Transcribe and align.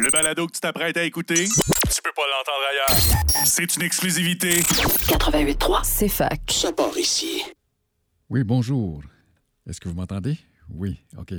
Le 0.00 0.10
balado 0.10 0.46
que 0.46 0.52
tu 0.52 0.60
t'apprêtes 0.60 0.96
à 0.96 1.04
écouter, 1.04 1.44
tu 1.44 2.02
peux 2.02 2.12
pas 2.14 2.22
l'entendre 2.30 2.64
ailleurs. 2.70 3.46
C'est 3.46 3.76
une 3.76 3.82
exclusivité. 3.82 4.60
88.3, 4.60 5.80
c'est 5.84 6.08
fac. 6.08 6.40
Ça 6.50 6.72
part 6.72 6.96
ici. 6.98 7.42
Oui, 8.30 8.44
bonjour. 8.44 9.02
Est-ce 9.68 9.80
que 9.80 9.88
vous 9.88 9.94
m'entendez? 9.94 10.38
Oui, 10.70 10.98
OK. 11.18 11.34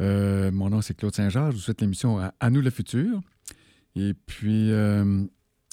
Euh, 0.00 0.50
mon 0.50 0.70
nom, 0.70 0.80
c'est 0.80 0.94
Claude 0.94 1.14
Saint-Georges. 1.14 1.52
Je 1.52 1.56
vous 1.58 1.62
souhaite 1.62 1.80
l'émission 1.80 2.18
à, 2.18 2.34
À 2.40 2.50
nous 2.50 2.60
le 2.60 2.70
futur. 2.70 3.20
Et 3.96 4.14
puis, 4.14 4.72
euh, 4.72 5.24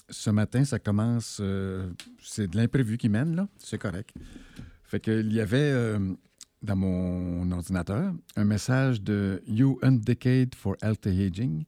ce 0.10 0.30
matin, 0.30 0.64
ça 0.66 0.80
commence. 0.80 1.38
euh, 1.42 1.90
c'est 2.22 2.48
de 2.50 2.58
l'imprévu 2.58 2.98
qui 2.98 3.10
mène, 3.10 3.36
là. 3.36 3.48
C'est 3.58 3.78
correct. 3.80 4.12
Fait 4.84 5.00
qu'il 5.00 5.32
y 5.32 5.40
avait 5.40 5.58
euh, 5.72 6.00
dans 6.62 6.76
mon 6.76 7.50
ordinateur 7.52 8.14
un 8.36 8.44
message 8.44 9.02
de 9.02 9.42
You 9.48 9.80
Undecade 9.82 10.54
for 10.56 10.76
Healthy 10.82 11.24
Aging, 11.24 11.64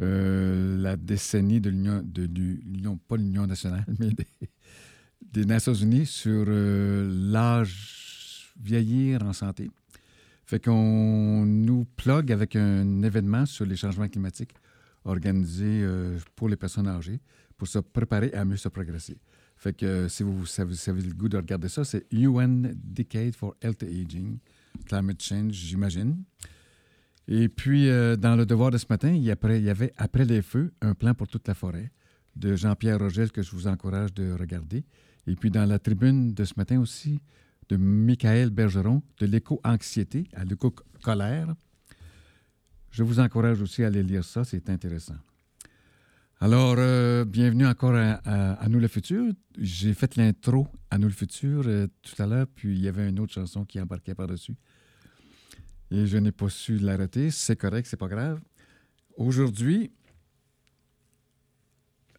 euh, 0.00 0.76
la 0.78 0.96
décennie 0.96 1.60
de 1.60 1.70
l'Union, 1.70 2.98
pas 3.08 3.16
l'Union 3.16 3.46
nationale, 3.46 3.84
mais 3.98 4.10
des, 5.32 5.44
Nations 5.44 5.74
Unies 5.74 6.06
sur 6.06 6.44
euh, 6.48 7.30
l'âge 7.30 8.54
vieillir 8.60 9.22
en 9.22 9.32
santé. 9.32 9.70
Fait 10.46 10.62
qu'on 10.62 11.44
nous 11.44 11.86
plug 11.96 12.32
avec 12.32 12.56
un 12.56 13.02
événement 13.02 13.46
sur 13.46 13.66
les 13.66 13.76
changements 13.76 14.08
climatiques 14.08 14.54
organisé 15.04 15.82
euh, 15.82 16.18
pour 16.34 16.48
les 16.48 16.56
personnes 16.56 16.88
âgées 16.88 17.20
pour 17.56 17.68
se 17.68 17.78
préparer 17.78 18.32
à 18.32 18.44
mieux 18.44 18.56
se 18.56 18.68
progresser. 18.68 19.18
Fait 19.56 19.74
que 19.74 20.08
si 20.08 20.22
vous, 20.22 20.46
si 20.46 20.60
avez 20.62 21.02
le 21.02 21.12
goût 21.12 21.28
de 21.28 21.36
regarder 21.36 21.68
ça, 21.68 21.84
c'est 21.84 22.06
UN 22.10 22.72
Decade 22.74 23.34
for 23.34 23.54
Healthy 23.60 23.86
Aging, 23.86 24.38
Climate 24.86 25.22
Change, 25.22 25.52
j'imagine. 25.52 26.22
Et 27.32 27.48
puis, 27.48 27.88
euh, 27.88 28.16
dans 28.16 28.34
le 28.34 28.44
devoir 28.44 28.72
de 28.72 28.76
ce 28.78 28.86
matin, 28.90 29.10
il 29.12 29.22
y, 29.22 29.30
avait 29.30 29.92
Après 29.96 30.24
les 30.24 30.42
feux, 30.42 30.72
un 30.82 30.94
plan 30.94 31.14
pour 31.14 31.28
toute 31.28 31.46
la 31.46 31.54
forêt 31.54 31.92
de 32.34 32.56
Jean-Pierre 32.56 32.98
Rogel 32.98 33.30
que 33.30 33.40
je 33.40 33.52
vous 33.52 33.68
encourage 33.68 34.12
de 34.12 34.32
regarder. 34.32 34.84
Et 35.28 35.36
puis, 35.36 35.48
dans 35.50 35.64
la 35.64 35.78
tribune 35.78 36.34
de 36.34 36.44
ce 36.44 36.54
matin 36.56 36.80
aussi, 36.80 37.20
de 37.68 37.76
Michael 37.76 38.50
Bergeron, 38.50 39.00
de 39.20 39.26
l'éco-anxiété 39.26 40.26
à 40.34 40.44
l'éco-colère. 40.44 41.54
Je 42.90 43.04
vous 43.04 43.20
encourage 43.20 43.62
aussi 43.62 43.84
à 43.84 43.86
aller 43.86 44.02
lire 44.02 44.24
ça, 44.24 44.42
c'est 44.42 44.68
intéressant. 44.68 45.14
Alors, 46.40 46.74
euh, 46.78 47.24
bienvenue 47.24 47.64
encore 47.66 47.94
à, 47.94 48.14
à- 48.24 48.54
à 48.54 48.68
Nous 48.68 48.80
le 48.80 48.88
futur. 48.88 49.32
J'ai 49.56 49.94
fait 49.94 50.16
l'intro 50.16 50.66
à 50.90 50.98
Nous 50.98 51.06
le 51.06 51.12
futur 51.14 51.62
euh, 51.66 51.86
tout 52.02 52.20
à 52.20 52.26
l'heure, 52.26 52.46
puis 52.52 52.74
il 52.76 52.82
y 52.82 52.88
avait 52.88 53.08
une 53.08 53.20
autre 53.20 53.34
chanson 53.34 53.64
qui 53.64 53.80
embarquait 53.80 54.16
par-dessus. 54.16 54.56
Et 55.90 56.06
je 56.06 56.18
n'ai 56.18 56.32
pas 56.32 56.48
su 56.48 56.78
l'arrêter. 56.78 57.30
C'est 57.30 57.56
correct, 57.56 57.86
c'est 57.88 57.96
pas 57.96 58.08
grave. 58.08 58.40
Aujourd'hui, 59.16 59.90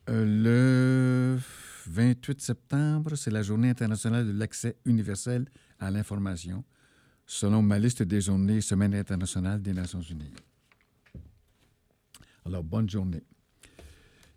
euh, 0.09 1.37
le 1.37 1.39
28 1.87 2.41
septembre, 2.41 3.15
c'est 3.15 3.31
la 3.31 3.43
Journée 3.43 3.69
internationale 3.69 4.27
de 4.27 4.37
l'accès 4.37 4.77
universel 4.85 5.45
à 5.79 5.89
l'information, 5.89 6.63
selon 7.25 7.61
ma 7.61 7.79
liste 7.79 8.03
des 8.03 8.21
journées 8.21 8.61
Semaine 8.61 8.93
internationale 8.93 9.61
des 9.61 9.73
Nations 9.73 10.01
unies. 10.01 10.33
Alors, 12.45 12.63
bonne 12.63 12.89
journée. 12.89 13.23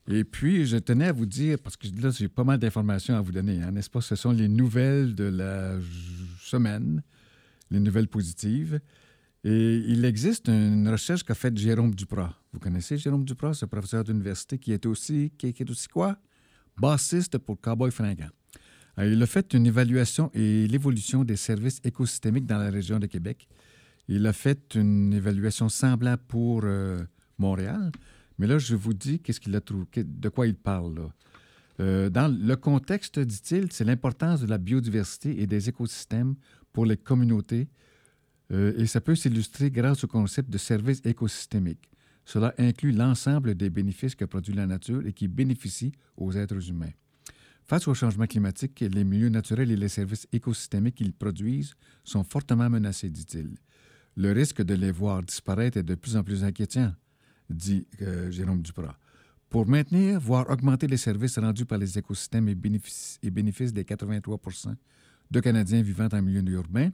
Et 0.07 0.25
puis, 0.25 0.67
je 0.67 0.77
tenais 0.77 1.07
à 1.07 1.13
vous 1.13 1.27
dire, 1.27 1.59
parce 1.59 1.77
que 1.77 1.89
là, 2.01 2.11
j'ai 2.11 2.29
pas 2.29 2.45
mal 2.45 2.59
d'informations 2.59 3.17
à 3.17 3.21
vous 3.23 3.33
donner, 3.33 3.63
hein, 3.63 3.73
n'est-ce 3.73 3.89
pas? 3.89 4.03
Ce 4.03 4.17
sont 4.17 4.33
les 4.33 4.49
nouvelles 4.49 5.15
de 5.15 5.25
la 5.25 5.79
semaine, 6.41 7.03
les 7.71 7.81
nouvelles 7.81 8.09
positives. 8.09 8.81
Et 9.45 9.77
il 9.87 10.07
existe 10.07 10.49
une 10.49 10.89
recherche 10.89 11.23
qu'a 11.23 11.35
faite 11.35 11.57
Jérôme 11.59 11.95
Duprat. 11.95 12.35
Vous 12.53 12.59
connaissez 12.59 12.97
Jérôme 12.97 13.27
Duprat, 13.27 13.53
ce 13.53 13.67
professeur 13.67 14.03
d'université 14.03 14.59
qui 14.59 14.73
est 14.73 14.87
aussi, 14.87 15.33
qui, 15.37 15.49
est 15.49 15.71
aussi 15.71 15.87
quoi? 15.87 16.17
Bassiste 16.79 17.37
pour 17.37 17.61
Cowboy 17.61 17.91
Fringant. 17.91 18.31
Il 18.97 19.23
a 19.23 19.27
fait 19.27 19.53
une 19.53 19.67
évaluation 19.67 20.31
et 20.33 20.67
l'évolution 20.67 21.25
des 21.25 21.37
services 21.37 21.81
écosystémiques 21.85 22.47
dans 22.47 22.57
la 22.57 22.71
région 22.71 22.99
de 22.99 23.07
Québec. 23.07 23.47
Il 24.09 24.27
a 24.27 24.33
fait 24.33 24.77
une 24.77 25.13
évaluation 25.13 25.69
semblable 25.69 26.23
pour 26.27 26.63
euh, 26.65 27.05
Montréal. 27.37 27.93
Mais 28.39 28.47
là, 28.47 28.59
je 28.59 28.75
vous 28.75 28.95
dis 28.95 29.21
qu'est-ce 29.21 29.41
qu'il 29.41 29.55
a 29.57 29.61
trouvé, 29.61 29.87
de 29.97 30.29
quoi 30.31 30.47
il 30.47 30.55
parle. 30.55 30.95
Là. 30.95 31.13
Euh, 31.81 32.09
dans 32.09 32.29
le 32.29 32.57
contexte, 32.57 33.19
dit-il, 33.19 33.71
c'est 33.73 33.85
l'importance 33.85 34.41
de 34.41 34.47
la 34.47 34.59
biodiversité 34.59 35.43
et 35.43 35.47
des 35.47 35.69
écosystèmes 35.69 36.35
pour 36.73 36.87
les 36.87 36.97
communautés. 36.97 37.69
Euh, 38.53 38.75
et 38.77 38.87
ça 38.87 39.01
peut 39.01 39.15
s'illustrer 39.15 39.71
grâce 39.71 40.05
au 40.05 40.07
concept 40.07 40.51
de 40.51 40.59
service 40.59 41.01
écosystémique. 41.05 41.91
Cela 42.25 42.55
inclut 42.59 42.93
l'ensemble 42.93 43.55
des 43.55 43.71
bénéfices 43.71 44.15
que 44.15 44.25
produit 44.25 44.55
la 44.55 44.67
nature 44.67 45.07
et 45.07 45.13
qui 45.13 45.29
bénéficient 45.29 45.93
aux 46.17 46.33
êtres 46.33 46.69
humains. 46.69 46.93
Face 47.65 47.89
au 47.89 47.95
changement 47.95 48.27
climatique, 48.27 48.81
les 48.81 49.05
milieux 49.05 49.31
naturels 49.31 49.71
et 49.71 49.77
les 49.77 49.89
services 49.89 50.27
écosystémiques 50.33 50.97
qu'ils 50.97 51.15
produisent 51.15 51.75
sont 52.03 52.25
fortement 52.25 52.69
menacés, 52.69 53.09
dit-il. 53.09 53.55
Le 54.17 54.33
risque 54.33 54.63
de 54.63 54.75
les 54.75 54.93
voir 54.93 55.23
disparaître 55.23 55.79
est 55.79 55.83
de 55.83 55.95
plus 55.95 56.17
en 56.17 56.23
plus 56.23 56.45
inquiétant, 56.45 56.93
dit 57.49 57.87
euh, 58.03 58.31
Jérôme 58.31 58.63
Duprat. 58.63 58.99
Pour 59.49 59.67
maintenir, 59.67 60.21
voire 60.21 60.49
augmenter 60.51 60.87
les 60.87 60.97
services 60.97 61.39
rendus 61.39 61.65
par 61.65 61.79
les 61.79 61.99
écosystèmes 61.99 62.49
et 62.49 62.55
bénéfices, 62.55 63.19
et 63.23 63.31
bénéfices 63.31 63.73
des 63.73 63.85
83% 63.85 64.75
de 65.31 65.41
Canadiens 65.41 65.83
vivant 65.83 66.09
en 66.13 66.23
milieu 66.23 66.43
urbain, 66.53 66.91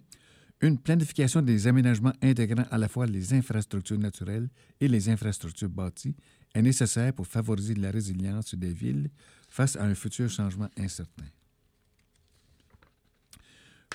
une 0.60 0.78
planification 0.78 1.40
des 1.42 1.66
aménagements 1.66 2.12
intégrant 2.22 2.64
à 2.70 2.78
la 2.78 2.88
fois 2.88 3.06
les 3.06 3.32
infrastructures 3.32 3.98
naturelles 3.98 4.48
et 4.80 4.88
les 4.88 5.08
infrastructures 5.08 5.70
bâties 5.70 6.14
est 6.54 6.62
nécessaire 6.62 7.12
pour 7.14 7.26
favoriser 7.26 7.74
la 7.74 7.90
résilience 7.90 8.54
des 8.54 8.72
villes 8.72 9.10
face 9.48 9.76
à 9.76 9.84
un 9.84 9.94
futur 9.94 10.28
changement 10.28 10.68
incertain. 10.76 11.24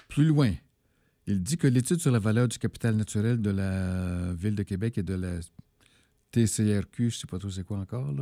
Plus 0.07 0.25
loin, 0.25 0.53
il 1.27 1.41
dit 1.41 1.57
que 1.57 1.67
l'étude 1.67 1.99
sur 1.99 2.11
la 2.11 2.19
valeur 2.19 2.47
du 2.47 2.57
capital 2.57 2.95
naturel 2.95 3.41
de 3.41 3.49
la 3.49 4.33
Ville 4.33 4.55
de 4.55 4.63
Québec 4.63 4.97
et 4.97 5.03
de 5.03 5.15
la 5.15 5.39
TCRQ, 6.31 6.97
je 6.97 7.03
ne 7.03 7.09
sais 7.09 7.27
pas 7.27 7.39
trop 7.39 7.49
c'est 7.49 7.63
quoi 7.63 7.79
encore, 7.79 8.13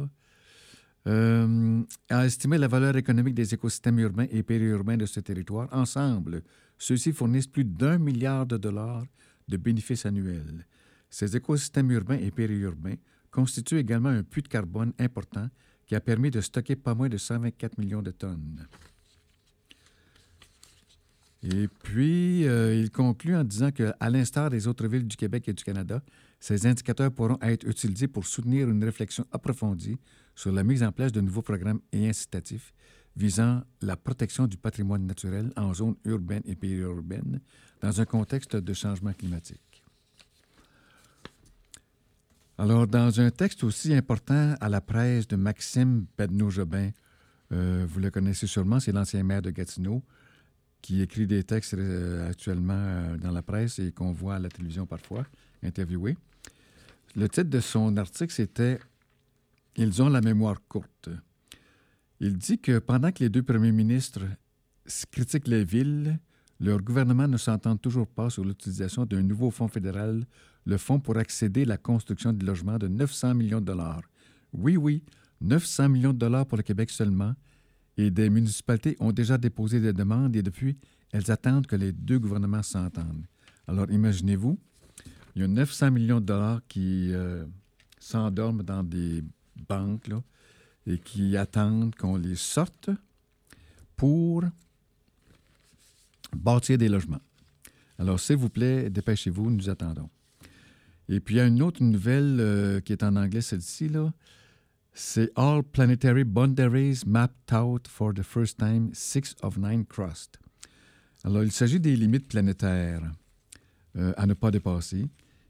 euh, 1.05 1.83
a 2.09 2.25
estimé 2.25 2.57
la 2.57 2.69
valeur 2.69 2.95
économique 2.95 3.35
des 3.35 3.53
écosystèmes 3.53 3.99
urbains 3.99 4.27
et 4.31 4.41
périurbains 4.41 4.95
de 4.95 5.05
ce 5.05 5.19
territoire. 5.19 5.67
Ensemble, 5.73 6.43
ceux-ci 6.83 7.13
fournissent 7.13 7.47
plus 7.47 7.63
d'un 7.63 7.97
milliard 7.97 8.45
de 8.45 8.57
dollars 8.57 9.05
de 9.47 9.55
bénéfices 9.55 10.05
annuels. 10.05 10.67
Ces 11.09 11.37
écosystèmes 11.37 11.89
urbains 11.91 12.17
et 12.17 12.29
périurbains 12.29 12.95
constituent 13.31 13.77
également 13.77 14.09
un 14.09 14.23
puits 14.23 14.41
de 14.41 14.49
carbone 14.49 14.91
important 14.99 15.47
qui 15.85 15.95
a 15.95 16.01
permis 16.01 16.29
de 16.29 16.41
stocker 16.41 16.75
pas 16.75 16.93
moins 16.93 17.07
de 17.07 17.17
124 17.17 17.77
millions 17.77 18.01
de 18.01 18.11
tonnes. 18.11 18.67
Et 21.43 21.69
puis, 21.83 22.45
euh, 22.47 22.75
il 22.75 22.91
conclut 22.91 23.35
en 23.35 23.45
disant 23.45 23.71
qu'à 23.71 24.09
l'instar 24.09 24.49
des 24.49 24.67
autres 24.67 24.87
villes 24.87 25.07
du 25.07 25.15
Québec 25.15 25.47
et 25.47 25.53
du 25.53 25.63
Canada, 25.63 26.01
ces 26.41 26.67
indicateurs 26.67 27.11
pourront 27.11 27.37
être 27.41 27.65
utilisés 27.65 28.07
pour 28.07 28.25
soutenir 28.25 28.69
une 28.69 28.83
réflexion 28.83 29.25
approfondie 29.31 29.97
sur 30.35 30.51
la 30.51 30.63
mise 30.63 30.83
en 30.83 30.91
place 30.91 31.13
de 31.13 31.21
nouveaux 31.21 31.41
programmes 31.41 31.79
et 31.93 32.09
incitatifs 32.09 32.73
visant 33.15 33.61
la 33.81 33.95
protection 33.95 34.47
du 34.47 34.57
patrimoine 34.57 35.05
naturel 35.05 35.51
en 35.55 35.73
zone 35.73 35.95
urbaine 36.05 36.41
et 36.45 36.55
périurbaine 36.55 37.39
dans 37.81 38.01
un 38.01 38.05
contexte 38.05 38.55
de 38.55 38.73
changement 38.73 39.13
climatique. 39.13 39.83
Alors, 42.57 42.87
dans 42.87 43.19
un 43.19 43.31
texte 43.31 43.63
aussi 43.63 43.93
important 43.93 44.55
à 44.61 44.69
la 44.69 44.79
presse 44.79 45.27
de 45.27 45.35
Maxime 45.35 46.05
Bednaud-Jobin, 46.17 46.91
euh, 47.51 47.85
vous 47.87 47.99
le 47.99 48.09
connaissez 48.09 48.47
sûrement, 48.47 48.79
c'est 48.79 48.91
l'ancien 48.91 49.23
maire 49.23 49.41
de 49.41 49.49
Gatineau, 49.49 50.03
qui 50.81 51.01
écrit 51.01 51.27
des 51.27 51.43
textes 51.43 51.73
euh, 51.73 52.29
actuellement 52.29 52.73
euh, 52.75 53.17
dans 53.17 53.31
la 53.31 53.41
presse 53.41 53.79
et 53.79 53.91
qu'on 53.91 54.11
voit 54.11 54.35
à 54.35 54.39
la 54.39 54.49
télévision 54.49 54.85
parfois, 54.85 55.25
interviewé. 55.63 56.15
Le 57.15 57.27
titre 57.27 57.49
de 57.49 57.59
son 57.59 57.97
article, 57.97 58.33
c'était 58.33 58.79
Ils 59.75 60.01
ont 60.01 60.09
la 60.09 60.21
mémoire 60.21 60.57
courte. 60.67 61.09
Il 62.19 62.37
dit 62.37 62.59
que 62.59 62.79
pendant 62.79 63.11
que 63.11 63.23
les 63.23 63.29
deux 63.29 63.43
premiers 63.43 63.71
ministres 63.71 64.21
critiquent 65.11 65.47
les 65.47 65.65
villes, 65.65 66.19
leur 66.59 66.81
gouvernement 66.81 67.27
ne 67.27 67.37
s'entend 67.37 67.75
toujours 67.75 68.07
pas 68.07 68.29
sur 68.29 68.45
l'utilisation 68.45 69.05
d'un 69.05 69.21
nouveau 69.21 69.51
fonds 69.51 69.67
fédéral, 69.67 70.25
le 70.65 70.77
Fonds 70.77 70.99
pour 70.99 71.17
accéder 71.17 71.63
à 71.63 71.65
la 71.65 71.77
construction 71.77 72.31
de 72.31 72.45
logements 72.45 72.77
de 72.77 72.87
900 72.87 73.35
millions 73.35 73.59
de 73.59 73.65
dollars. 73.65 74.03
Oui, 74.53 74.77
oui, 74.77 75.03
900 75.41 75.89
millions 75.89 76.13
de 76.13 76.19
dollars 76.19 76.45
pour 76.45 76.57
le 76.57 76.63
Québec 76.63 76.89
seulement, 76.89 77.33
et 77.97 78.09
des 78.09 78.29
municipalités 78.29 78.95
ont 78.99 79.11
déjà 79.11 79.37
déposé 79.37 79.79
des 79.79 79.93
demandes 79.93 80.35
et 80.35 80.41
depuis, 80.41 80.77
elles 81.11 81.29
attendent 81.31 81.67
que 81.67 81.75
les 81.75 81.91
deux 81.91 82.17
gouvernements 82.17 82.63
s'entendent. 82.63 83.25
Alors 83.67 83.89
imaginez-vous, 83.91 84.57
il 85.35 85.41
y 85.41 85.45
a 85.45 85.47
900 85.47 85.91
millions 85.91 86.19
de 86.19 86.25
dollars 86.25 86.61
qui 86.67 87.13
euh, 87.13 87.45
s'endorment 87.99 88.63
dans 88.63 88.83
des 88.83 89.23
banques 89.67 90.07
et 90.85 90.97
qui 90.97 91.37
attendent 91.37 91.95
qu'on 91.95 92.17
les 92.17 92.35
sorte 92.35 92.89
pour 93.95 94.43
bâtir 96.35 96.77
des 96.77 96.89
logements. 96.89 97.21
Alors, 97.99 98.19
s'il 98.19 98.37
vous 98.37 98.49
plaît, 98.49 98.89
dépêchez-vous, 98.89 99.49
nous 99.49 99.69
attendons. 99.69 100.09
Et 101.09 101.19
puis, 101.19 101.35
il 101.35 101.37
y 101.37 101.41
a 101.41 101.45
une 101.45 101.61
autre 101.61 101.83
nouvelle 101.83 102.37
euh, 102.39 102.79
qui 102.79 102.91
est 102.91 103.03
en 103.03 103.15
anglais, 103.15 103.41
celle-ci, 103.41 103.89
là. 103.89 104.11
C'est 104.95 105.31
All 105.35 105.63
Planetary 105.63 106.23
Boundaries 106.23 107.01
Mapped 107.05 107.51
Out 107.51 107.87
for 107.87 108.13
the 108.13 108.21
First 108.21 108.59
Time, 108.59 108.91
Six 108.93 109.35
of 109.41 109.57
Nine 109.57 109.85
Crossed. 109.85 110.37
Alors, 111.23 111.43
il 111.43 111.51
s'agit 111.51 111.79
des 111.79 111.95
limites 111.95 112.27
planétaires 112.27 113.01
euh, 113.95 114.13
à 114.17 114.27
ne 114.27 114.33
pas 114.33 114.51
dépasser. 114.51 115.07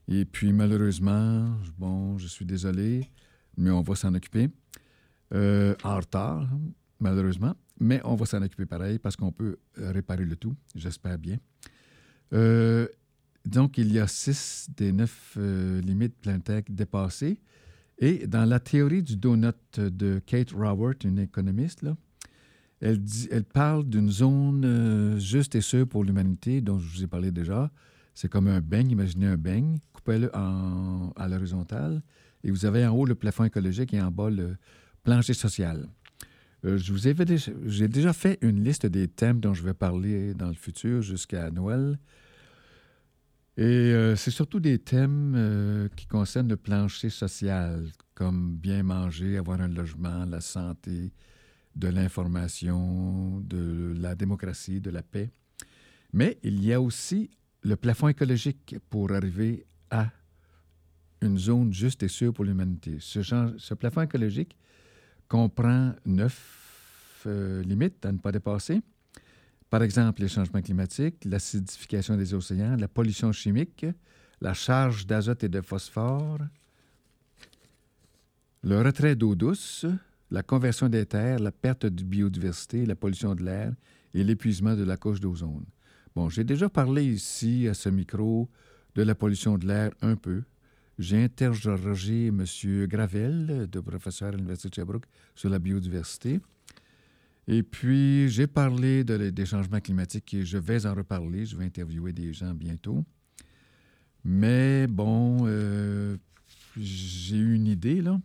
Et 0.07 0.25
puis, 0.25 0.53
malheureusement, 0.53 1.57
bon, 1.77 2.17
je 2.17 2.27
suis 2.27 2.45
désolé, 2.45 3.09
mais 3.57 3.69
on 3.69 3.81
va 3.81 3.95
s'en 3.95 4.13
occuper. 4.13 4.49
Euh, 5.33 5.75
en 5.83 5.97
retard, 5.97 6.47
malheureusement, 6.99 7.55
mais 7.79 8.01
on 8.03 8.15
va 8.15 8.25
s'en 8.25 8.41
occuper 8.41 8.65
pareil 8.65 8.99
parce 8.99 9.15
qu'on 9.15 9.31
peut 9.31 9.57
réparer 9.77 10.25
le 10.25 10.35
tout, 10.35 10.55
j'espère 10.75 11.17
bien. 11.17 11.37
Euh, 12.33 12.87
donc, 13.45 13.77
il 13.77 13.91
y 13.91 13.99
a 13.99 14.07
six 14.07 14.69
des 14.75 14.91
neuf 14.91 15.35
euh, 15.37 15.81
limites 15.81 16.15
planétaires 16.15 16.61
dépassées. 16.69 17.39
Et 17.99 18.25
dans 18.27 18.45
la 18.45 18.59
théorie 18.59 19.03
du 19.03 19.15
donut 19.17 19.79
de 19.79 20.19
Kate 20.25 20.51
Raworth, 20.51 21.03
une 21.03 21.19
économiste, 21.19 21.85
elle, 22.79 23.01
dit, 23.01 23.27
elle 23.31 23.43
parle 23.43 23.85
d'une 23.85 24.09
zone 24.09 24.63
euh, 24.65 25.19
juste 25.19 25.55
et 25.55 25.61
sûre 25.61 25.87
pour 25.87 26.03
l'humanité, 26.03 26.61
dont 26.61 26.79
je 26.79 26.89
vous 26.89 27.03
ai 27.03 27.07
parlé 27.07 27.31
déjà. 27.31 27.71
C'est 28.13 28.29
comme 28.29 28.47
un 28.47 28.61
beigne, 28.61 28.91
imaginez 28.91 29.27
un 29.27 29.37
beigne, 29.37 29.77
coupez-le 29.93 30.29
à 30.35 31.27
l'horizontale, 31.27 32.01
et 32.43 32.51
vous 32.51 32.65
avez 32.65 32.85
en 32.85 32.93
haut 32.93 33.05
le 33.05 33.15
plafond 33.15 33.43
écologique 33.43 33.93
et 33.93 34.01
en 34.01 34.11
bas 34.11 34.29
le 34.29 34.55
plancher 35.03 35.33
social. 35.33 35.87
Euh, 36.65 36.77
j'ai 36.77 37.87
déjà 37.87 38.13
fait 38.13 38.37
une 38.41 38.63
liste 38.63 38.85
des 38.85 39.07
thèmes 39.07 39.39
dont 39.39 39.53
je 39.53 39.63
vais 39.63 39.73
parler 39.73 40.33
dans 40.33 40.47
le 40.47 40.53
futur 40.53 41.01
jusqu'à 41.01 41.51
Noël. 41.51 41.99
Et 43.55 43.63
euh, 43.63 44.15
c'est 44.15 44.31
surtout 44.31 44.59
des 44.59 44.79
thèmes 44.79 45.33
euh, 45.35 45.87
qui 45.95 46.07
concernent 46.07 46.49
le 46.49 46.57
plancher 46.57 47.09
social, 47.09 47.85
comme 48.15 48.55
bien 48.55 48.81
manger, 48.81 49.37
avoir 49.37 49.61
un 49.61 49.67
logement, 49.67 50.25
la 50.25 50.41
santé, 50.41 51.11
de 51.75 51.87
l'information, 51.87 53.41
de 53.41 53.93
la 53.99 54.15
démocratie, 54.15 54.81
de 54.81 54.89
la 54.89 55.03
paix. 55.03 55.29
Mais 56.13 56.39
il 56.43 56.63
y 56.63 56.73
a 56.73 56.81
aussi 56.81 57.29
le 57.61 57.75
plafond 57.75 58.07
écologique 58.07 58.75
pour 58.89 59.11
arriver 59.11 59.65
à 59.89 60.09
une 61.21 61.37
zone 61.37 61.73
juste 61.73 62.03
et 62.03 62.07
sûre 62.07 62.33
pour 62.33 62.45
l'humanité. 62.45 62.97
Ce, 62.99 63.73
plafond 63.73 64.01
écologique 64.01 64.55
comprend 65.33 65.93
neuf 66.05 67.23
euh, 67.25 67.63
limites 67.63 68.05
à 68.05 68.11
ne 68.11 68.19
pas 68.19 68.31
dépasser. 68.31 68.83
Par 69.67 69.81
exemple, 69.81 70.21
les 70.21 70.27
changements 70.27 70.61
climatiques, 70.61 71.25
l'acidification 71.25 72.15
des 72.15 72.35
océans, 72.35 72.75
la 72.75 72.87
pollution 72.87 73.31
chimique, 73.31 73.87
la 74.41 74.53
charge 74.53 75.07
d'azote 75.07 75.43
et 75.43 75.49
de 75.49 75.59
phosphore, 75.61 76.37
le 78.61 78.79
retrait 78.79 79.15
d'eau 79.15 79.33
douce, 79.33 79.87
la 80.29 80.43
conversion 80.43 80.87
des 80.87 81.07
terres, 81.07 81.39
la 81.39 81.51
perte 81.51 81.87
de 81.87 82.03
biodiversité, 82.03 82.85
la 82.85 82.95
pollution 82.95 83.33
de 83.33 83.43
l'air 83.43 83.73
et 84.13 84.23
l'épuisement 84.23 84.75
de 84.75 84.83
la 84.83 84.97
couche 84.97 85.19
d'ozone. 85.19 85.65
Bon, 86.15 86.29
j'ai 86.29 86.43
déjà 86.43 86.69
parlé 86.69 87.05
ici 87.05 87.67
à 87.67 87.73
ce 87.73 87.89
micro 87.89 88.47
de 88.93 89.01
la 89.01 89.15
pollution 89.15 89.57
de 89.57 89.65
l'air 89.65 89.93
un 90.03 90.15
peu. 90.15 90.43
J'ai 90.99 91.23
interrogé 91.23 92.27
M. 92.27 92.45
Gravel, 92.87 93.67
de 93.69 93.79
professeur 93.79 94.29
à 94.29 94.31
l'Université 94.31 94.69
de 94.69 94.75
Sherbrooke, 94.75 95.05
sur 95.35 95.49
la 95.49 95.59
biodiversité. 95.59 96.39
Et 97.47 97.63
puis, 97.63 98.29
j'ai 98.29 98.47
parlé 98.47 99.03
des 99.03 99.45
changements 99.45 99.79
climatiques 99.79 100.33
et 100.33 100.45
je 100.45 100.57
vais 100.57 100.85
en 100.85 100.93
reparler. 100.93 101.45
Je 101.45 101.57
vais 101.57 101.65
interviewer 101.65 102.13
des 102.13 102.31
gens 102.31 102.53
bientôt. 102.53 103.03
Mais 104.23 104.87
bon, 104.87 105.39
euh, 105.41 106.15
j'ai 106.77 107.37
une 107.37 107.67
idée, 107.67 108.01
là. 108.01 108.19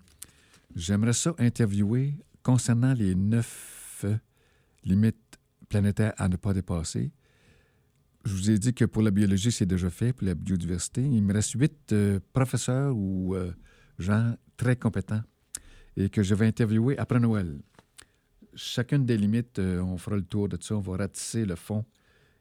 J'aimerais 0.77 1.15
ça 1.15 1.35
interviewer 1.39 2.15
concernant 2.43 2.93
les 2.93 3.15
neuf 3.15 4.05
limites 4.85 5.39
planétaires 5.69 6.13
à 6.17 6.29
ne 6.29 6.37
pas 6.37 6.55
dépasser. 6.55 7.11
Je 8.29 8.35
vous 8.35 8.51
ai 8.51 8.59
dit 8.59 8.75
que 8.75 8.85
pour 8.85 9.01
la 9.01 9.11
biologie, 9.11 9.51
c'est 9.51 9.65
déjà 9.65 9.89
fait, 9.89 10.13
pour 10.13 10.27
la 10.27 10.35
biodiversité. 10.35 11.01
Il 11.03 11.23
me 11.23 11.33
reste 11.33 11.53
huit 11.53 11.93
euh, 11.93 12.21
professeurs 12.35 12.95
ou 12.95 13.35
euh, 13.35 13.53
gens 13.99 14.35
très 14.59 14.77
compétents 14.77 15.23
et 15.97 16.11
que 16.11 16.23
je 16.23 16.35
vais 16.35 16.47
interviewer 16.47 16.99
après 16.99 17.21
Noël 17.21 17.59
chacune 18.55 19.07
des 19.07 19.17
limites, 19.17 19.59
euh, 19.61 19.81
on 19.81 19.97
fera 19.97 20.17
le 20.17 20.23
tour 20.23 20.49
de 20.49 20.59
ça, 20.61 20.77
on 20.77 20.81
va 20.81 20.99
ratisser 20.99 21.47
le 21.47 21.55
fond 21.55 21.87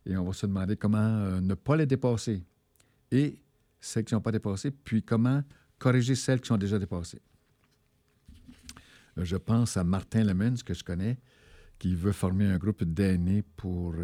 et 0.06 0.18
on 0.18 0.26
va 0.26 0.34
se 0.34 0.46
demander 0.46 0.76
comment 0.76 1.40
ne 1.40 1.54
pas 1.54 1.78
les 1.78 1.86
dépasser 1.86 2.44
et 3.12 3.40
celles 3.80 4.04
qui 4.04 4.14
n'ont 4.14 4.22
pas 4.22 4.32
dépassé, 4.32 4.72
puis 4.72 5.04
comment 5.04 5.42
corriger 5.80 6.16
celles 6.16 6.42
qui 6.42 6.48
sont 6.48 6.58
déjà 6.58 6.80
dépassées. 6.80 7.22
Je 9.16 9.38
pense 9.38 9.78
à 9.78 9.84
Martin 9.84 10.24
Lemons, 10.24 10.56
que 10.66 10.74
je 10.74 10.84
connais, 10.84 11.18
qui 11.80 11.96
veut 11.96 12.12
former 12.12 12.46
un 12.46 12.58
groupe 12.58 12.84
d'aînés 12.84 13.44
pour 13.56 13.96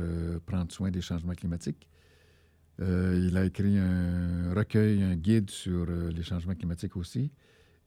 prendre 0.45 0.71
soin 0.71 0.91
des 0.91 1.01
changements 1.01 1.33
climatiques. 1.33 1.87
il 2.79 3.35
a 3.35 3.45
écrit 3.45 3.77
un 3.77 4.53
recueil, 4.53 5.01
un 5.03 5.15
guide 5.15 5.49
sur 5.49 5.85
les 5.85 6.23
changements 6.23 6.55
climatiques 6.55 6.95
aussi. 6.97 7.31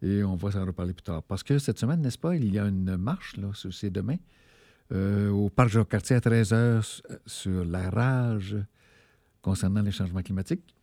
Et 0.03 0.23
on 0.23 0.37
va 0.37 0.51
s'en 0.51 0.65
reparler 0.65 0.93
plus 0.93 1.03
tard. 1.03 1.23
Parce 1.23 1.43
que 1.43 1.59
cette 1.59 1.79
semaine, 1.79 2.01
n'est-ce 2.01 2.19
pas, 2.19 2.37
il 2.37 2.53
y 2.53 2.59
a 2.59 2.67
une 2.67 2.97
marche, 2.97 3.37
c'est 3.71 3.91
demain, 3.91 4.17
euh, 4.93 5.31
au 5.31 5.49
Parc 5.51 5.71
Jacques-Cartier 5.71 6.17
à 6.17 6.21
13 6.21 6.53
h 6.53 7.03
sur 7.25 7.65
la 7.65 7.91
rage 7.91 8.57
concernant 9.43 9.83
les 9.83 9.91
changements 9.91 10.23
climatiques. 10.23 10.75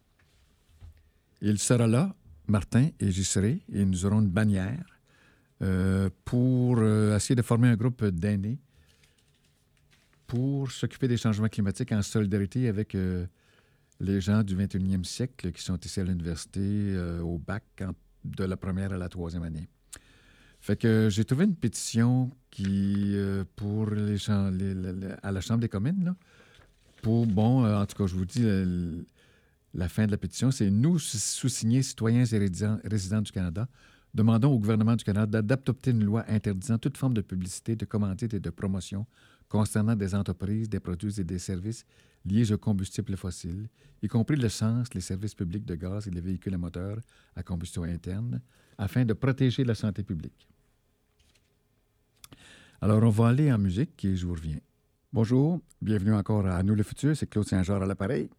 Il 1.41 1.59
sera 1.59 1.87
là, 1.87 2.13
Martin, 2.47 2.89
et 2.99 3.11
j'y 3.11 3.23
serai, 3.23 3.61
et 3.71 3.85
nous 3.85 4.05
aurons 4.05 4.21
une 4.21 4.29
bannière 4.29 4.85
euh, 5.61 6.09
pour 6.25 6.79
euh, 6.79 7.15
essayer 7.15 7.35
de 7.35 7.41
former 7.41 7.69
un 7.69 7.75
groupe 7.75 8.03
d'aînés 8.03 8.59
pour 10.33 10.71
s'occuper 10.71 11.07
des 11.07 11.17
changements 11.17 11.47
climatiques 11.47 11.91
en 11.91 12.01
solidarité 12.01 12.67
avec 12.67 12.97
les 13.99 14.19
gens 14.19 14.41
du 14.41 14.57
21e 14.57 15.03
siècle 15.03 15.51
qui 15.51 15.61
sont 15.61 15.77
ici 15.77 15.99
à 15.99 16.03
l'université, 16.03 16.97
au 17.21 17.37
bac, 17.37 17.83
de 18.23 18.43
la 18.43 18.57
première 18.57 18.93
à 18.93 18.97
la 18.97 19.09
troisième 19.09 19.43
année. 19.43 19.67
Fait 20.59 20.77
que 20.77 21.09
j'ai 21.11 21.25
trouvé 21.25 21.43
une 21.45 21.55
pétition 21.55 22.31
qui, 22.49 23.15
euh, 23.15 23.43
pour 23.55 23.89
les, 23.89 24.17
à 24.29 25.31
la 25.31 25.41
Chambre 25.41 25.59
des 25.59 25.67
communes, 25.67 26.15
pour, 27.01 27.27
bon, 27.27 27.65
euh, 27.65 27.81
en 27.81 27.85
tout 27.85 27.97
cas, 27.97 28.07
je 28.07 28.15
vous 28.15 28.25
dis, 28.25 28.45
la 29.73 29.89
fin 29.89 30.05
de 30.05 30.11
la 30.11 30.17
pétition, 30.17 30.51
c'est 30.51 30.71
nous, 30.71 30.99
sous-signés 30.99 31.83
citoyens 31.83 32.23
et 32.23 32.37
résidents, 32.85 33.21
du 33.21 33.31
Canada, 33.31 33.67
demandons 34.13 34.53
au 34.53 34.59
gouvernement 34.59 34.95
du 34.95 35.03
Canada 35.03 35.41
d'adopter 35.41 35.91
une 35.91 36.05
loi 36.05 36.23
interdisant 36.29 36.77
toute 36.77 36.97
forme 36.97 37.13
de 37.13 37.21
publicité, 37.21 37.75
de 37.75 37.85
commandite 37.85 38.33
et 38.33 38.39
de 38.39 38.49
promotion 38.49 39.05
concernant 39.53 39.95
des 39.95 40.15
entreprises, 40.15 40.67
des 40.67 40.79
produits 40.79 41.19
et 41.19 41.23
des 41.23 41.37
services 41.37 41.85
liés 42.25 42.51
aux 42.51 42.57
combustibles 42.57 43.15
fossiles, 43.15 43.69
y 44.01 44.07
compris 44.07 44.35
l'essence, 44.35 44.91
les 44.95 45.01
services 45.01 45.35
publics 45.35 45.63
de 45.63 45.75
gaz 45.75 46.07
et 46.07 46.09
les 46.09 46.21
véhicules 46.21 46.55
à 46.55 46.57
moteur 46.57 46.97
à 47.35 47.43
combustion 47.43 47.83
interne, 47.83 48.41
afin 48.79 49.05
de 49.05 49.13
protéger 49.13 49.63
la 49.63 49.75
santé 49.75 50.01
publique. 50.01 50.47
Alors, 52.81 53.03
on 53.03 53.09
va 53.09 53.27
aller 53.27 53.53
en 53.53 53.59
musique 53.59 54.03
et 54.05 54.15
je 54.15 54.25
vous 54.25 54.33
reviens. 54.33 54.57
Bonjour, 55.11 55.59
bienvenue 55.79 56.15
encore 56.15 56.47
à 56.47 56.63
Nous 56.63 56.73
le 56.73 56.81
futur, 56.81 57.15
c'est 57.15 57.27
Claude 57.27 57.47
Saint-Georges 57.47 57.83
à 57.83 57.85
l'appareil. 57.85 58.31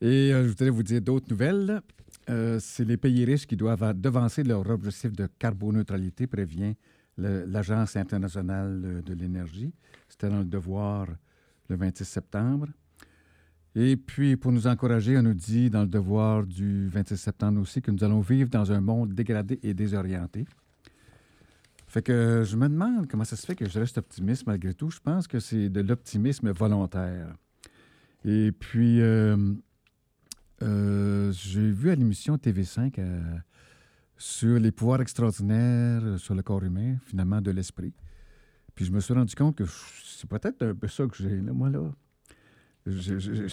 Et 0.00 0.32
euh, 0.32 0.44
je 0.44 0.48
voudrais 0.50 0.70
vous 0.70 0.84
dire 0.84 1.02
d'autres 1.02 1.28
nouvelles. 1.30 1.82
Euh, 2.30 2.60
c'est 2.60 2.84
les 2.84 2.96
pays 2.96 3.24
riches 3.24 3.48
qui 3.48 3.56
doivent 3.56 3.92
devancer 4.00 4.44
leur 4.44 4.70
objectif 4.70 5.10
de 5.10 5.26
carboneutralité, 5.36 6.28
prévient 6.28 6.76
l'Agence 7.18 7.96
internationale 7.96 9.02
de 9.04 9.14
l'énergie. 9.14 9.72
C'était 10.08 10.28
dans 10.28 10.40
le 10.40 10.44
devoir 10.44 11.06
le 11.68 11.76
26 11.76 12.04
septembre. 12.04 12.68
Et 13.76 13.96
puis, 13.96 14.36
pour 14.36 14.52
nous 14.52 14.66
encourager, 14.66 15.18
on 15.18 15.22
nous 15.22 15.34
dit 15.34 15.68
dans 15.68 15.82
le 15.82 15.88
devoir 15.88 16.44
du 16.44 16.88
26 16.88 17.16
septembre 17.16 17.60
aussi 17.60 17.82
que 17.82 17.90
nous 17.90 18.04
allons 18.04 18.20
vivre 18.20 18.48
dans 18.48 18.70
un 18.70 18.80
monde 18.80 19.12
dégradé 19.12 19.58
et 19.62 19.74
désorienté. 19.74 20.44
Fait 21.88 22.02
que 22.02 22.42
je 22.44 22.56
me 22.56 22.68
demande 22.68 23.08
comment 23.08 23.24
ça 23.24 23.36
se 23.36 23.46
fait 23.46 23.54
que 23.54 23.68
je 23.68 23.78
reste 23.78 23.98
optimiste 23.98 24.46
malgré 24.46 24.74
tout. 24.74 24.90
Je 24.90 25.00
pense 25.00 25.26
que 25.26 25.40
c'est 25.40 25.68
de 25.68 25.80
l'optimisme 25.80 26.50
volontaire. 26.50 27.34
Et 28.24 28.52
puis, 28.52 29.00
euh, 29.00 29.36
euh, 30.62 31.32
j'ai 31.32 31.70
vu 31.70 31.90
à 31.90 31.94
l'émission 31.94 32.36
TV5 32.36 32.94
euh, 32.98 33.20
sur 34.16 34.58
les 34.58 34.70
pouvoirs 34.70 35.00
extraordinaires 35.00 36.18
sur 36.18 36.34
le 36.34 36.42
corps 36.42 36.62
humain, 36.62 36.96
finalement, 37.04 37.40
de 37.40 37.50
l'esprit. 37.50 37.92
Puis 38.74 38.84
je 38.84 38.92
me 38.92 39.00
suis 39.00 39.14
rendu 39.14 39.34
compte 39.34 39.56
que 39.56 39.64
c'est 40.04 40.28
peut-être 40.28 40.62
un 40.62 40.74
peu 40.74 40.88
ça 40.88 41.06
que 41.06 41.16
j'ai, 41.16 41.40
là, 41.40 41.52
moi, 41.52 41.70
là 41.70 41.90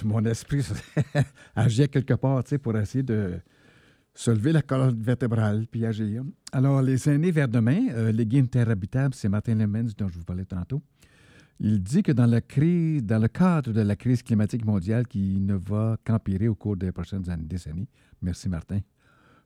mon 0.04 0.26
esprit 0.26 0.66
agit 1.56 1.88
quelque 1.88 2.14
part 2.16 2.44
pour 2.62 2.78
essayer 2.78 3.04
de 3.04 3.40
se 4.14 4.32
lever 4.32 4.52
la 4.52 4.62
colonne 4.62 5.02
vertébrale 5.02 5.68
puis 5.72 5.86
agir. 5.86 6.24
Alors, 6.52 6.82
les 6.82 7.10
aînés 7.10 7.32
vers 7.32 7.48
demain, 7.48 7.88
euh, 7.92 8.12
les 8.12 8.26
guides 8.26 8.46
interhabitables, 8.46 9.14
c'est 9.14 9.30
Martin 9.30 9.56
Lemens 9.56 9.94
dont 9.98 10.10
je 10.10 10.18
vous 10.18 10.26
parlais 10.26 10.44
tantôt. 10.44 10.82
Il 11.62 11.82
dit 11.82 12.04
que 12.04 12.12
dans, 12.12 12.26
la 12.26 12.42
crise, 12.42 13.06
dans 13.06 13.20
le 13.20 13.28
cadre 13.28 13.72
de 13.72 13.82
la 13.82 13.96
crise 13.96 14.22
climatique 14.22 14.66
mondiale 14.66 15.08
qui 15.08 15.40
ne 15.40 15.54
va 15.54 15.96
qu'empirer 16.04 16.48
au 16.48 16.56
cours 16.56 16.76
des 16.76 16.92
prochaines 16.92 17.30
années, 17.30 17.46
décennies, 17.46 17.88
merci 18.22 18.50
Martin, 18.50 18.80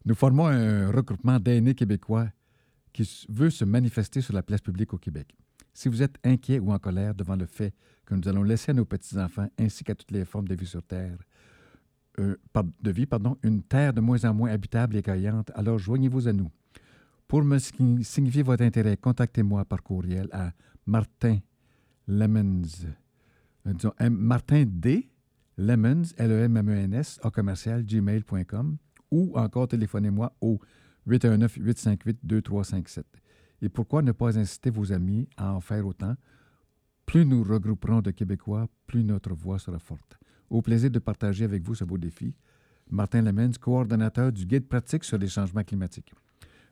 Nous 0.05 0.15
formons 0.15 0.47
un 0.47 0.91
regroupement 0.91 1.39
d'aînés 1.39 1.73
québécois 1.73 2.29
qui 2.93 3.25
veut 3.29 3.49
se 3.49 3.65
manifester 3.65 4.21
sur 4.21 4.33
la 4.33 4.43
place 4.43 4.61
publique 4.61 4.93
au 4.93 4.97
Québec. 4.97 5.35
Si 5.73 5.89
vous 5.89 6.01
êtes 6.01 6.15
inquiet 6.23 6.59
ou 6.59 6.71
en 6.71 6.79
colère 6.79 7.13
devant 7.13 7.35
le 7.35 7.45
fait 7.45 7.73
que 8.05 8.15
nous 8.15 8.27
allons 8.27 8.43
laisser 8.43 8.71
à 8.71 8.73
nos 8.73 8.85
petits-enfants 8.85 9.49
ainsi 9.59 9.83
qu'à 9.83 9.95
toutes 9.95 10.11
les 10.11 10.23
formes 10.23 10.47
de 10.47 10.55
vie 10.55 10.67
sur 10.67 10.83
Terre, 10.83 11.17
euh, 12.19 12.37
de 12.81 12.91
vie, 12.91 13.05
pardon, 13.05 13.37
une 13.43 13.61
terre 13.61 13.93
de 13.93 13.99
moins 13.99 14.23
en 14.23 14.33
moins 14.33 14.51
habitable 14.51 14.95
et 14.95 14.99
accueillante, 14.99 15.51
alors 15.53 15.77
joignez-vous 15.77 16.29
à 16.29 16.33
nous. 16.33 16.49
Pour 17.27 17.43
me 17.43 17.57
signifier 17.57 18.43
votre 18.43 18.63
intérêt, 18.63 18.95
contactez-moi 18.95 19.65
par 19.65 19.83
courriel 19.83 20.29
à 20.31 20.53
Martin 20.85 21.39
Lemons, 22.07 22.61
euh, 23.65 23.73
disons, 23.73 23.93
Martin 24.11 24.63
D. 24.65 25.09
Lemons, 25.57 26.03
L-E-M-M-E-N-S, 26.17 27.19
au 27.23 27.31
commercial, 27.31 27.83
gmail.com, 27.83 28.77
ou 29.15 29.31
encore 29.37 29.67
téléphonez-moi 29.69 30.33
au 30.41 30.59
819-858-2357. 31.07 33.03
Et 33.61 33.69
pourquoi 33.69 34.01
ne 34.01 34.11
pas 34.11 34.37
inciter 34.37 34.69
vos 34.69 34.91
amis 34.91 35.29
à 35.37 35.53
en 35.53 35.61
faire 35.61 35.87
autant? 35.87 36.15
Plus 37.05 37.25
nous 37.25 37.43
regrouperons 37.43 38.01
de 38.01 38.11
Québécois, 38.11 38.67
plus 38.87 39.03
notre 39.03 39.33
voix 39.33 39.59
sera 39.59 39.79
forte. 39.79 40.17
Au 40.49 40.61
plaisir 40.61 40.91
de 40.91 40.99
partager 40.99 41.45
avec 41.45 41.63
vous 41.63 41.75
ce 41.75 41.85
beau 41.85 41.97
défi. 41.97 42.35
Martin 42.89 43.21
Lemens, 43.21 43.57
coordonnateur 43.59 44.31
du 44.31 44.45
guide 44.45 44.67
pratique 44.67 45.03
sur 45.03 45.17
les 45.17 45.27
changements 45.27 45.63
climatiques. 45.63 46.13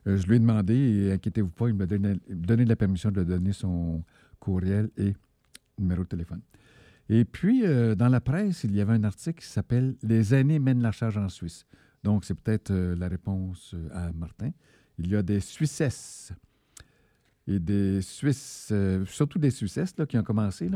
Euh, 0.08 0.18
je 0.18 0.28
lui 0.28 0.36
ai 0.36 0.40
demandé, 0.40 0.76
et 0.76 1.14
inquiétez-vous 1.14 1.50
pas, 1.50 1.70
il 1.70 1.76
m'a 1.76 1.86
donné, 1.86 2.66
la 2.66 2.76
permission 2.76 3.10
de 3.10 3.24
donner 3.24 3.54
son 3.54 4.04
courriel 4.40 4.90
et 4.98 5.14
numéro 5.80 6.04
de 6.04 6.10
téléphone. 6.10 6.42
Et 7.10 7.26
puis, 7.26 7.66
euh, 7.66 7.96
dans 7.96 8.10
la 8.10 8.22
presse, 8.22 8.64
il 8.64 8.76
y 8.76 8.82
avait 8.82 8.94
un 8.94 9.04
article 9.04 9.42
qui 9.42 9.50
s'appelle 9.50 9.96
Les 10.04 10.36
aînés 10.36 10.60
mènent 10.60 10.82
la 10.82 10.92
charge 10.92 11.18
en 11.18 11.30
Suisse. 11.30 11.66
Donc, 12.04 12.26
c'est 12.26 12.34
peut-être 12.34 12.72
euh, 12.72 12.96
la 12.96 13.08
réponse 13.08 13.76
à 13.92 14.12
Martin. 14.14 14.52
Il 14.98 15.08
y 15.10 15.16
a 15.16 15.24
des 15.24 15.40
Suissesses 15.40 16.34
et 17.48 17.60
des 17.60 18.02
Suisses, 18.02 18.72
surtout 19.06 19.40
des 19.40 19.52
Suissesses 19.52 19.98
là, 19.98 20.06
qui 20.06 20.18
ont 20.18 20.24
commencé. 20.24 20.70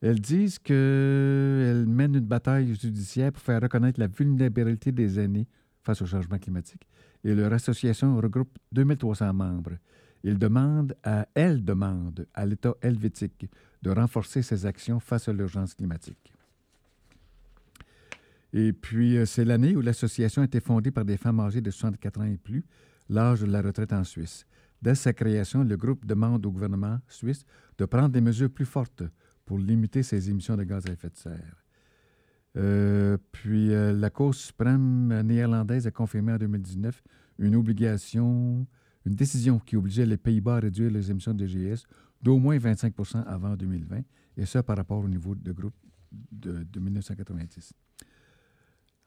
Elles 0.00 0.20
disent 0.20 0.58
qu'elles 0.58 1.84
mènent 1.86 2.16
une 2.16 2.26
bataille 2.26 2.74
judiciaire 2.74 3.32
pour 3.32 3.42
faire 3.42 3.60
reconnaître 3.60 4.00
la 4.00 4.06
vulnérabilité 4.06 4.90
des 4.90 5.20
aînés 5.20 5.46
face 5.82 6.00
au 6.02 6.06
changement 6.06 6.38
climatique. 6.38 6.88
Et 7.22 7.34
leur 7.34 7.52
association 7.52 8.16
regroupe 8.16 8.58
2300 8.72 9.32
membres. 9.34 9.76
Ils 10.22 10.38
demandent 10.38 10.94
à, 11.02 11.26
elles 11.34 11.64
demandent 11.64 12.26
à 12.34 12.46
l'État 12.46 12.74
helvétique 12.82 13.46
de 13.82 13.90
renforcer 13.90 14.42
ses 14.42 14.66
actions 14.66 15.00
face 15.00 15.28
à 15.28 15.32
l'urgence 15.32 15.74
climatique. 15.74 16.32
Et 18.52 18.72
puis, 18.72 19.16
euh, 19.16 19.26
c'est 19.26 19.44
l'année 19.44 19.76
où 19.76 19.80
l'association 19.80 20.42
a 20.42 20.44
été 20.44 20.60
fondée 20.60 20.90
par 20.90 21.04
des 21.04 21.16
femmes 21.16 21.40
âgées 21.40 21.60
de 21.60 21.70
64 21.70 22.20
ans 22.20 22.24
et 22.24 22.36
plus, 22.36 22.64
l'âge 23.08 23.40
de 23.40 23.46
la 23.46 23.62
retraite 23.62 23.92
en 23.92 24.04
Suisse. 24.04 24.46
Dès 24.82 24.94
sa 24.94 25.12
création, 25.12 25.62
le 25.62 25.76
groupe 25.76 26.06
demande 26.06 26.44
au 26.46 26.50
gouvernement 26.50 26.98
suisse 27.06 27.44
de 27.78 27.84
prendre 27.84 28.08
des 28.08 28.20
mesures 28.20 28.50
plus 28.50 28.64
fortes 28.64 29.02
pour 29.44 29.58
limiter 29.58 30.02
ses 30.02 30.30
émissions 30.30 30.56
de 30.56 30.64
gaz 30.64 30.86
à 30.86 30.92
effet 30.92 31.10
de 31.10 31.16
serre. 31.16 31.64
Euh, 32.56 33.16
puis 33.30 33.72
euh, 33.72 33.92
la 33.92 34.10
Cour 34.10 34.34
suprême 34.34 35.20
néerlandaise 35.22 35.86
a 35.86 35.90
confirmé 35.90 36.32
en 36.32 36.38
2019 36.38 37.02
une 37.38 37.54
obligation, 37.54 38.66
une 39.06 39.14
décision 39.14 39.58
qui 39.58 39.76
obligeait 39.76 40.06
les 40.06 40.16
Pays-Bas 40.16 40.56
à 40.56 40.60
réduire 40.60 40.90
les 40.90 41.10
émissions 41.10 41.34
de 41.34 41.46
GS 41.46 41.84
d'au 42.22 42.38
moins 42.38 42.58
25% 42.58 43.24
avant 43.24 43.56
2020, 43.56 44.00
et 44.36 44.46
ça 44.46 44.62
par 44.62 44.76
rapport 44.76 44.98
au 44.98 45.08
niveau 45.08 45.34
de 45.34 45.52
groupe 45.52 45.74
de, 46.32 46.66
1990. 46.78 47.72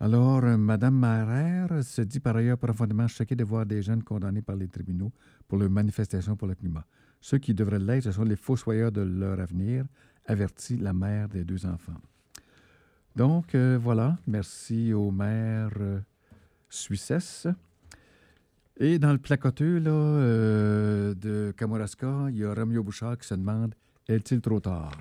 Alors, 0.03 0.43
euh, 0.43 0.57
Mme 0.57 0.95
Maher 0.95 1.81
se 1.81 2.01
dit 2.01 2.19
par 2.19 2.35
ailleurs 2.35 2.57
profondément 2.57 3.07
choquée 3.07 3.37
de 3.37 3.45
voir 3.45 3.65
des 3.65 3.81
jeunes 3.81 4.03
condamnés 4.03 4.41
par 4.41 4.57
les 4.57 4.67
tribunaux 4.67 5.13
pour 5.47 5.57
leur 5.57 5.69
manifestation 5.69 6.35
pour 6.35 6.49
le 6.49 6.55
climat. 6.55 6.85
Ceux 7.21 7.37
qui 7.37 7.53
devraient 7.53 7.79
l'être, 7.79 8.03
ce 8.03 8.11
sont 8.11 8.25
les 8.25 8.35
fossoyeurs 8.35 8.91
de 8.91 8.99
leur 8.99 9.39
avenir, 9.39 9.85
avertit 10.25 10.75
la 10.75 10.91
mère 10.91 11.29
des 11.29 11.45
deux 11.45 11.65
enfants. 11.65 12.01
Donc, 13.15 13.55
euh, 13.55 13.79
voilà, 13.81 14.17
merci 14.27 14.91
aux 14.91 15.09
mères 15.09 15.71
euh. 15.79 16.01
Et 18.75 18.99
dans 18.99 19.13
le 19.13 19.19
placoteux 19.19 19.79
là, 19.79 19.91
euh, 19.91 21.13
de 21.13 21.53
Kamouraska, 21.55 22.25
il 22.27 22.39
y 22.39 22.43
a 22.43 22.53
Romeo 22.53 22.83
Bouchard 22.83 23.17
qui 23.17 23.25
se 23.25 23.35
demande 23.35 23.73
Est-il 24.09 24.41
trop 24.41 24.59
tard? 24.59 24.97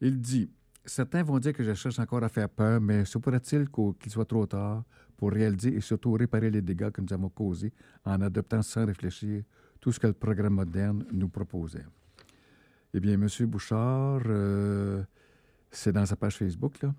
Il 0.00 0.20
dit 0.20 0.48
Certains 0.86 1.22
vont 1.22 1.38
dire 1.38 1.54
que 1.54 1.64
je 1.64 1.72
cherche 1.72 1.98
encore 1.98 2.22
à 2.22 2.28
faire 2.28 2.48
peur, 2.48 2.80
mais 2.80 3.04
se 3.06 3.16
pourrait-il 3.16 3.68
qu'il 3.70 4.12
soit 4.12 4.26
trop 4.26 4.46
tard 4.46 4.84
pour 5.16 5.32
réaliser 5.32 5.74
et 5.74 5.80
surtout 5.80 6.12
réparer 6.12 6.50
les 6.50 6.60
dégâts 6.60 6.90
que 6.90 7.00
nous 7.00 7.12
avons 7.12 7.30
causés 7.30 7.72
en 8.04 8.20
adoptant 8.20 8.60
sans 8.60 8.84
réfléchir 8.84 9.44
tout 9.80 9.92
ce 9.92 9.98
que 9.98 10.06
le 10.06 10.12
programme 10.12 10.54
moderne 10.54 11.06
nous 11.10 11.28
proposait? 11.28 11.86
Eh 12.92 13.00
bien, 13.00 13.14
M. 13.14 13.28
Bouchard, 13.46 14.22
euh, 14.26 15.02
c'est 15.70 15.92
dans 15.92 16.04
sa 16.04 16.16
page 16.16 16.36
Facebook, 16.36 16.82
là. 16.82 16.94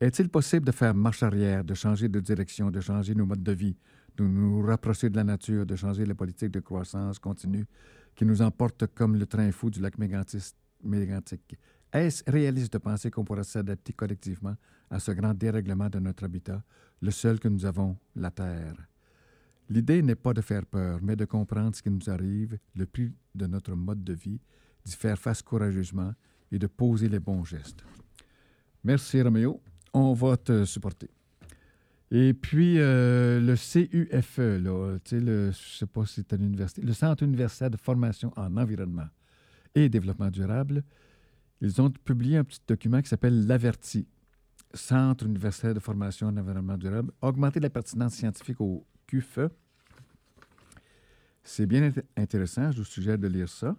Est-il 0.00 0.28
possible 0.28 0.64
de 0.66 0.72
faire 0.72 0.94
marche 0.94 1.22
arrière, 1.22 1.64
de 1.64 1.74
changer 1.74 2.08
de 2.08 2.20
direction, 2.20 2.70
de 2.70 2.80
changer 2.80 3.14
nos 3.14 3.26
modes 3.26 3.42
de 3.42 3.52
vie, 3.52 3.76
de 4.16 4.24
nous 4.24 4.62
rapprocher 4.62 5.10
de 5.10 5.16
la 5.16 5.24
nature, 5.24 5.66
de 5.66 5.74
changer 5.74 6.04
la 6.04 6.14
politique 6.14 6.50
de 6.50 6.60
croissance 6.60 7.18
continue 7.18 7.66
qui 8.14 8.24
nous 8.24 8.42
emporte 8.42 8.86
comme 8.94 9.16
le 9.16 9.26
train 9.26 9.50
fou 9.50 9.70
du 9.70 9.80
lac 9.80 9.94
mégantique? 9.98 11.58
Est-ce 11.92 12.22
réaliste 12.30 12.72
de 12.72 12.78
penser 12.78 13.10
qu'on 13.10 13.24
pourra 13.24 13.44
s'adapter 13.44 13.92
collectivement 13.92 14.54
à 14.90 14.98
ce 14.98 15.12
grand 15.12 15.34
dérèglement 15.34 15.88
de 15.88 15.98
notre 15.98 16.24
habitat, 16.24 16.62
le 17.00 17.10
seul 17.10 17.38
que 17.38 17.48
nous 17.48 17.64
avons, 17.64 17.96
la 18.14 18.30
Terre? 18.30 18.76
L'idée 19.70 20.02
n'est 20.02 20.14
pas 20.14 20.32
de 20.32 20.40
faire 20.40 20.64
peur, 20.66 20.98
mais 21.02 21.16
de 21.16 21.24
comprendre 21.24 21.76
ce 21.76 21.82
qui 21.82 21.90
nous 21.90 22.08
arrive, 22.08 22.58
le 22.74 22.86
prix 22.86 23.12
de 23.34 23.46
notre 23.46 23.74
mode 23.74 24.02
de 24.02 24.14
vie 24.14 24.40
d'y 24.84 24.92
faire 24.92 25.18
face 25.18 25.42
courageusement 25.42 26.12
et 26.50 26.58
de 26.58 26.66
poser 26.66 27.08
les 27.08 27.18
bons 27.18 27.44
gestes. 27.44 27.84
Merci, 28.84 29.20
Roméo. 29.20 29.60
On 29.92 30.14
va 30.14 30.36
te 30.36 30.64
supporter. 30.64 31.10
Et 32.10 32.32
puis, 32.32 32.78
euh, 32.78 33.40
le 33.40 33.54
CUFE, 33.54 34.38
là, 34.38 34.98
le, 35.12 35.50
pas 35.86 36.06
c'est 36.06 36.32
le 36.82 36.92
Centre 36.94 37.22
universitaire 37.22 37.70
de 37.70 37.76
formation 37.76 38.32
en 38.36 38.56
environnement 38.56 39.08
et 39.74 39.90
développement 39.90 40.30
durable, 40.30 40.82
ils 41.60 41.80
ont 41.80 41.90
publié 41.90 42.38
un 42.38 42.44
petit 42.44 42.60
document 42.66 43.02
qui 43.02 43.08
s'appelle 43.08 43.46
l'Averti, 43.46 44.06
Centre 44.74 45.24
universitaire 45.24 45.74
de 45.74 45.80
formation 45.80 46.26
en 46.26 46.36
environnement 46.36 46.76
durable, 46.76 47.10
augmenter 47.22 47.58
la 47.58 47.70
pertinence 47.70 48.14
scientifique 48.14 48.60
au 48.60 48.84
QFE. 49.06 49.48
C'est 51.42 51.66
bien 51.66 51.90
intéressant, 52.16 52.70
je 52.70 52.78
vous 52.78 52.84
suggère 52.84 53.18
de 53.18 53.26
lire 53.28 53.48
ça. 53.48 53.74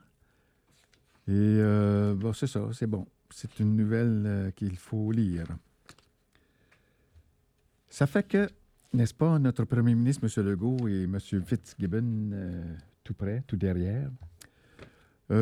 Et 1.27 1.31
euh, 1.31 2.15
bon, 2.15 2.33
c'est 2.33 2.47
ça, 2.47 2.67
c'est 2.73 2.87
bon. 2.87 3.05
C'est 3.29 3.59
une 3.59 3.75
nouvelle 3.75 4.23
euh, 4.25 4.51
qu'il 4.51 4.75
faut 4.77 5.11
lire. 5.11 5.45
Ça 7.87 8.07
fait 8.07 8.27
que, 8.27 8.49
n'est-ce 8.93 9.13
pas, 9.13 9.37
notre 9.37 9.65
premier 9.65 9.93
ministre, 9.93 10.23
M. 10.23 10.45
Legault, 10.45 10.87
et 10.87 11.03
M. 11.03 11.19
Fitzgibbon, 11.19 12.31
euh, 12.33 12.75
tout 13.03 13.13
près, 13.13 13.43
tout 13.45 13.57
derrière, 13.57 14.09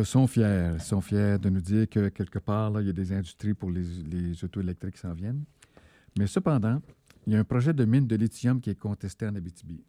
sont 0.03 0.27
fiers. 0.27 0.79
Sont 0.79 1.01
fiers 1.01 1.37
de 1.39 1.49
nous 1.49 1.61
dire 1.61 1.89
que 1.89 2.09
quelque 2.09 2.39
part, 2.39 2.81
il 2.81 2.87
y 2.87 2.89
a 2.89 2.93
des 2.93 3.13
industries 3.13 3.53
pour 3.53 3.71
les, 3.71 3.83
les 3.83 4.43
autos 4.43 4.61
électriques 4.61 4.95
qui 4.95 5.01
s'en 5.01 5.13
viennent. 5.13 5.43
Mais 6.17 6.27
cependant, 6.27 6.81
il 7.25 7.33
y 7.33 7.35
a 7.35 7.39
un 7.39 7.43
projet 7.43 7.73
de 7.73 7.85
mine 7.85 8.07
de 8.07 8.15
lithium 8.15 8.59
qui 8.59 8.69
est 8.69 8.75
contesté 8.75 9.27
en 9.27 9.35
Abitibi. 9.35 9.83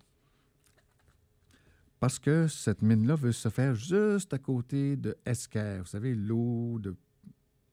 Parce 2.00 2.19
que 2.19 2.47
cette 2.47 2.83
mine-là 2.83 3.17
veut 3.17 3.33
se 3.33 3.49
faire 3.49 3.75
juste 3.75 4.33
à 4.33 4.38
côté 4.38 4.97
de 4.97 5.17
Esker. 5.26 5.78
Vous 5.81 5.87
savez, 5.87 6.14
l'eau 6.14 6.78
de 6.78 6.95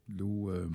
l'eau 0.08 0.50
euh, 0.50 0.70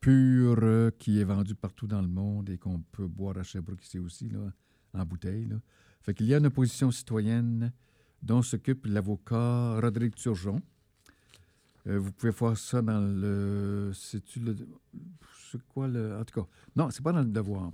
pure 0.00 0.58
euh, 0.62 0.90
qui 0.98 1.20
est 1.20 1.24
vendue 1.24 1.54
partout 1.54 1.86
dans 1.86 2.00
le 2.00 2.08
monde 2.08 2.50
et 2.50 2.58
qu'on 2.58 2.80
peut 2.80 3.06
boire 3.06 3.38
à 3.38 3.42
Sherbrooke 3.42 3.84
ici 3.84 3.98
aussi, 3.98 4.28
là, 4.28 4.52
en 4.94 5.04
bouteille. 5.04 5.46
Là. 5.46 5.56
Fait 6.02 6.14
qu'il 6.14 6.26
y 6.26 6.34
a 6.34 6.38
une 6.38 6.46
opposition 6.46 6.90
citoyenne 6.90 7.72
dont 8.22 8.42
s'occupe 8.42 8.86
l'avocat 8.86 9.80
Rodrigue 9.80 10.14
Turgeon. 10.14 10.60
Euh, 11.86 11.98
vous 11.98 12.12
pouvez 12.12 12.32
voir 12.32 12.56
ça 12.56 12.80
dans 12.80 13.00
le. 13.00 13.90
C'est-tu 13.94 14.40
le. 14.40 14.56
C'est 15.50 15.62
quoi 15.68 15.88
le. 15.88 16.16
En 16.16 16.24
tout 16.24 16.40
cas, 16.40 16.46
non, 16.76 16.90
c'est 16.90 17.02
pas 17.02 17.12
dans 17.12 17.20
le 17.20 17.26
devoir. 17.26 17.72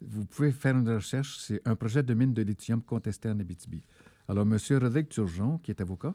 Vous 0.00 0.24
pouvez 0.26 0.52
faire 0.52 0.76
une 0.76 0.88
recherche. 0.88 1.38
C'est 1.38 1.60
un 1.66 1.74
projet 1.74 2.02
de 2.02 2.14
mine 2.14 2.34
de 2.34 2.42
lithium 2.42 2.82
contesté 2.82 3.28
en 3.28 3.40
Abitibi. 3.40 3.82
Alors, 4.28 4.46
M. 4.46 4.58
Rodrigue 4.78 5.08
Turgeon, 5.08 5.58
qui 5.58 5.70
est 5.70 5.80
avocat, 5.80 6.14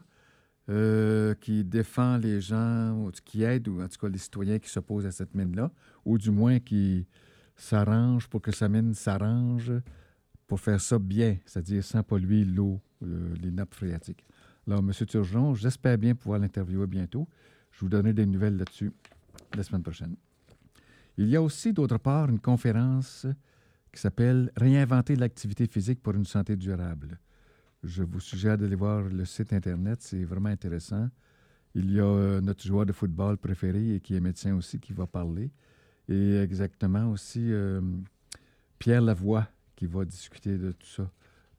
euh, 0.70 1.34
qui 1.34 1.64
défend 1.64 2.16
les 2.16 2.40
gens, 2.40 3.10
qui 3.24 3.42
aide, 3.42 3.66
ou 3.68 3.82
en 3.82 3.88
tout 3.88 3.98
cas 3.98 4.08
les 4.08 4.18
citoyens 4.18 4.58
qui 4.60 4.70
s'opposent 4.70 5.04
à 5.04 5.10
cette 5.10 5.34
mine-là, 5.34 5.72
ou 6.04 6.16
du 6.16 6.30
moins 6.30 6.60
qui 6.60 7.06
s'arrange 7.56 8.28
pour 8.28 8.40
que 8.40 8.52
sa 8.52 8.68
mine 8.68 8.94
s'arrange 8.94 9.72
pour 10.46 10.60
faire 10.60 10.80
ça 10.80 10.98
bien, 10.98 11.38
c'est-à-dire 11.46 11.82
sans 11.82 12.02
polluer 12.02 12.44
l'eau, 12.44 12.80
les 13.04 13.50
nappes 13.50 13.74
phréatiques. 13.74 14.24
Alors, 14.66 14.80
M. 14.80 14.92
Turgeon, 14.92 15.54
j'espère 15.54 15.98
bien 15.98 16.14
pouvoir 16.14 16.38
l'interviewer 16.38 16.86
bientôt. 16.86 17.28
Je 17.70 17.80
vous 17.80 17.88
donnerai 17.88 18.12
des 18.12 18.26
nouvelles 18.26 18.56
là-dessus 18.56 18.92
la 19.54 19.62
semaine 19.62 19.82
prochaine. 19.82 20.16
Il 21.16 21.28
y 21.28 21.36
a 21.36 21.42
aussi, 21.42 21.72
d'autre 21.72 21.98
part, 21.98 22.28
une 22.28 22.40
conférence 22.40 23.26
qui 23.92 24.00
s'appelle 24.00 24.50
Réinventer 24.56 25.16
l'activité 25.16 25.66
physique 25.66 26.02
pour 26.02 26.14
une 26.14 26.24
santé 26.24 26.56
durable. 26.56 27.18
Je 27.82 28.02
vous 28.02 28.20
suggère 28.20 28.56
d'aller 28.56 28.74
voir 28.74 29.02
le 29.02 29.24
site 29.24 29.52
Internet, 29.52 30.00
c'est 30.00 30.24
vraiment 30.24 30.48
intéressant. 30.48 31.08
Il 31.74 31.92
y 31.92 32.00
a 32.00 32.04
euh, 32.04 32.40
notre 32.40 32.64
joueur 32.64 32.86
de 32.86 32.92
football 32.92 33.36
préféré 33.36 33.96
et 33.96 34.00
qui 34.00 34.14
est 34.14 34.20
médecin 34.20 34.54
aussi 34.54 34.80
qui 34.80 34.92
va 34.92 35.06
parler. 35.06 35.50
Et 36.08 36.36
exactement 36.36 37.10
aussi 37.10 37.52
euh, 37.52 37.80
Pierre 38.78 39.02
Lavoie 39.02 39.48
qui 39.76 39.86
va 39.86 40.04
discuter 40.04 40.56
de 40.56 40.72
tout 40.72 40.86
ça. 40.86 41.10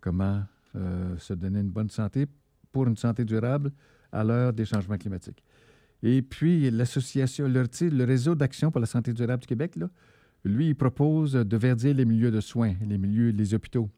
Comment 0.01 0.43
euh, 0.75 1.17
se 1.17 1.33
donner 1.33 1.59
une 1.59 1.69
bonne 1.69 1.89
santé 1.89 2.25
pour 2.71 2.87
une 2.87 2.97
santé 2.97 3.23
durable 3.25 3.71
à 4.11 4.23
l'heure 4.23 4.53
des 4.53 4.65
changements 4.65 4.97
climatiques. 4.97 5.43
Et 6.03 6.21
puis, 6.21 6.69
l'association, 6.69 7.47
le, 7.47 7.63
le 7.81 8.03
réseau 8.03 8.35
d'action 8.35 8.71
pour 8.71 8.81
la 8.81 8.85
santé 8.85 9.13
durable 9.13 9.41
du 9.41 9.47
Québec, 9.47 9.75
lui, 10.43 10.73
propose 10.73 11.33
de 11.33 11.57
verdir 11.57 11.95
les 11.95 12.05
milieux 12.05 12.31
de 12.31 12.41
soins, 12.41 12.75
les 12.81 12.97
milieux, 12.97 13.29
les 13.29 13.53
hôpitaux. 13.53 13.89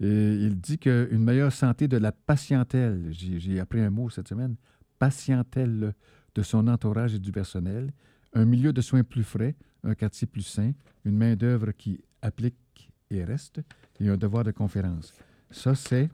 Et 0.00 0.34
il 0.34 0.60
dit 0.60 0.78
qu'une 0.78 1.24
meilleure 1.24 1.52
santé 1.52 1.88
de 1.88 1.96
la 1.96 2.12
patientèle, 2.12 3.08
j'ai 3.10 3.58
appris 3.60 3.80
un 3.80 3.90
mot 3.90 4.10
cette 4.10 4.28
semaine, 4.28 4.56
patientèle 4.98 5.94
de 6.34 6.42
son 6.42 6.68
entourage 6.68 7.14
et 7.14 7.18
du 7.18 7.32
personnel, 7.32 7.92
un 8.34 8.44
milieu 8.44 8.72
de 8.72 8.80
soins 8.80 9.04
plus 9.04 9.22
frais, 9.22 9.54
un 9.84 9.94
quartier 9.94 10.26
plus 10.26 10.42
sain, 10.42 10.72
une 11.04 11.16
main-d'œuvre 11.16 11.72
qui 11.72 12.00
applique 12.22 12.90
et 13.10 13.24
reste, 13.24 13.60
et 14.00 14.08
un 14.08 14.16
devoir 14.16 14.44
de 14.44 14.50
conférence. 14.50 15.14
Ça, 15.50 15.74
c'est 15.74 16.08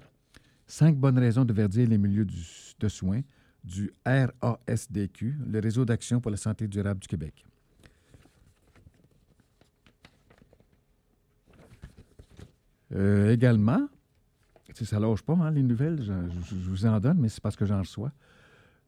cinq 0.66 0.96
bonnes 0.96 1.18
raisons 1.18 1.44
de 1.44 1.52
verdir 1.52 1.88
les 1.88 1.98
milieux 1.98 2.26
de 2.78 2.88
soins 2.88 3.22
du 3.64 3.90
RASDQ, 4.06 5.36
le 5.46 5.60
Réseau 5.60 5.84
d'action 5.84 6.20
pour 6.20 6.30
la 6.30 6.36
santé 6.36 6.66
durable 6.66 7.00
du 7.00 7.08
Québec. 7.08 7.44
Euh, 12.92 13.32
également, 13.32 13.88
ça 14.74 14.98
ne 14.98 15.06
lâche 15.06 15.22
pas, 15.22 15.34
hein, 15.34 15.50
les 15.50 15.62
nouvelles, 15.62 16.02
je, 16.02 16.54
vous 16.54 16.86
en 16.86 16.98
donne, 16.98 17.18
mais 17.18 17.28
c'est 17.28 17.40
parce 17.40 17.56
que 17.56 17.66
j'en 17.66 17.80
reçois. 17.80 18.12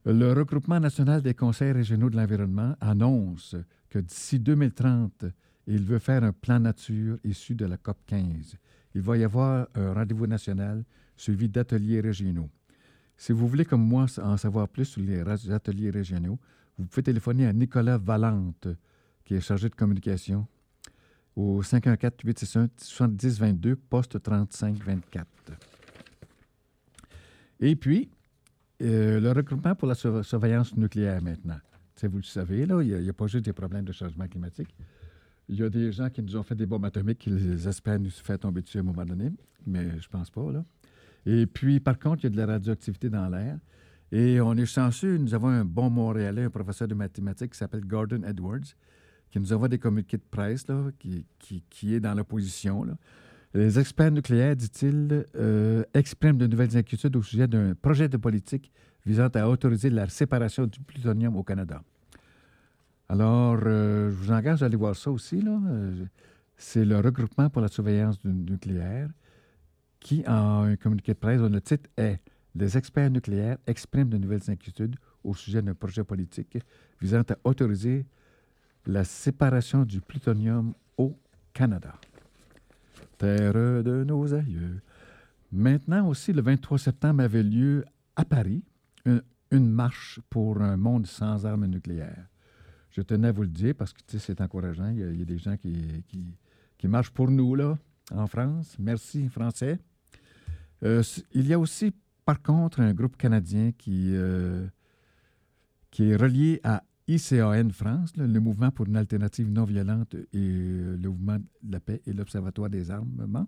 Le 0.05 0.33
regroupement 0.33 0.81
national 0.81 1.23
des 1.23 1.35
conseils 1.35 1.73
régionaux 1.73 2.11
de 2.11 2.17
l'environnement 2.17 2.75
annonce 2.81 3.55
que 3.89 4.01
d'ici 4.01 4.41
2030, 4.41 5.27
il 5.69 5.85
veut 5.85 6.01
faire 6.01 6.25
un 6.25 6.33
plan 6.33 6.59
nature 6.59 7.19
issu 7.23 7.55
de 7.55 7.67
la 7.67 7.77
COP 7.77 7.99
15. 8.07 8.57
Il 8.95 9.03
va 9.03 9.17
y 9.17 9.25
avoir 9.25 9.69
un 9.75 9.95
rendez-vous 9.95 10.27
national 10.27 10.85
suivi 11.17 11.49
d'ateliers 11.49 12.01
régionaux. 12.01 12.51
Si 13.17 13.33
vous 13.33 13.47
voulez, 13.47 13.65
comme 13.65 13.87
moi, 13.87 14.07
en 14.23 14.37
savoir 14.37 14.69
plus 14.69 14.87
sur 14.87 15.03
les 15.03 15.23
ateliers 15.51 15.91
régionaux, 15.91 16.39
vous 16.79 16.87
pouvez 16.87 17.03
téléphoner 17.03 17.47
à 17.47 17.53
Nicolas 17.53 17.99
Valente, 17.99 18.69
qui 19.25 19.35
est 19.35 19.41
chargé 19.41 19.69
de 19.69 19.75
communication 19.75 20.47
au 21.37 21.63
514-861-7022, 21.63 23.77
poste 23.77 24.23
3524. 24.23 25.27
Et 27.61 27.77
puis, 27.77 28.11
euh, 28.83 29.21
le 29.21 29.31
recrutement 29.31 29.77
pour 29.77 29.89
la 29.89 29.95
surveillance 29.95 30.77
nucléaire 30.77 31.23
maintenant. 31.23 31.59
vous 32.03 32.17
le 32.17 32.25
savez, 32.25 32.63
il 32.63 32.75
n'y 32.75 33.09
a, 33.09 33.13
pas 33.13 33.29
juste 33.29 33.45
des 33.45 33.53
problèmes 33.53 33.85
de 33.85 33.93
changement 33.93 34.27
climatique. 34.27 34.75
Il 35.49 35.57
y 35.57 35.63
a 35.63 35.69
des 35.69 35.93
gens 35.93 36.09
qui 36.09 36.23
nous 36.23 36.37
ont 36.37 36.43
fait 36.43 36.55
des 36.55 36.67
bombes 36.67 36.85
atomiques 36.85 37.19
qu'ils 37.19 37.67
espèrent 37.67 37.99
nous 37.99 38.11
faire 38.11 38.39
tomber 38.39 38.63
dessus 38.63 38.79
à 38.79 38.81
un 38.81 38.85
moment 38.85 39.05
donné, 39.05 39.31
mais 39.67 40.01
je 40.01 40.09
pense 40.09 40.31
pas, 40.31 40.51
là. 40.53 40.65
Et 41.27 41.47
puis, 41.47 41.81
par 41.81 41.99
contre, 41.99 42.25
il 42.25 42.25
y 42.25 42.27
a 42.27 42.31
de 42.31 42.37
la 42.37 42.47
radioactivité 42.47 43.09
dans 43.09 43.29
l'air. 43.29 43.59
Et 44.11 44.41
on 44.41 44.55
est 44.57 44.67
chanceux, 44.67 45.17
nous 45.17 45.35
avons 45.35 45.49
un 45.49 45.65
bon 45.65 45.89
Montréalais, 45.89 46.45
un 46.45 46.51
professeur 46.51 46.87
de 46.87 46.95
mathématiques 46.95 47.53
qui 47.53 47.59
s'appelle 47.59 47.87
Gordon 47.87 48.23
Edwards, 48.25 48.75
qui 49.31 49.41
nous 49.41 49.53
envoie 49.53 49.69
des 49.69 49.79
communiqués 49.79 50.19
de 50.19 50.27
presse, 50.31 50.69
là, 50.69 50.91
qui, 50.99 51.25
qui, 51.71 51.95
est 51.95 52.01
dans 52.01 52.13
l'opposition. 52.13 52.87
Les 53.55 53.79
experts 53.79 54.11
nucléaires, 54.11 54.55
dit-il, 54.55 55.25
euh, 55.37 55.83
expriment 55.95 56.37
de 56.37 56.47
nouvelles 56.47 56.77
inquiétudes 56.77 57.17
au 57.17 57.23
sujet 57.23 57.49
d'un 57.49 57.75
projet 57.75 58.09
de 58.09 58.19
politique 58.19 58.71
visant 59.07 59.29
à 59.29 59.49
autoriser 59.49 59.89
la 59.89 60.07
séparation 60.09 60.67
du 60.67 60.79
plutonium 60.81 61.35
au 61.37 61.43
Canada. 61.43 61.83
Alors, 63.13 63.59
euh, 63.67 64.11
je 64.11 64.15
vous 64.15 64.33
engage 64.33 64.63
à 64.63 64.67
aller 64.67 64.77
voir 64.77 64.97
ça 64.97 65.11
aussi. 65.11 65.45
Euh, 65.47 66.07
c'est 66.57 66.83
le 66.83 66.99
regroupement 66.99 67.51
pour 67.51 67.61
la 67.61 67.69
surveillance 67.69 68.19
nucléaire 68.25 69.11
qui, 70.01 70.25
en 70.27 70.63
un 70.63 70.77
communiqué 70.77 71.13
de 71.13 71.19
presse 71.19 71.39
dont 71.39 71.51
le 71.51 71.61
titre 71.61 71.91
est 71.99 72.21
Les 72.55 72.79
experts 72.79 73.11
nucléaires 73.11 73.59
expriment 73.67 74.09
de 74.09 74.17
nouvelles 74.17 74.49
inquiétudes 74.49 74.97
au 75.25 75.35
sujet 75.35 75.61
d'un 75.61 75.75
projet 75.75 76.05
politique 76.05 76.57
visant 77.03 77.21
à 77.21 77.37
autoriser 77.45 78.07
la 78.87 79.05
séparation 79.05 79.85
du 79.85 80.01
plutonium 80.01 80.73
au 80.97 81.15
Canada. 81.53 81.93
Terre 83.19 83.53
de 83.53 84.05
nos 84.05 84.33
aïeux. 84.33 84.81
Maintenant 85.53 86.09
aussi, 86.09 86.33
le 86.33 86.41
23 86.41 86.79
septembre 86.79 87.23
avait 87.23 87.43
lieu 87.43 87.85
à 88.17 88.25
Paris 88.25 88.65
une, 89.05 89.69
marche 89.69 90.19
pour 90.31 90.63
un 90.63 90.79
monde 90.79 91.07
sans 91.07 91.45
armes 91.45 91.67
nucléaires. 91.67 92.32
Je 92.93 93.01
tenais 93.01 93.29
à 93.29 93.33
vous 93.33 93.43
le 93.43 93.49
dire 93.49 93.75
parce 93.75 93.93
que 93.93 94.01
c'est 94.19 94.41
encourageant. 94.41 94.91
Il 94.91 95.19
y, 95.19 95.23
a, 95.23 95.25
des 95.25 95.39
gens 95.39 95.57
qui, 95.57 96.05
qui, 96.09 96.37
qui 96.77 96.89
marchent 96.89 97.11
pour 97.11 97.31
nous, 97.31 97.55
là, 97.55 97.79
en 98.11 98.27
France. 98.27 98.77
Merci, 98.79 99.29
Français. 99.29 99.79
Euh, 100.85 101.03
il 101.33 101.47
y 101.47 101.55
a 101.55 101.59
aussi, 101.59 101.93
par 102.25 102.43
contre, 102.43 102.81
un 102.81 102.93
groupe 102.93 103.17
canadien 103.17 103.73
qui, 103.73 104.11
euh, 104.15 104.67
qui 105.91 106.11
est 106.11 106.17
relié 106.17 106.61
à 106.65 106.83
ICAN 107.09 107.71
France, 107.71 108.17
le 108.17 108.41
mouvement 108.41 108.71
pour 108.71 108.87
une 108.87 108.97
alternative 108.97 109.49
non 109.49 109.65
violente 109.65 110.15
et 110.15 110.27
euh, 110.35 110.97
le 110.97 111.09
mouvement 111.09 111.39
de 111.39 111.73
la 111.73 111.81
paix 111.81 112.03
et 112.07 112.13
l'Observatoire 112.13 112.69
des 112.69 112.91
armements, 112.91 113.47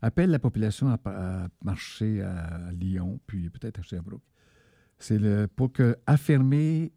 appelle 0.00 0.30
la 0.30 0.38
population 0.38 0.88
à, 1.04 1.48
marcher 1.62 2.22
à 2.22 2.70
Lyon, 2.72 3.20
puis 3.26 3.50
peut-être 3.50 3.80
à 3.80 3.82
Sherbrooke. 3.82 4.22
C'est 4.98 5.46
pour 5.56 5.72
que, 5.72 5.96
affirmer 6.06 6.92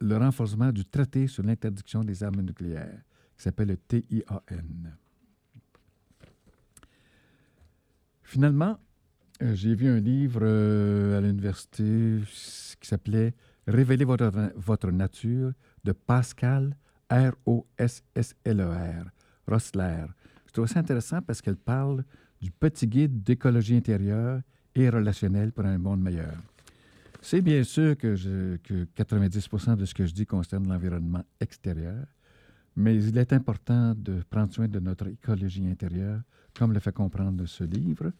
le 0.00 0.16
renforcement 0.16 0.72
du 0.72 0.84
traité 0.84 1.26
sur 1.26 1.42
l'interdiction 1.42 2.02
des 2.04 2.22
armes 2.22 2.40
nucléaires, 2.40 3.02
qui 3.36 3.42
s'appelle 3.42 3.68
le 3.68 3.76
TIAN. 3.76 4.42
Finalement, 8.22 8.78
euh, 9.42 9.54
j'ai 9.54 9.74
vu 9.74 9.88
un 9.88 9.98
livre 9.98 10.40
euh, 10.42 11.18
à 11.18 11.20
l'université 11.20 12.20
qui 12.80 12.88
s'appelait 12.88 13.34
Révélez 13.66 14.04
votre, 14.04 14.30
votre 14.56 14.90
nature 14.90 15.52
de 15.84 15.92
Pascal 15.92 16.76
R-O-S-S-L-E-R, 17.10 19.04
e 19.04 19.50
Rossler. 19.50 20.06
Je 20.46 20.52
trouve 20.52 20.66
ça 20.66 20.80
intéressant 20.80 21.22
parce 21.22 21.40
qu'elle 21.40 21.56
parle 21.56 22.04
du 22.40 22.50
petit 22.50 22.86
guide 22.86 23.22
d'écologie 23.22 23.76
intérieure 23.76 24.40
et 24.74 24.88
relationnelle 24.88 25.52
pour 25.52 25.64
un 25.64 25.78
monde 25.78 26.00
meilleur. 26.00 26.34
C'est 27.22 27.42
bien 27.42 27.62
sûr 27.64 27.96
que, 27.98 28.14
je, 28.16 28.56
que 28.58 28.84
90 28.94 29.48
de 29.76 29.84
ce 29.84 29.94
que 29.94 30.06
je 30.06 30.14
dis 30.14 30.26
concerne 30.26 30.66
l'environnement 30.68 31.22
extérieur, 31.38 32.06
mais 32.76 32.96
il 32.96 33.18
est 33.18 33.32
important 33.32 33.94
de 33.94 34.22
prendre 34.30 34.52
soin 34.52 34.68
de 34.68 34.80
notre 34.80 35.08
écologie 35.08 35.66
intérieure 35.68 36.20
comme 36.58 36.72
le 36.72 36.80
fait 36.80 36.92
comprendre 36.92 37.44
ce 37.46 37.64
livre. 37.64 38.12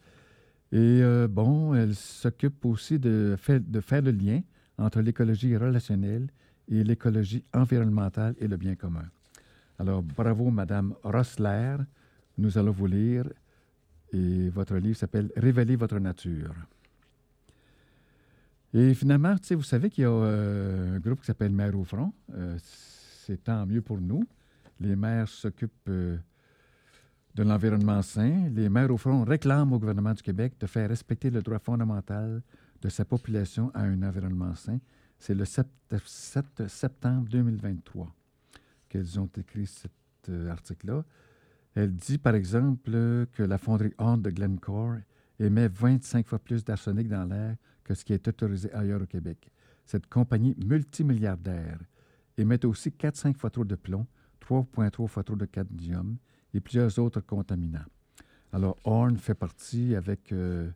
Et 0.71 1.01
euh, 1.01 1.27
bon, 1.27 1.73
elle 1.73 1.95
s'occupe 1.95 2.63
aussi 2.65 2.97
de, 2.97 3.35
faire 3.37 4.01
le 4.01 4.11
lien 4.11 4.41
entre 4.77 5.01
l'écologie 5.01 5.57
relationnelle 5.57 6.27
et 6.69 6.83
l'écologie 6.83 7.43
environnementale 7.53 8.35
et 8.39 8.47
le 8.47 8.55
bien 8.55 8.75
commun. 8.75 9.05
Alors, 9.79 10.01
bravo, 10.01 10.49
Madame 10.49 10.93
Rossler. 11.03 11.77
Nous 12.37 12.57
allons 12.57 12.71
vous 12.71 12.87
lire. 12.87 13.25
Et 14.13 14.49
votre 14.49 14.75
livre 14.77 14.97
s'appelle 14.97 15.31
Révéler 15.35 15.75
votre 15.75 15.99
nature. 15.99 16.53
Et 18.73 18.93
finalement, 18.93 19.35
vous 19.51 19.63
savez 19.63 19.89
qu'il 19.89 20.03
y 20.03 20.07
a 20.07 20.11
euh, 20.11 20.95
un 20.95 20.99
groupe 20.99 21.19
qui 21.19 21.25
s'appelle 21.25 21.51
Mère 21.51 21.77
au 21.77 21.83
front. 21.83 22.13
Euh, 22.33 22.57
c'est 23.25 23.43
tant 23.43 23.65
mieux 23.65 23.81
pour 23.81 23.99
nous. 23.99 24.23
Les 24.79 24.95
maires 24.95 25.27
s'occupent 25.27 25.89
de 27.35 27.43
l'environnement 27.43 28.01
sain, 28.01 28.49
les 28.49 28.69
maires 28.69 28.91
au 28.91 28.97
front 28.97 29.23
réclament 29.23 29.73
au 29.73 29.79
gouvernement 29.79 30.13
du 30.13 30.21
Québec 30.21 30.53
de 30.59 30.67
faire 30.67 30.89
respecter 30.89 31.29
le 31.29 31.41
droit 31.41 31.59
fondamental 31.59 32.41
de 32.81 32.89
sa 32.89 33.05
population 33.05 33.71
à 33.73 33.81
un 33.81 34.01
environnement 34.03 34.55
sain. 34.55 34.79
C'est 35.19 35.35
le 35.35 35.45
7, 35.45 35.67
septembre 36.67 37.29
2023 37.29 38.11
qu'elles 38.89 39.19
ont 39.19 39.29
écrit 39.37 39.67
cet 39.67 39.91
euh, 40.29 40.49
article-là. 40.49 41.05
Elle 41.75 41.95
dit, 41.95 42.17
par 42.17 42.35
exemple, 42.35 42.91
que 43.31 43.43
la 43.43 43.57
fonderie 43.57 43.93
Horn 43.97 44.21
de 44.21 44.29
Glencore 44.29 44.95
émet 45.39 45.69
25 45.69 46.27
fois 46.27 46.39
plus 46.39 46.65
d'arsenic 46.65 47.07
dans 47.07 47.23
l'air 47.23 47.55
ce 47.93 48.05
qui 48.05 48.13
est 48.13 48.27
autorisé 48.27 48.71
ailleurs 48.73 49.01
au 49.01 49.05
Québec. 49.05 49.51
Cette 49.85 50.07
compagnie 50.07 50.55
multimilliardaire 50.65 51.79
émet 52.37 52.65
aussi 52.65 52.89
4-5 52.89 53.35
fois 53.37 53.49
trop 53.49 53.65
de 53.65 53.75
plomb, 53.75 54.05
3,3 54.41 55.07
fois 55.07 55.23
trop 55.23 55.35
de 55.35 55.45
cadmium 55.45 56.17
et 56.53 56.59
plusieurs 56.59 56.97
autres 56.99 57.21
contaminants. 57.21 57.85
Alors, 58.53 58.77
Horn 58.83 59.17
fait 59.17 59.33
partie 59.35 59.95
avec 59.95 60.31
euh, 60.31 60.69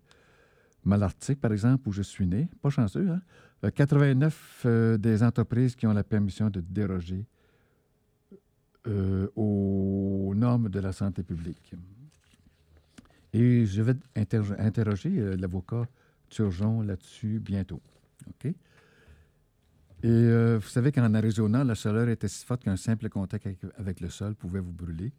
Malartic, 0.85 1.41
par 1.41 1.51
exemple, 1.51 1.89
où 1.89 1.91
je 1.91 2.01
suis 2.01 2.27
né. 2.27 2.47
Pas 2.61 2.69
chanceux, 2.69 3.09
hein? 3.09 3.21
89 3.71 4.63
euh, 4.65 4.97
des 4.97 5.23
entreprises 5.23 5.75
qui 5.75 5.87
ont 5.87 5.93
la 5.93 6.03
permission 6.03 6.49
de 6.49 6.61
déroger 6.61 7.25
euh, 8.87 9.27
aux 9.35 10.33
normes 10.35 10.69
de 10.69 10.79
la 10.79 10.91
santé 10.91 11.23
publique. 11.23 11.73
Et 13.33 13.65
je 13.65 13.81
vais 13.81 13.95
interroger 14.15 15.09
euh, 15.17 15.35
l'avocat 15.35 15.87
Turgeon 16.29 16.81
là-dessus 16.81 17.39
bientôt. 17.39 17.81
OK? 18.27 18.45
Et 18.45 18.55
euh, 20.03 20.59
vous 20.61 20.67
savez 20.67 20.91
qu'en 20.91 21.13
Arizona, 21.13 21.63
la 21.63 21.73
chaleur 21.73 22.09
était 22.09 22.27
si 22.27 22.45
forte 22.45 22.63
qu'un 22.63 22.75
simple 22.75 23.09
contact 23.09 23.47
avec, 23.77 24.01
le 24.01 24.09
sol 24.09 24.35
pouvait 24.35 24.59
vous 24.59 24.73
brûler. 24.73 25.11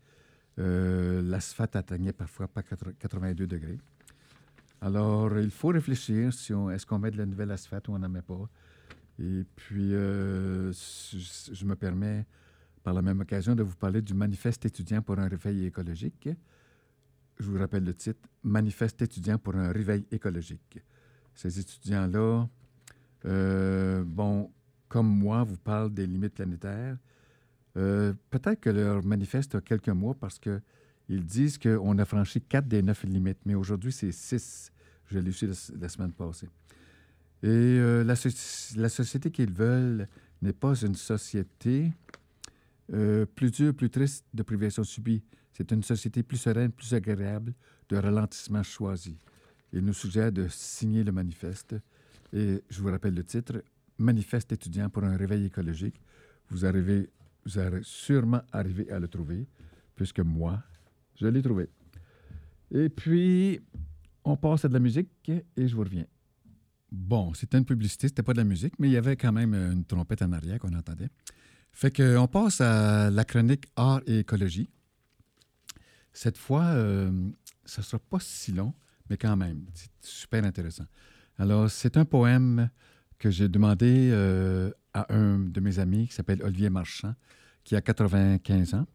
L'asphalte 0.58 1.76
atteignait 1.76 2.12
parfois 2.12 2.48
pas 2.48 2.62
82 2.62 3.46
degrés. 3.46 3.78
Alors, 4.80 5.38
il 5.38 5.50
faut 5.50 5.68
réfléchir 5.68 6.32
si 6.32 6.52
est-ce 6.52 6.86
qu'on 6.86 6.98
met 6.98 7.10
de 7.10 7.18
la 7.18 7.26
nouvelle 7.26 7.50
asphalte 7.50 7.88
ou 7.88 7.92
on 7.92 7.98
n'en 7.98 8.08
met 8.08 8.22
pas. 8.22 8.48
Et 9.18 9.44
puis, 9.56 9.90
je 9.90 11.64
me 11.64 11.74
permets 11.74 12.24
par 12.86 12.94
la 12.94 13.02
même 13.02 13.20
occasion 13.20 13.56
de 13.56 13.64
vous 13.64 13.74
parler 13.74 14.00
du 14.00 14.14
manifeste 14.14 14.64
étudiant 14.64 15.02
pour 15.02 15.18
un 15.18 15.26
réveil 15.26 15.64
écologique. 15.66 16.28
Je 17.38 17.50
vous 17.50 17.58
rappelle 17.58 17.82
le 17.82 17.92
titre, 17.92 18.20
Manifeste 18.44 19.02
étudiant 19.02 19.38
pour 19.38 19.56
un 19.56 19.72
réveil 19.72 20.06
écologique. 20.12 20.78
Ces 21.36 21.60
étudiants-là, 21.60 22.48
euh, 23.26 24.02
bon, 24.06 24.50
comme 24.88 25.06
moi, 25.06 25.44
vous 25.44 25.58
parlent 25.58 25.92
des 25.92 26.06
limites 26.06 26.34
planétaires. 26.34 26.96
Euh, 27.76 28.14
peut-être 28.30 28.58
que 28.60 28.70
leur 28.70 29.04
manifeste 29.04 29.54
a 29.54 29.60
quelques 29.60 29.90
mois 29.90 30.14
parce 30.18 30.38
qu'ils 30.38 31.26
disent 31.26 31.58
qu'on 31.58 31.98
a 31.98 32.04
franchi 32.06 32.40
quatre 32.40 32.66
des 32.66 32.82
neuf 32.82 33.04
limites, 33.04 33.38
mais 33.44 33.54
aujourd'hui, 33.54 33.92
c'est 33.92 34.12
six. 34.12 34.72
Je 35.08 35.18
l'ai 35.18 35.30
su 35.30 35.46
la, 35.46 35.88
semaine 35.88 36.12
passée. 36.12 36.48
Et 37.42 37.48
euh, 37.48 38.02
la, 38.02 38.14
la, 38.76 38.88
société 38.88 39.30
qu'ils 39.30 39.52
veulent 39.52 40.08
n'est 40.40 40.54
pas 40.54 40.74
une 40.74 40.94
société 40.94 41.92
plus 43.34 43.50
dur, 43.50 43.74
plus 43.74 43.90
triste 43.90 44.24
de 44.32 44.42
privation 44.42 44.84
subie. 44.84 45.22
C'est 45.52 45.70
une 45.70 45.82
société 45.82 46.22
plus 46.22 46.38
sereine, 46.38 46.72
plus 46.72 46.94
agréable, 46.94 47.52
de 47.90 47.96
ralentissement 47.96 48.62
choisi. 48.62 49.18
Il 49.76 49.84
nous 49.84 49.92
suggère 49.92 50.32
de 50.32 50.48
signer 50.48 51.04
le 51.04 51.12
manifeste. 51.12 51.76
Et 52.32 52.62
je 52.70 52.80
vous 52.80 52.90
rappelle 52.90 53.14
le 53.14 53.22
titre 53.22 53.62
Manifeste 53.98 54.50
étudiant 54.52 54.88
pour 54.88 55.04
un 55.04 55.18
réveil 55.18 55.44
écologique. 55.44 56.00
Vous 56.48 56.64
arrivez, 56.64 57.10
vous 57.44 57.58
allez 57.58 57.80
sûrement 57.82 58.40
arriver 58.52 58.90
à 58.90 58.98
le 58.98 59.06
trouver, 59.06 59.46
puisque 59.94 60.20
moi, 60.20 60.62
je 61.20 61.26
l'ai 61.26 61.42
trouvé. 61.42 61.68
Et 62.70 62.88
puis, 62.88 63.60
on 64.24 64.38
passe 64.38 64.64
à 64.64 64.68
de 64.68 64.72
la 64.72 64.80
musique 64.80 65.10
et 65.28 65.68
je 65.68 65.76
vous 65.76 65.82
reviens. 65.82 66.06
Bon, 66.90 67.34
c'était 67.34 67.58
une 67.58 67.66
publicité, 67.66 68.08
c'était 68.08 68.22
pas 68.22 68.32
de 68.32 68.38
la 68.38 68.44
musique, 68.44 68.78
mais 68.78 68.88
il 68.88 68.92
y 68.92 68.96
avait 68.96 69.16
quand 69.16 69.32
même 69.32 69.52
une 69.52 69.84
trompette 69.84 70.22
en 70.22 70.32
arrière 70.32 70.58
qu'on 70.58 70.72
entendait. 70.72 71.10
Fait 71.72 71.94
qu'on 71.94 72.28
passe 72.28 72.62
à 72.62 73.10
la 73.10 73.24
chronique 73.26 73.66
Art 73.76 74.00
et 74.06 74.20
écologie. 74.20 74.70
Cette 76.14 76.38
fois, 76.38 76.64
euh, 76.64 77.10
ça 77.66 77.82
ne 77.82 77.84
sera 77.84 77.98
pas 77.98 78.20
si 78.20 78.52
long, 78.52 78.72
mais 79.08 79.16
quand 79.16 79.36
même, 79.36 79.66
c'est 79.74 79.90
super 80.00 80.44
intéressant. 80.44 80.84
Alors, 81.38 81.70
c'est 81.70 81.96
un 81.96 82.04
poème 82.04 82.70
que 83.18 83.30
j'ai 83.30 83.48
demandé 83.48 84.10
euh, 84.12 84.70
à 84.94 85.12
un 85.14 85.38
de 85.38 85.60
mes 85.60 85.78
amis 85.78 86.08
qui 86.08 86.14
s'appelle 86.14 86.42
Olivier 86.42 86.70
Marchand, 86.70 87.14
qui 87.64 87.76
a 87.76 87.80
95 87.80 88.74
ans. 88.74 88.86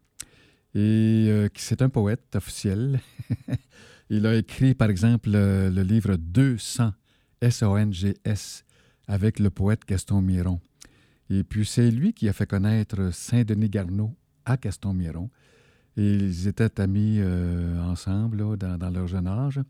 Et 0.74 1.26
euh, 1.28 1.48
c'est 1.54 1.82
un 1.82 1.88
poète 1.88 2.34
officiel. 2.34 3.00
Il 4.10 4.26
a 4.26 4.34
écrit, 4.34 4.74
par 4.74 4.90
exemple, 4.90 5.30
le, 5.30 5.70
le 5.70 5.82
livre 5.82 6.16
200, 6.16 6.92
S-O-N-G-S, 7.40 8.64
avec 9.06 9.38
le 9.38 9.50
poète 9.50 9.82
Gaston 9.86 10.22
Miron. 10.22 10.60
Et 11.30 11.44
puis, 11.44 11.64
c'est 11.64 11.90
lui 11.90 12.12
qui 12.12 12.28
a 12.28 12.32
fait 12.32 12.46
connaître 12.46 13.12
Saint-Denis 13.12 13.70
Garneau 13.70 14.14
à 14.44 14.56
Gaston 14.56 14.92
Miron. 14.92 15.30
Ils 15.96 16.48
étaient 16.48 16.80
amis 16.80 17.18
euh, 17.20 17.80
ensemble 17.82 18.56
dans, 18.56 18.90
leur 18.90 19.06
jeune 19.06 19.26
âge. 19.26 19.60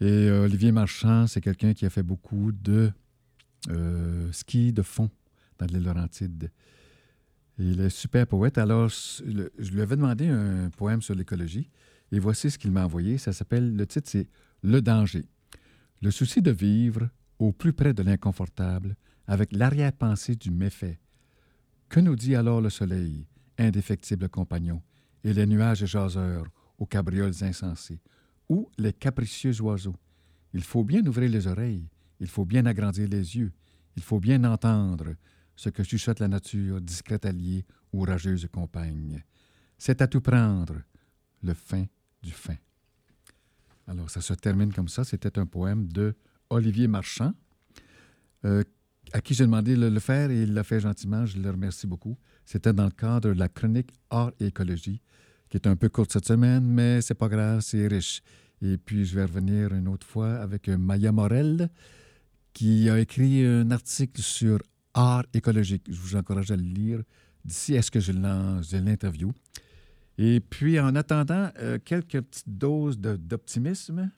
Et 0.00 0.28
euh, 0.28 0.44
Olivier 0.44 0.72
Marchand, 0.72 1.26
c'est 1.26 1.40
quelqu'un 1.40 1.72
qui 1.72 1.86
a 1.86 1.90
fait 1.90 2.02
beaucoup 2.02 2.52
de 2.52 2.92
euh, 3.70 4.30
ski 4.32 4.72
de 4.72 4.82
fond 4.82 5.10
dans 5.58 5.66
les 5.66 5.80
Laurentides. 5.80 6.50
Il 7.58 7.80
est 7.80 7.90
super 7.90 8.26
poète. 8.26 8.58
Alors, 8.58 8.88
je 8.88 9.70
lui 9.72 9.80
avais 9.80 9.96
demandé 9.96 10.28
un 10.28 10.68
poème 10.70 11.00
sur 11.00 11.14
l'écologie. 11.14 11.70
Et 12.12 12.18
voici 12.18 12.50
ce 12.50 12.58
qu'il 12.58 12.70
m'a 12.70 12.84
envoyé. 12.84 13.16
Ça 13.16 13.32
s'appelle, 13.32 13.74
le 13.74 13.86
titre, 13.86 14.10
c'est 14.10 14.28
Le 14.62 14.82
danger. 14.82 15.24
Le 16.02 16.10
souci 16.10 16.42
de 16.42 16.50
vivre 16.50 17.08
au 17.38 17.52
plus 17.52 17.72
près 17.72 17.94
de 17.94 18.02
l'inconfortable 18.02 18.96
avec 19.26 19.52
l'arrière-pensée 19.52 20.36
du 20.36 20.50
méfait. 20.50 21.00
Que 21.88 22.00
nous 22.00 22.16
dit 22.16 22.34
alors 22.34 22.60
le 22.60 22.70
soleil, 22.70 23.26
indéfectible 23.58 24.28
compagnon, 24.28 24.82
et 25.24 25.32
les 25.32 25.46
nuages 25.46 25.84
jaseurs 25.84 26.46
aux 26.78 26.86
cabrioles 26.86 27.42
insensées, 27.42 28.00
ou 28.48 28.70
les 28.78 28.92
capricieux 28.92 29.60
oiseaux? 29.60 29.96
Il 30.52 30.62
faut 30.62 30.84
bien 30.84 31.04
ouvrir 31.06 31.30
les 31.30 31.46
oreilles, 31.46 31.88
il 32.20 32.28
faut 32.28 32.44
bien 32.44 32.66
agrandir 32.66 33.08
les 33.08 33.36
yeux, 33.36 33.52
il 33.96 34.02
faut 34.02 34.20
bien 34.20 34.44
entendre 34.44 35.14
ce 35.54 35.70
que 35.70 35.82
chuchote 35.82 36.20
la 36.20 36.28
nature, 36.28 36.80
discret 36.80 37.24
allié 37.24 37.64
ou 37.92 38.02
rageuse 38.02 38.46
compagne. 38.52 39.22
C'est 39.78 40.02
à 40.02 40.06
tout 40.06 40.20
prendre, 40.20 40.82
le 41.42 41.54
fin 41.54 41.84
du 42.22 42.32
fin. 42.32 42.56
Alors, 43.86 44.10
ça 44.10 44.20
se 44.20 44.34
termine 44.34 44.72
comme 44.72 44.88
ça. 44.88 45.04
C'était 45.04 45.38
un 45.38 45.46
poème 45.46 45.86
de 45.88 46.14
Olivier 46.50 46.88
Marchand, 46.88 47.32
euh, 48.44 48.64
à 49.12 49.20
qui 49.20 49.34
j'ai 49.34 49.44
demandé 49.44 49.76
de 49.76 49.86
le 49.86 50.00
faire 50.00 50.30
et 50.30 50.42
il 50.42 50.54
l'a 50.54 50.64
fait 50.64 50.80
gentiment. 50.80 51.24
Je 51.24 51.38
le 51.38 51.50
remercie 51.50 51.86
beaucoup. 51.86 52.16
C'était 52.44 52.72
dans 52.72 52.84
le 52.84 52.90
cadre 52.90 53.32
de 53.32 53.38
la 53.38 53.48
chronique 53.48 53.92
Art 54.10 54.32
et 54.40 54.46
écologie, 54.46 55.00
qui 55.48 55.56
est 55.56 55.66
un 55.66 55.76
peu 55.76 55.88
courte 55.88 56.12
cette 56.12 56.26
semaine, 56.26 56.64
mais 56.64 57.00
c'est 57.00 57.14
pas 57.14 57.28
grave, 57.28 57.60
c'est 57.60 57.86
riche. 57.86 58.22
Et 58.62 58.78
puis, 58.78 59.04
je 59.04 59.14
vais 59.14 59.24
revenir 59.24 59.74
une 59.74 59.88
autre 59.88 60.06
fois 60.06 60.36
avec 60.36 60.68
Maya 60.68 61.12
Morel, 61.12 61.68
qui 62.52 62.88
a 62.88 62.98
écrit 62.98 63.44
un 63.44 63.70
article 63.70 64.22
sur 64.22 64.58
art 64.94 65.24
écologique. 65.34 65.84
Je 65.88 66.00
vous 66.00 66.16
encourage 66.16 66.50
à 66.50 66.56
le 66.56 66.62
lire 66.62 67.02
d'ici 67.44 67.74
est 67.74 67.82
ce 67.82 67.90
que 67.90 68.00
je 68.00 68.12
l'interview. 68.12 69.32
Et 70.18 70.40
puis, 70.40 70.80
en 70.80 70.94
attendant, 70.94 71.50
euh, 71.58 71.78
quelques 71.84 72.20
petites 72.20 72.58
doses 72.58 72.98
d'optimisme. 72.98 74.10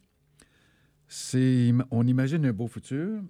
On 1.91 2.07
imagine 2.07 2.45
un 2.47 2.53
beau 2.53 2.69
futur, 2.69 3.23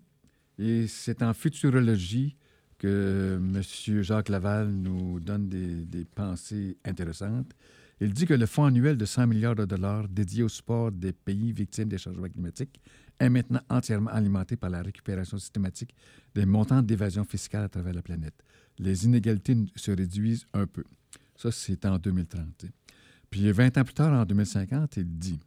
et 0.58 0.86
c'est 0.86 1.22
en 1.22 1.32
futurologie 1.32 2.36
que 2.76 3.38
M. 3.38 4.02
Jacques 4.02 4.28
Laval 4.28 4.68
nous 4.68 5.20
donne 5.20 5.48
des, 5.48 6.04
pensées 6.04 6.76
intéressantes. 6.84 7.52
Il 8.00 8.12
dit 8.12 8.26
que 8.26 8.34
le 8.34 8.46
fonds 8.46 8.64
annuel 8.64 8.96
de 8.96 9.04
100 9.04 9.26
milliards 9.26 9.56
de 9.56 9.64
dollars 9.64 10.08
dédié 10.08 10.44
au 10.44 10.48
sport 10.48 10.92
des 10.92 11.12
pays 11.12 11.52
victimes 11.52 11.88
des 11.88 11.98
changements 11.98 12.28
climatiques 12.28 12.80
est 13.18 13.28
maintenant 13.28 13.60
entièrement 13.68 14.10
alimenté 14.10 14.56
par 14.56 14.70
la 14.70 14.82
récupération 14.82 15.36
systématique 15.38 15.94
des 16.34 16.46
montants 16.46 16.82
d'évasion 16.82 17.24
fiscale 17.24 17.64
à 17.64 17.68
travers 17.68 17.94
la 17.94 18.02
planète. 18.02 18.40
Les 18.78 19.04
inégalités 19.04 19.56
se 19.74 19.90
réduisent 19.90 20.46
un 20.52 20.66
peu. 20.66 20.84
Ça, 21.34 21.50
c'est 21.50 21.84
en 21.86 21.98
2030. 21.98 22.66
Puis 23.30 23.50
20 23.50 23.78
ans 23.78 23.84
plus 23.84 23.94
tard, 23.94 24.12
en 24.12 24.24
2050, 24.24 24.96
il 24.98 25.18
dit 25.18 25.40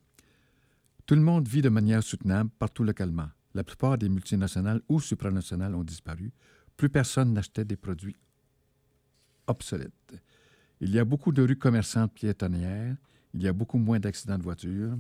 Tout 1.06 1.16
le 1.16 1.22
monde 1.22 1.48
vit 1.48 1.62
de 1.62 1.70
manière 1.70 2.04
soutenable 2.04 2.50
partout 2.60 2.84
localement. 2.84 3.30
La 3.54 3.64
plupart 3.64 3.98
des 3.98 4.10
multinationales 4.10 4.82
ou 4.90 5.00
supranationales 5.00 5.76
ont 5.76 5.84
disparu. 5.84 6.32
Plus 6.76 6.90
personne 6.90 7.34
n'achetait 7.34 7.66
des 7.66 7.76
produits 7.76 8.16
obsolètes. 9.48 10.22
Il 10.82 10.90
y 10.90 10.98
a 10.98 11.06
beaucoup 11.06 11.32
de 11.32 11.44
rues 11.44 11.56
commerçantes 11.56 12.12
piétonnières. 12.12 12.98
Il 13.36 13.44
y 13.44 13.48
a 13.48 13.54
beaucoup 13.54 13.78
moins 13.78 14.00
d'accidents 14.00 14.38
de 14.38 14.44
voiture. 14.44 14.98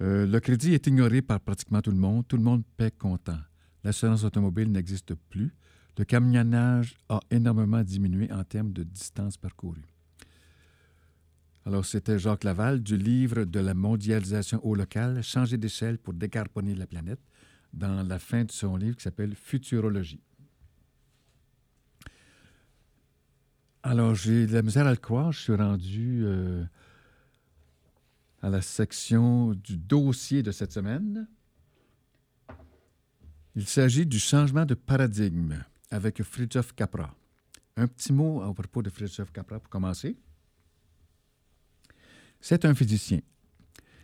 Euh, 0.00 0.26
le 0.26 0.40
crédit 0.40 0.72
est 0.72 0.86
ignoré 0.86 1.20
par 1.20 1.40
pratiquement 1.40 1.82
tout 1.82 1.90
le 1.90 1.98
monde. 1.98 2.26
Tout 2.26 2.38
le 2.38 2.42
monde 2.42 2.64
paie 2.78 2.90
content. 2.90 3.38
L'assurance 3.84 4.24
automobile 4.24 4.72
n'existe 4.72 5.14
plus. 5.14 5.54
Le 5.98 6.04
camionnage 6.04 6.96
a 7.10 7.20
énormément 7.30 7.82
diminué 7.82 8.32
en 8.32 8.44
termes 8.44 8.72
de 8.72 8.82
distance 8.82 9.36
parcourue. 9.36 9.84
Alors, 11.66 11.84
c'était 11.84 12.18
Jacques 12.18 12.44
Laval 12.44 12.82
du 12.82 12.96
livre 12.96 13.44
de 13.44 13.60
la 13.60 13.74
mondialisation 13.74 14.64
au 14.64 14.74
local, 14.74 15.22
Changer 15.22 15.58
d'échelle 15.58 15.98
pour 15.98 16.14
décarboner 16.14 16.74
la 16.74 16.86
planète, 16.86 17.20
dans 17.74 18.06
la 18.06 18.18
fin 18.18 18.44
de 18.44 18.52
son 18.52 18.76
livre 18.76 18.96
qui 18.96 19.02
s'appelle 19.02 19.34
Futurologie. 19.34 20.22
Alors, 23.88 24.16
j'ai 24.16 24.48
de 24.48 24.52
la 24.52 24.62
misère 24.62 24.84
à 24.88 24.90
le 24.90 24.96
croire. 24.96 25.30
Je 25.30 25.38
suis 25.38 25.54
rendu 25.54 26.22
euh, 26.24 26.64
à 28.42 28.50
la 28.50 28.60
section 28.60 29.54
du 29.54 29.76
dossier 29.76 30.42
de 30.42 30.50
cette 30.50 30.72
semaine. 30.72 31.28
Il 33.54 33.64
s'agit 33.64 34.04
du 34.04 34.18
changement 34.18 34.66
de 34.66 34.74
paradigme 34.74 35.62
avec 35.92 36.20
Fritjof 36.24 36.72
Capra. 36.74 37.14
Un 37.76 37.86
petit 37.86 38.12
mot 38.12 38.42
à 38.42 38.52
propos 38.52 38.82
de 38.82 38.90
Fritjof 38.90 39.30
Capra 39.30 39.60
pour 39.60 39.70
commencer. 39.70 40.16
C'est 42.40 42.64
un 42.64 42.74
physicien. 42.74 43.20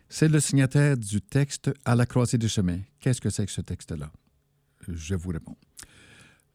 C'est 0.09 0.29
le 0.29 0.39
signataire 0.39 0.97
du 0.97 1.21
texte 1.21 1.73
À 1.85 1.97
la 1.97 2.07
croisée 2.07 2.39
des 2.39 2.49
chemins. 2.49 2.83
Qu'est-ce 3.01 3.21
que 3.21 3.31
c'est 3.31 3.47
que 3.47 3.53
ce 3.53 3.63
texte-là? 3.63 4.13
Je 4.87 5.17
vous 5.17 5.31
réponds. 5.31 5.57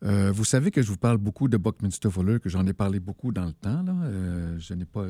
Euh, 0.03 0.31
vous 0.31 0.45
savez 0.45 0.71
que 0.71 0.81
je 0.81 0.87
vous 0.89 0.97
parle 0.97 1.17
beaucoup 1.17 1.47
de 1.47 1.57
Buckminster 1.57 2.09
Fuller, 2.11 2.39
que 2.39 2.49
j'en 2.49 2.65
ai 2.67 2.73
parlé 2.73 2.99
beaucoup 2.99 3.31
dans 3.31 3.45
le 3.45 3.53
temps. 3.53 3.83
Euh, 3.87 4.57
je 4.59 4.73
n'ai 4.73 4.85
pas, 4.85 5.05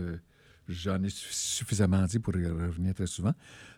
j'en 0.68 1.02
ai 1.04 1.10
suffisamment 1.10 2.04
dit 2.06 2.20
pour 2.20 2.36
y 2.38 2.46
revenir 2.46 2.94
très 2.94 3.08
souvent. 3.08 3.34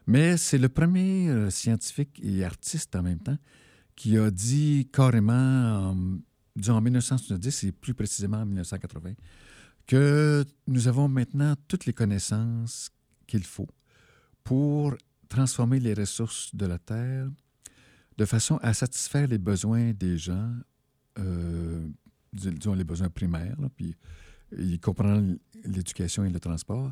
Mais 0.05 0.37
c'est 0.37 0.57
le 0.57 0.69
premier 0.69 1.49
scientifique 1.49 2.19
et 2.23 2.43
artiste 2.43 2.95
en 2.95 3.03
même 3.03 3.19
temps 3.19 3.37
qui 3.95 4.17
a 4.17 4.31
dit 4.31 4.87
carrément, 4.93 5.93
disons 6.55 6.75
en 6.75 6.81
1970 6.81 7.65
et 7.65 7.71
plus 7.73 7.93
précisément 7.93 8.37
en 8.37 8.45
1980, 8.45 9.11
que 9.85 10.45
nous 10.67 10.87
avons 10.87 11.09
maintenant 11.09 11.55
toutes 11.67 11.85
les 11.85 11.91
connaissances 11.91 12.91
qu'il 13.27 13.43
faut 13.43 13.67
pour 14.45 14.95
transformer 15.27 15.81
les 15.81 15.93
ressources 15.93 16.55
de 16.55 16.65
la 16.65 16.79
Terre 16.79 17.27
de 18.17 18.25
façon 18.25 18.57
à 18.61 18.73
satisfaire 18.73 19.27
les 19.27 19.37
besoins 19.37 19.91
des 19.91 20.17
gens, 20.17 20.49
euh, 21.17 21.87
les 22.33 22.83
besoins 22.83 23.09
primaires, 23.09 23.57
puis 23.75 23.95
il 24.57 24.79
comprend 24.79 25.21
l'éducation 25.65 26.25
et 26.25 26.29
le 26.29 26.39
transport, 26.39 26.91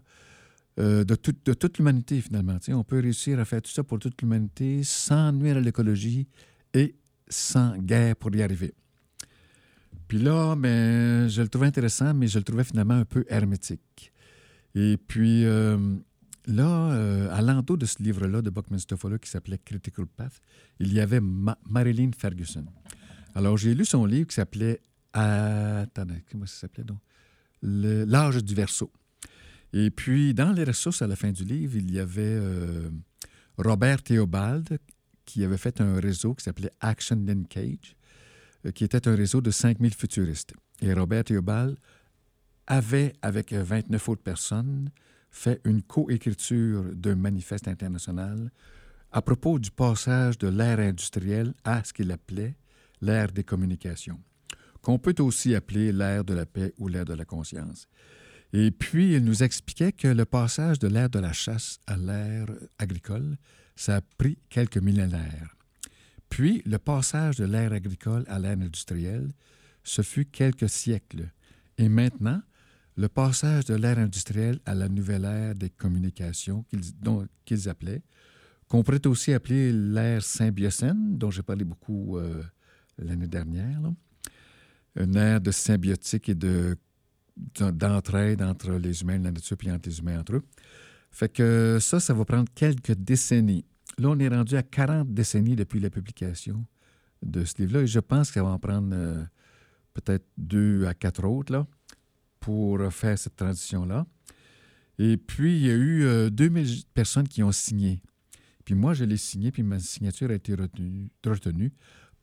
euh, 0.79 1.03
de, 1.03 1.17
de, 1.45 1.53
toute 1.53 1.77
l'humanité 1.77 2.21
finalement. 2.21 2.57
on 2.69 2.83
peut 2.83 2.99
réussir 2.99 3.39
à 3.39 3.45
faire 3.45 3.61
tout 3.61 3.71
ça 3.71 3.83
pour 3.83 3.99
toute 3.99 4.21
l'humanité 4.21 4.83
sans 4.83 5.31
nuire 5.31 5.57
à 5.57 5.59
l'écologie 5.59 6.27
et 6.73 6.95
sans 7.27 7.77
guerre 7.77 8.15
pour 8.15 8.35
y 8.35 8.43
arriver. 8.43 8.73
Puis 10.07 10.19
là, 10.19 10.55
ben, 10.55 11.27
je 11.27 11.41
le 11.41 11.47
trouvais 11.49 11.67
intéressant, 11.67 12.13
mais 12.13 12.27
je 12.27 12.37
le 12.37 12.43
trouvais 12.43 12.63
finalement 12.63 12.93
un 12.93 13.05
peu 13.05 13.25
hermétique. 13.27 14.13
Et 14.75 14.97
puis, 14.97 15.45
euh, 15.45 15.97
Là, 16.47 16.93
euh, 16.93 17.27
à 17.29 17.41
l'endos 17.41 17.75
de 17.75 17.85
ce 17.85 18.01
livre-là 18.01 18.41
de 18.41 18.49
Buckminster 18.49 18.95
Fuller 18.95 19.19
qui 19.19 19.29
s'appelait 19.29 19.57
Critical 19.57 20.07
Path, 20.07 20.39
il 20.79 20.93
y 20.93 21.01
avait 21.01 21.19
Marilyn 21.21 22.11
Ferguson. 22.17 22.65
Alors, 23.37 23.55
j'ai 23.55 23.75
lu 23.75 23.85
son 23.85 24.07
livre 24.07 24.25
qui 24.25 24.33
s'appelait. 24.33 24.81
Attendez, 25.13 26.23
comment 26.31 26.47
ça 26.47 26.61
s'appelait 26.61 26.83
donc? 26.83 26.97
L'âge 27.61 28.43
du 28.43 28.55
verso. 28.55 28.91
Et 29.73 29.91
puis, 29.91 30.33
dans 30.33 30.51
les 30.51 30.63
ressources 30.63 31.03
à 31.03 31.07
la 31.07 31.15
fin 31.15 31.31
du 31.31 31.43
livre, 31.43 31.75
il 31.75 31.93
y 31.93 31.99
avait 31.99 32.23
euh, 32.23 32.89
Robert 33.59 34.01
Theobald 34.01 34.79
qui 35.25 35.43
avait 35.43 35.59
fait 35.59 35.81
un 35.81 35.99
réseau 35.99 36.33
qui 36.33 36.45
s'appelait 36.45 36.71
Action 36.79 37.15
Linkage, 37.27 37.95
euh, 38.65 38.71
qui 38.71 38.83
était 38.83 39.07
un 39.07 39.15
réseau 39.15 39.39
de 39.39 39.51
5000 39.51 39.93
futuristes. 39.93 40.55
Et 40.81 40.91
Robert 40.91 41.25
Theobald 41.25 41.77
avait, 42.65 43.13
avec 43.21 43.53
29 43.53 44.09
autres 44.09 44.23
personnes, 44.23 44.89
fait 45.29 45.61
une 45.63 45.83
coécriture 45.83 46.85
d'un 46.95 47.15
manifeste 47.15 47.67
international 47.67 48.49
à 49.11 49.21
propos 49.21 49.59
du 49.59 49.69
passage 49.69 50.39
de 50.39 50.47
l'ère 50.47 50.79
industrielle 50.79 51.53
à 51.63 51.83
ce 51.83 51.93
qu'il 51.93 52.11
appelait 52.11 52.55
l'ère 53.01 53.31
des 53.31 53.43
communications, 53.43 54.19
qu'on 54.81 54.99
peut 54.99 55.15
aussi 55.19 55.55
appeler 55.55 55.91
l'ère 55.91 56.23
de 56.23 56.33
la 56.33 56.45
paix 56.45 56.73
ou 56.77 56.87
l'ère 56.87 57.05
de 57.05 57.13
la 57.13 57.25
conscience. 57.25 57.87
Et 58.53 58.71
puis, 58.71 59.13
il 59.13 59.23
nous 59.25 59.43
expliquait 59.43 59.91
que 59.91 60.07
le 60.07 60.25
passage 60.25 60.79
de 60.79 60.87
l'ère 60.87 61.09
de 61.09 61.19
la 61.19 61.33
chasse 61.33 61.79
à 61.85 61.97
l'ère 61.97 62.47
agricole, 62.77 63.37
ça 63.75 63.97
a 63.97 64.01
pris 64.01 64.37
quelques 64.49 64.77
millénaires. 64.77 65.55
Puis, 66.29 66.61
le 66.65 66.77
passage 66.77 67.37
de 67.37 67.45
l'ère 67.45 67.73
agricole 67.73 68.23
à 68.27 68.39
l'ère 68.39 68.57
industrielle, 68.57 69.31
ce 69.83 70.01
fut 70.01 70.25
quelques 70.25 70.69
siècles. 70.69 71.29
Et 71.77 71.89
maintenant, 71.89 72.41
le 72.95 73.07
passage 73.09 73.65
de 73.65 73.75
l'ère 73.75 73.99
industrielle 73.99 74.59
à 74.65 74.73
la 74.73 74.89
nouvelle 74.89 75.25
ère 75.25 75.53
des 75.53 75.69
communications 75.69 76.65
qu'ils 77.45 77.69
appelaient, 77.69 78.01
qu'on 78.67 78.83
pourrait 78.83 79.05
aussi 79.07 79.33
appeler 79.33 79.71
l'ère 79.71 80.23
symbiocène, 80.23 81.17
dont 81.17 81.31
j'ai 81.31 81.43
parlé 81.43 81.63
beaucoup 81.63 82.17
euh, 82.17 82.43
l'année 82.97 83.27
dernière. 83.27 83.79
Une 84.95 85.15
ère 85.15 85.41
de 85.41 85.51
symbiotique 85.51 86.29
et 86.29 86.35
de, 86.35 86.75
d'entraide 87.35 88.41
entre 88.41 88.71
les 88.73 89.01
humains 89.01 89.19
la 89.19 89.31
nature, 89.31 89.57
puis 89.57 89.71
entre 89.71 89.89
les 89.89 89.99
humains 89.99 90.19
entre 90.19 90.35
eux. 90.35 90.43
Fait 91.11 91.29
que 91.29 91.77
ça, 91.79 91.99
ça 91.99 92.13
va 92.13 92.25
prendre 92.25 92.49
quelques 92.53 92.93
décennies. 92.93 93.65
Là, 93.97 94.09
on 94.09 94.19
est 94.19 94.27
rendu 94.27 94.55
à 94.55 94.63
40 94.63 95.13
décennies 95.13 95.55
depuis 95.55 95.79
la 95.79 95.89
publication 95.89 96.65
de 97.23 97.43
ce 97.45 97.55
livre-là, 97.59 97.81
et 97.81 97.87
je 97.87 97.99
pense 97.99 98.31
qu'il 98.31 98.41
va 98.41 98.49
en 98.49 98.59
prendre 98.59 98.89
euh, 98.93 99.23
peut-être 99.93 100.25
deux 100.37 100.85
à 100.85 100.93
quatre 100.93 101.23
autres, 101.23 101.51
là 101.51 101.65
pour 102.47 102.81
faire 102.93 103.19
cette 103.19 103.35
transition-là. 103.35 104.05
Et 104.99 105.17
puis, 105.17 105.57
il 105.57 105.65
y 105.65 105.69
a 105.69 105.75
eu 105.75 106.31
2000 106.31 106.65
euh, 106.65 106.81
personnes 106.93 107.27
qui 107.27 107.43
ont 107.43 107.51
signé. 107.51 108.01
Puis 108.63 108.73
moi, 108.73 108.93
je 108.93 109.03
l'ai 109.03 109.17
signé, 109.17 109.51
puis 109.51 109.63
ma 109.63 109.79
signature 109.79 110.29
a 110.29 110.33
été 110.33 110.55
retenue 110.55 111.73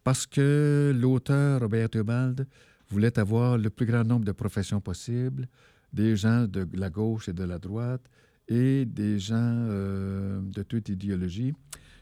parce 0.05 0.27
que 0.27 0.95
l'auteur, 0.95 1.61
Robert 1.61 1.89
Theobald, 1.89 2.47
voulait 2.91 3.19
avoir 3.19 3.57
le 3.57 3.71
plus 3.71 3.87
grand 3.87 4.05
nombre 4.05 4.25
de 4.25 4.33
professions 4.33 4.81
possibles, 4.81 5.49
des 5.93 6.15
gens 6.15 6.45
de 6.45 6.69
la 6.75 6.91
gauche 6.91 7.29
et 7.29 7.33
de 7.33 7.45
la 7.45 7.59
droite, 7.59 8.09
et 8.47 8.85
des 8.85 9.19
gens 9.19 9.35
euh, 9.37 10.41
de 10.43 10.63
toute 10.63 10.91
idéologie. 10.91 11.55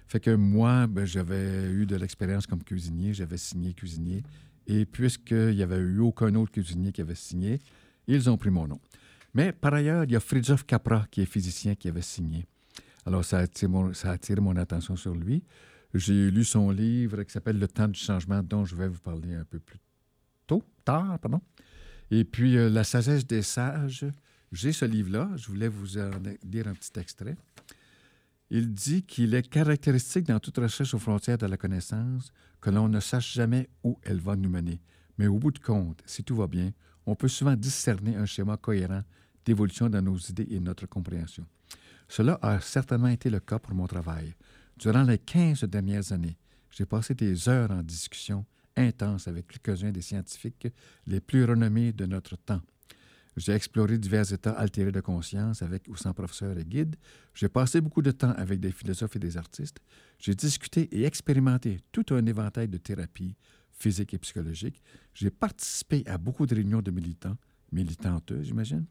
Fait 0.09 0.21
que 0.21 0.35
moi, 0.35 0.87
ben, 0.89 1.05
j'avais 1.05 1.71
eu 1.71 1.87
de 1.87 1.97
l'expérience 1.97 2.47
comme 2.47 2.63
cuisinier, 2.65 3.15
j'avais 3.15 3.39
signé 3.39 3.73
cuisinier. 3.73 4.23
Et 4.67 4.85
puisqu'il 4.85 5.55
n'y 5.55 5.63
avait 5.63 5.79
eu 5.79 6.01
aucun 6.01 6.35
autre 6.35 6.53
cuisinier 6.53 6.93
qui 6.93 7.01
avait 7.01 7.15
signé, 7.15 7.61
ils 8.07 8.29
ont 8.29 8.37
pris 8.37 8.51
mon 8.51 8.67
nom. 8.67 8.81
Mais 9.35 9.53
par 9.53 9.73
ailleurs, 9.75 10.05
il 10.05 10.13
y 10.13 10.17
a 10.17 10.21
Fridjof 10.21 10.65
Capra, 10.65 11.07
qui 11.11 11.23
est 11.23 11.27
physicien, 11.27 11.75
qui 11.75 11.89
avait 11.89 12.03
signé. 12.03 12.47
Alors, 13.07 13.25
ça 13.25 13.39
a 13.39 13.43
attiré 13.43 13.69
mon, 13.69 13.95
ça 13.95 14.17
mon 14.41 14.57
attention 14.57 14.97
sur 14.97 15.15
lui. 15.15 15.43
J'ai 15.95 16.31
lu 16.31 16.45
son 16.45 16.71
livre 16.71 17.23
qui 17.23 17.33
s'appelle 17.33 17.59
Le 17.59 17.69
temps 17.69 17.89
du 17.89 17.99
changement, 17.99 18.43
dont 18.43 18.65
je 18.65 18.75
vais 18.75 18.89
vous 18.89 19.01
parler 19.01 19.35
un 19.35 19.45
peu 19.45 19.59
plus 19.59 19.79
tôt, 20.47 20.63
tard, 20.85 21.19
pardon. 21.19 21.41
Et 22.11 22.25
puis, 22.25 22.57
euh, 22.57 22.71
La 22.71 22.85
sagesse 22.85 23.27
des 23.27 23.43
sages. 23.43 24.07
J'ai 24.53 24.73
ce 24.73 24.85
livre-là. 24.85 25.31
Je 25.37 25.47
voulais 25.49 25.69
vous 25.69 25.99
en 25.99 26.11
lire 26.45 26.69
un 26.69 26.75
petit 26.75 26.99
extrait. 26.99 27.37
Il 28.51 28.73
dit 28.73 29.03
qu'il 29.03 29.35
est 29.35 29.49
caractéristique 29.49 30.27
dans 30.27 30.39
toute 30.39 30.59
recherche 30.59 30.93
aux 30.93 30.99
frontières 30.99 31.39
de 31.39 31.47
la 31.47 31.57
connaissance 31.57 32.33
que 32.61 32.69
l'on 32.69 32.89
ne 32.89 33.01
sache 33.01 33.33
jamais 33.33 33.69
où 33.83 33.99
elle 34.03 34.21
va 34.21 34.37
nous 34.37 34.51
mener. 34.51 34.81
Mais 35.17 35.27
au 35.27 35.39
bout 35.39 35.51
de 35.53 35.59
compte, 35.59 36.03
si 36.05 36.23
tout 36.23 36.37
va 36.37 36.47
bien, 36.47 36.71
on 37.07 37.15
peut 37.15 37.29
souvent 37.29 37.57
discerner 37.57 38.15
un 38.15 38.27
schéma 38.27 38.57
cohérent 38.57 39.03
d'évolution 39.45 39.89
dans 39.89 40.03
nos 40.03 40.17
idées 40.19 40.47
et 40.51 40.61
notre 40.61 40.87
compréhension. 40.87 41.47
Cela 42.09 42.39
a 42.43 42.61
certainement 42.61 43.09
été 43.09 43.31
le 43.31 43.41
cas 43.41 43.59
pour 43.59 43.75
mon 43.75 43.87
travail. 43.87 44.35
Durant 44.77 45.05
les 45.05 45.19
15 45.19 45.65
dernières 45.65 46.13
années, 46.13 46.37
j'ai 46.71 46.87
passé 46.87 47.15
des 47.15 47.49
heures 47.49 47.71
en 47.71 47.83
discussion 47.83 48.45
intense 48.77 49.29
avec 49.29 49.47
quelques-uns 49.49 49.93
des 49.93 50.01
scientifiques 50.01 50.69
les 51.07 51.21
plus 51.21 51.45
renommés 51.45 51.93
de 51.93 52.07
notre 52.07 52.37
temps. 52.37 52.63
J'ai 53.37 53.53
exploré 53.53 53.97
divers 53.99 54.31
états 54.33 54.53
altérés 54.53 54.93
de 54.93 55.01
conscience 55.01 55.63
avec 55.63 55.89
ou 55.89 55.97
sans 55.97 56.13
professeurs 56.13 56.59
et 56.59 56.65
guides. 56.65 56.97
J'ai 57.35 57.49
passé 57.49 57.81
beaucoup 57.81 58.03
de 58.03 58.11
temps 58.11 58.33
avec 58.33 58.61
des 58.61 58.73
philosophes 58.73 59.17
et 59.17 59.19
des 59.19 59.37
artistes. 59.39 59.81
J'ai 60.19 60.35
discuté 60.35 60.89
et 60.93 61.05
expérimenté 61.05 61.81
tout 61.93 62.05
un 62.11 62.25
éventail 62.27 62.69
de 62.69 62.77
thérapies, 62.77 63.35
physique 63.73 64.13
et 64.13 64.19
psychologique. 64.19 64.83
J'ai 65.15 65.31
participé 65.31 66.03
à 66.07 66.19
beaucoup 66.19 66.45
de 66.47 66.55
réunions 66.55 66.83
de 66.83 66.91
militants, 66.91 67.37
militantes, 67.73 68.35
j'imagine, 68.43 68.85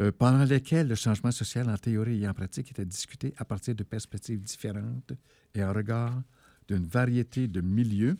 euh, 0.00 0.12
pendant 0.12 0.44
lesquelles 0.44 0.88
le 0.88 0.94
changement 0.94 1.30
social 1.30 1.68
en 1.70 1.76
théorie 1.76 2.22
et 2.22 2.28
en 2.28 2.34
pratique 2.34 2.70
était 2.70 2.84
discuté 2.84 3.34
à 3.38 3.44
partir 3.44 3.74
de 3.74 3.82
perspectives 3.82 4.42
différentes 4.42 5.12
et 5.54 5.64
en 5.64 5.72
regard 5.72 6.22
d'une 6.68 6.84
variété 6.84 7.48
de 7.48 7.60
milieux 7.60 8.18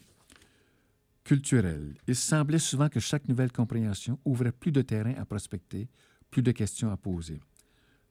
culturels. 1.25 1.95
Il 2.07 2.17
semblait 2.17 2.59
souvent 2.59 2.89
que 2.89 3.01
chaque 3.01 3.29
nouvelle 3.29 3.53
compréhension 3.53 4.19
ouvrait 4.25 4.53
plus 4.53 4.73
de 4.73 4.83
terrain 4.83 5.15
à 5.19 5.25
prospecter, 5.25 5.89
plus 6.31 6.43
de 6.43 6.53
questions 6.53 6.91
à 6.91 6.97
poser. 6.97 7.41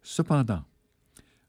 Cependant, 0.03 0.63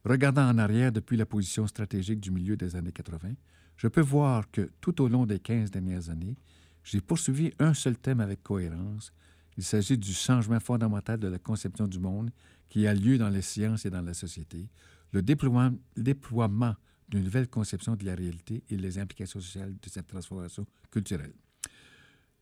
regardant 0.05 0.49
en 0.49 0.59
arrière 0.59 0.93
depuis 0.93 1.17
la 1.17 1.27
position 1.27 1.67
stratégique 1.67 2.21
du 2.21 2.31
milieu 2.31 2.57
des 2.57 2.77
années 2.77 2.93
80, 2.93 3.33
je 3.77 3.89
peux 3.89 4.01
voir 4.01 4.51
que 4.51 4.71
tout 4.81 5.03
au 5.03 5.09
long 5.09 5.27
des 5.27 5.41
15 5.41 5.71
dernières 5.71 6.09
années, 6.09 6.37
j'ai 6.85 7.01
poursuivi 7.01 7.53
un 7.59 7.75
seul 7.75 7.97
thème 7.97 8.21
avec 8.21 8.43
cohérence. 8.43 9.13
Il 9.57 9.65
s'agit 9.65 9.97
du 9.97 10.13
changement 10.13 10.61
fondamental 10.61 11.19
de 11.19 11.29
la 11.29 11.39
conception 11.39 11.87
du 11.87 11.99
monde 11.99 12.31
qui 12.69 12.87
a 12.87 12.95
lieu 12.95 13.19
dans 13.19 13.29
les 13.29 13.43
sciences 13.43 13.87
et 13.87 13.91
dans 13.91 14.03
la 14.03 14.15
société, 14.15 14.69
le 15.13 15.23
déploiement, 15.23 16.77
d'une 17.09 17.23
nouvelle 17.23 17.49
conception 17.49 17.95
de 17.95 18.05
la 18.05 18.15
réalité 18.15 18.65
et 18.69 18.77
les 18.77 18.99
implications 18.99 19.41
sociales 19.41 19.75
de 19.81 19.89
cette 19.89 20.09
transformation 20.09 20.67
culturelle. 20.91 21.33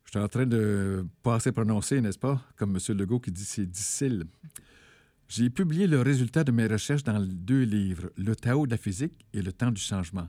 Je 0.04 0.10
suis 0.10 0.18
en 0.18 0.28
train 0.28 0.46
de 0.46 1.06
pas 1.22 1.36
assez 1.36 1.52
prononcer, 1.52 2.00
n'est-ce 2.00 2.18
pas, 2.18 2.42
comme 2.56 2.76
M. 2.76 2.96
Legault 2.96 3.20
qui 3.20 3.30
dit 3.30 3.44
c'est 3.44 3.66
difficile. 3.66 4.24
J'ai 5.28 5.50
publié 5.50 5.86
le 5.86 6.00
résultat 6.00 6.44
de 6.44 6.52
mes 6.52 6.66
recherches 6.66 7.04
dans 7.04 7.20
deux 7.20 7.62
livres, 7.62 8.10
Le 8.16 8.34
Tao 8.34 8.66
de 8.66 8.70
la 8.70 8.76
physique 8.76 9.26
et 9.32 9.42
Le 9.42 9.52
temps 9.52 9.70
du 9.70 9.80
changement 9.80 10.28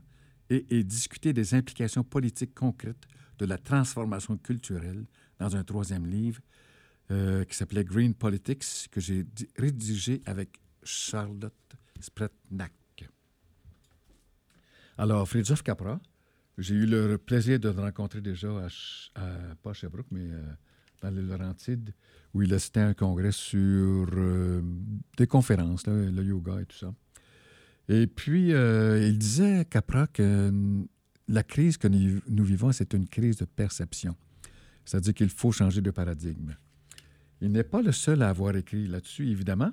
et, 0.49 0.83
discuter 0.83 1.33
des 1.33 1.53
implications 1.53 2.03
politiques 2.03 2.53
concrètes 2.53 3.07
de 3.39 3.45
la 3.45 3.57
transformation 3.57 4.37
culturelle 4.37 5.05
dans 5.39 5.55
un 5.55 5.63
troisième 5.63 6.05
livre 6.05 6.41
euh, 7.11 7.43
qui 7.43 7.55
s'appelait 7.55 7.83
Green 7.83 8.15
Politics, 8.15 8.87
que 8.89 8.99
j'ai 8.99 9.27
rédigé 9.57 10.23
avec 10.25 10.59
Charlotte 10.83 11.53
Spretnak. 11.99 12.71
Alors, 14.97 15.27
Friedrich 15.27 15.61
Capra, 15.61 15.99
J'ai 16.57 16.73
eu 16.73 16.85
le 16.85 17.17
plaisir 17.17 17.59
de 17.59 17.69
le 17.69 17.79
rencontrer 17.79 18.21
déjà 18.21 18.47
pas 19.61 19.69
à 19.69 19.73
Sherbrooke, 19.73 20.07
mais 20.09 20.31
euh, 20.31 20.41
dans 21.01 21.09
les 21.09 21.21
Laurentides, 21.21 21.93
où 22.33 22.41
il 22.41 22.53
assistait 22.53 22.79
à 22.79 22.87
un 22.87 22.93
congrès 22.93 23.31
sur 23.31 24.07
euh, 24.13 24.61
des 25.17 25.27
conférences, 25.27 25.85
là, 25.85 25.93
le 25.93 26.23
yoga 26.23 26.61
et 26.61 26.65
tout 26.65 26.77
ça. 26.77 26.93
Et 27.87 28.07
puis, 28.07 28.49
il 28.49 29.17
disait, 29.19 29.65
Capra, 29.65 30.07
que 30.07 30.51
la 31.27 31.43
crise 31.43 31.77
que 31.77 31.87
nous 31.87 32.43
vivons, 32.43 32.71
c'est 32.71 32.93
une 32.93 33.07
crise 33.07 33.37
de 33.37 33.45
perception. 33.45 34.15
C'est-à-dire 34.85 35.13
qu'il 35.13 35.29
faut 35.29 35.51
changer 35.51 35.81
de 35.81 35.91
paradigme. 35.91 36.55
Il 37.41 37.51
n'est 37.51 37.63
pas 37.63 37.81
le 37.81 37.91
seul 37.91 38.21
à 38.21 38.29
avoir 38.29 38.55
écrit 38.55 38.87
là-dessus, 38.87 39.29
évidemment. 39.29 39.71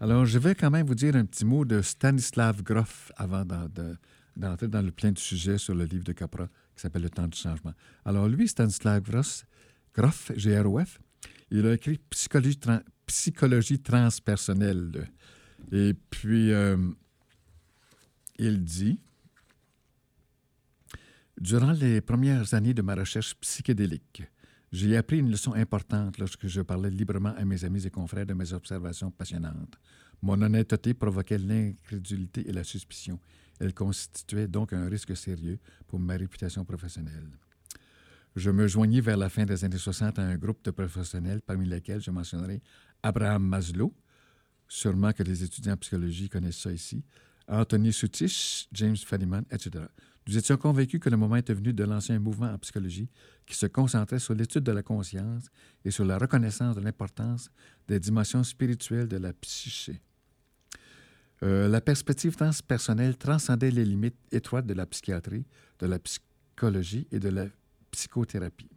Alors, 0.00 0.26
je 0.26 0.38
vais 0.38 0.54
quand 0.54 0.70
même 0.70 0.86
vous 0.86 0.94
dire 0.96 1.14
un 1.14 1.24
petit 1.24 1.44
mot 1.44 1.64
de 1.64 1.80
Stanislav 1.80 2.62
Grof 2.62 3.12
avant 3.16 3.44
d'en- 3.44 3.68
de- 3.68 3.96
d'entrer 4.36 4.66
dans 4.68 4.82
le 4.82 4.90
plein 4.90 5.12
du 5.12 5.22
sujet 5.22 5.58
sur 5.58 5.74
le 5.74 5.84
livre 5.84 6.04
de 6.04 6.12
Capra 6.12 6.46
qui 6.74 6.80
s'appelle 6.82 7.02
Le 7.02 7.10
temps 7.10 7.28
du 7.28 7.38
changement. 7.38 7.72
Alors, 8.04 8.28
lui, 8.28 8.48
Stanislav 8.48 9.00
Grof, 9.02 9.44
Grof 9.94 10.32
G-R-O-F, 10.34 10.98
il 11.50 11.66
a 11.66 11.74
écrit 11.74 11.98
Psychologie, 12.10 12.58
Psychologie 13.06 13.78
transpersonnelle. 13.78 15.08
Et 15.70 15.94
puis, 16.10 16.50
euh, 16.52 16.76
il 18.38 18.64
dit 18.64 18.98
Durant 21.40 21.72
les 21.72 22.00
premières 22.00 22.54
années 22.54 22.74
de 22.74 22.82
ma 22.82 22.94
recherche 22.94 23.34
psychédélique, 23.36 24.22
j'ai 24.72 24.96
appris 24.96 25.18
une 25.18 25.30
leçon 25.30 25.52
importante 25.52 26.16
lorsque 26.18 26.46
je 26.46 26.62
parlais 26.62 26.90
librement 26.90 27.34
à 27.36 27.44
mes 27.44 27.64
amis 27.64 27.86
et 27.86 27.90
confrères 27.90 28.24
de 28.24 28.32
mes 28.32 28.54
observations 28.54 29.10
passionnantes. 29.10 29.78
Mon 30.22 30.40
honnêteté 30.40 30.94
provoquait 30.94 31.38
l'incrédulité 31.38 32.48
et 32.48 32.52
la 32.52 32.64
suspicion. 32.64 33.20
Elle 33.60 33.74
constituait 33.74 34.48
donc 34.48 34.72
un 34.72 34.88
risque 34.88 35.14
sérieux 35.16 35.58
pour 35.86 36.00
ma 36.00 36.16
réputation 36.16 36.64
professionnelle. 36.64 37.28
Je 38.34 38.50
me 38.50 38.66
joignis 38.66 39.02
vers 39.02 39.18
la 39.18 39.28
fin 39.28 39.44
des 39.44 39.62
années 39.62 39.76
60 39.76 40.18
à 40.18 40.22
un 40.22 40.36
groupe 40.36 40.64
de 40.64 40.70
professionnels, 40.70 41.42
parmi 41.42 41.66
lesquels 41.66 42.00
je 42.00 42.10
mentionnerai 42.10 42.62
Abraham 43.02 43.46
Maslow, 43.46 43.92
sûrement 44.68 45.12
que 45.12 45.22
les 45.22 45.44
étudiants 45.44 45.74
en 45.74 45.76
psychologie 45.76 46.30
connaissent 46.30 46.60
ça 46.60 46.72
ici, 46.72 47.04
Anthony 47.46 47.92
Suttish, 47.92 48.68
James 48.72 48.96
Fadiman, 48.96 49.44
etc. 49.50 49.84
Nous 50.26 50.38
étions 50.38 50.56
convaincus 50.56 51.00
que 51.00 51.10
le 51.10 51.16
moment 51.16 51.36
était 51.36 51.54
venu 51.54 51.72
de 51.72 51.84
lancer 51.84 52.12
un 52.12 52.20
mouvement 52.20 52.52
en 52.52 52.58
psychologie 52.58 53.08
qui 53.44 53.56
se 53.56 53.66
concentrait 53.66 54.20
sur 54.20 54.34
l'étude 54.34 54.62
de 54.62 54.72
la 54.72 54.82
conscience 54.82 55.46
et 55.84 55.90
sur 55.90 56.04
la 56.04 56.16
reconnaissance 56.16 56.76
de 56.76 56.80
l'importance 56.80 57.50
des 57.88 57.98
dimensions 57.98 58.44
spirituelles 58.44 59.08
de 59.08 59.16
la 59.16 59.32
psyché? 59.32 60.00
Euh, 61.42 61.66
la 61.66 61.80
perspective 61.80 62.36
transpersonnelle 62.36 63.16
transcendait 63.16 63.72
les 63.72 63.84
limites 63.84 64.16
étroites 64.30 64.66
de 64.66 64.74
la 64.74 64.86
psychiatrie, 64.86 65.44
de 65.80 65.86
la 65.86 65.98
psychologie 65.98 67.08
et 67.10 67.18
de 67.18 67.30
la 67.30 67.46
psychothérapie. 67.90 68.70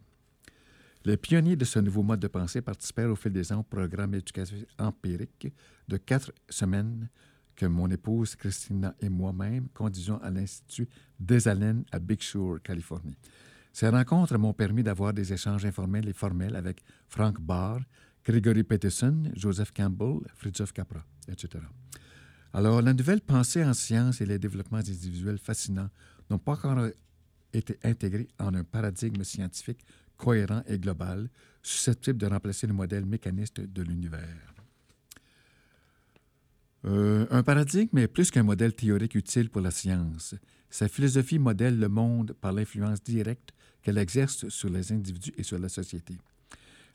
Les 1.04 1.16
pionniers 1.16 1.54
de 1.54 1.64
ce 1.64 1.78
nouveau 1.78 2.02
mode 2.02 2.18
de 2.18 2.26
pensée 2.26 2.60
participèrent 2.60 3.10
au 3.10 3.14
fil 3.14 3.32
des 3.32 3.52
ans 3.52 3.60
au 3.60 3.62
programme 3.62 4.14
éducatif 4.14 4.64
empirique 4.76 5.46
de 5.86 5.96
quatre 5.96 6.32
semaines 6.48 7.08
que 7.56 7.66
mon 7.66 7.88
épouse 7.90 8.36
Christina 8.36 8.94
et 9.00 9.08
moi-même 9.08 9.68
conduisions 9.74 10.22
à 10.22 10.30
l'Institut 10.30 10.88
des 11.18 11.48
à 11.48 11.98
Big 11.98 12.22
Sur, 12.22 12.60
Californie. 12.62 13.16
Ces 13.72 13.88
rencontres 13.88 14.38
m'ont 14.38 14.52
permis 14.52 14.82
d'avoir 14.82 15.12
des 15.12 15.32
échanges 15.32 15.64
informels 15.64 16.08
et 16.08 16.12
formels 16.12 16.56
avec 16.56 16.82
Frank 17.08 17.40
Barr, 17.40 17.80
Gregory 18.24 18.62
Peterson, 18.62 19.24
Joseph 19.34 19.72
Campbell, 19.72 20.20
Fritjof 20.34 20.72
Capra, 20.72 21.04
etc. 21.28 21.64
Alors, 22.52 22.80
la 22.80 22.94
nouvelle 22.94 23.20
pensée 23.20 23.64
en 23.64 23.74
sciences 23.74 24.20
et 24.20 24.26
les 24.26 24.38
développements 24.38 24.78
individuels 24.78 25.38
fascinants 25.38 25.90
n'ont 26.30 26.38
pas 26.38 26.52
encore 26.52 26.88
été 27.52 27.78
intégrés 27.84 28.28
en 28.38 28.54
un 28.54 28.64
paradigme 28.64 29.22
scientifique 29.24 29.84
cohérent 30.16 30.62
et 30.66 30.78
global, 30.78 31.28
susceptible 31.62 32.18
de 32.18 32.26
remplacer 32.26 32.66
le 32.66 32.72
modèle 32.72 33.04
mécaniste 33.04 33.60
de 33.60 33.82
l'univers. 33.82 34.55
Euh, 36.86 37.26
un 37.30 37.42
paradigme 37.42 37.98
est 37.98 38.06
plus 38.06 38.30
qu'un 38.30 38.44
modèle 38.44 38.72
théorique 38.72 39.16
utile 39.16 39.50
pour 39.50 39.60
la 39.60 39.72
science. 39.72 40.36
Sa 40.70 40.88
philosophie 40.88 41.38
modèle 41.38 41.78
le 41.78 41.88
monde 41.88 42.32
par 42.40 42.52
l'influence 42.52 43.02
directe 43.02 43.52
qu'elle 43.82 43.98
exerce 43.98 44.48
sur 44.48 44.68
les 44.68 44.92
individus 44.92 45.32
et 45.36 45.42
sur 45.42 45.58
la 45.58 45.68
société. 45.68 46.16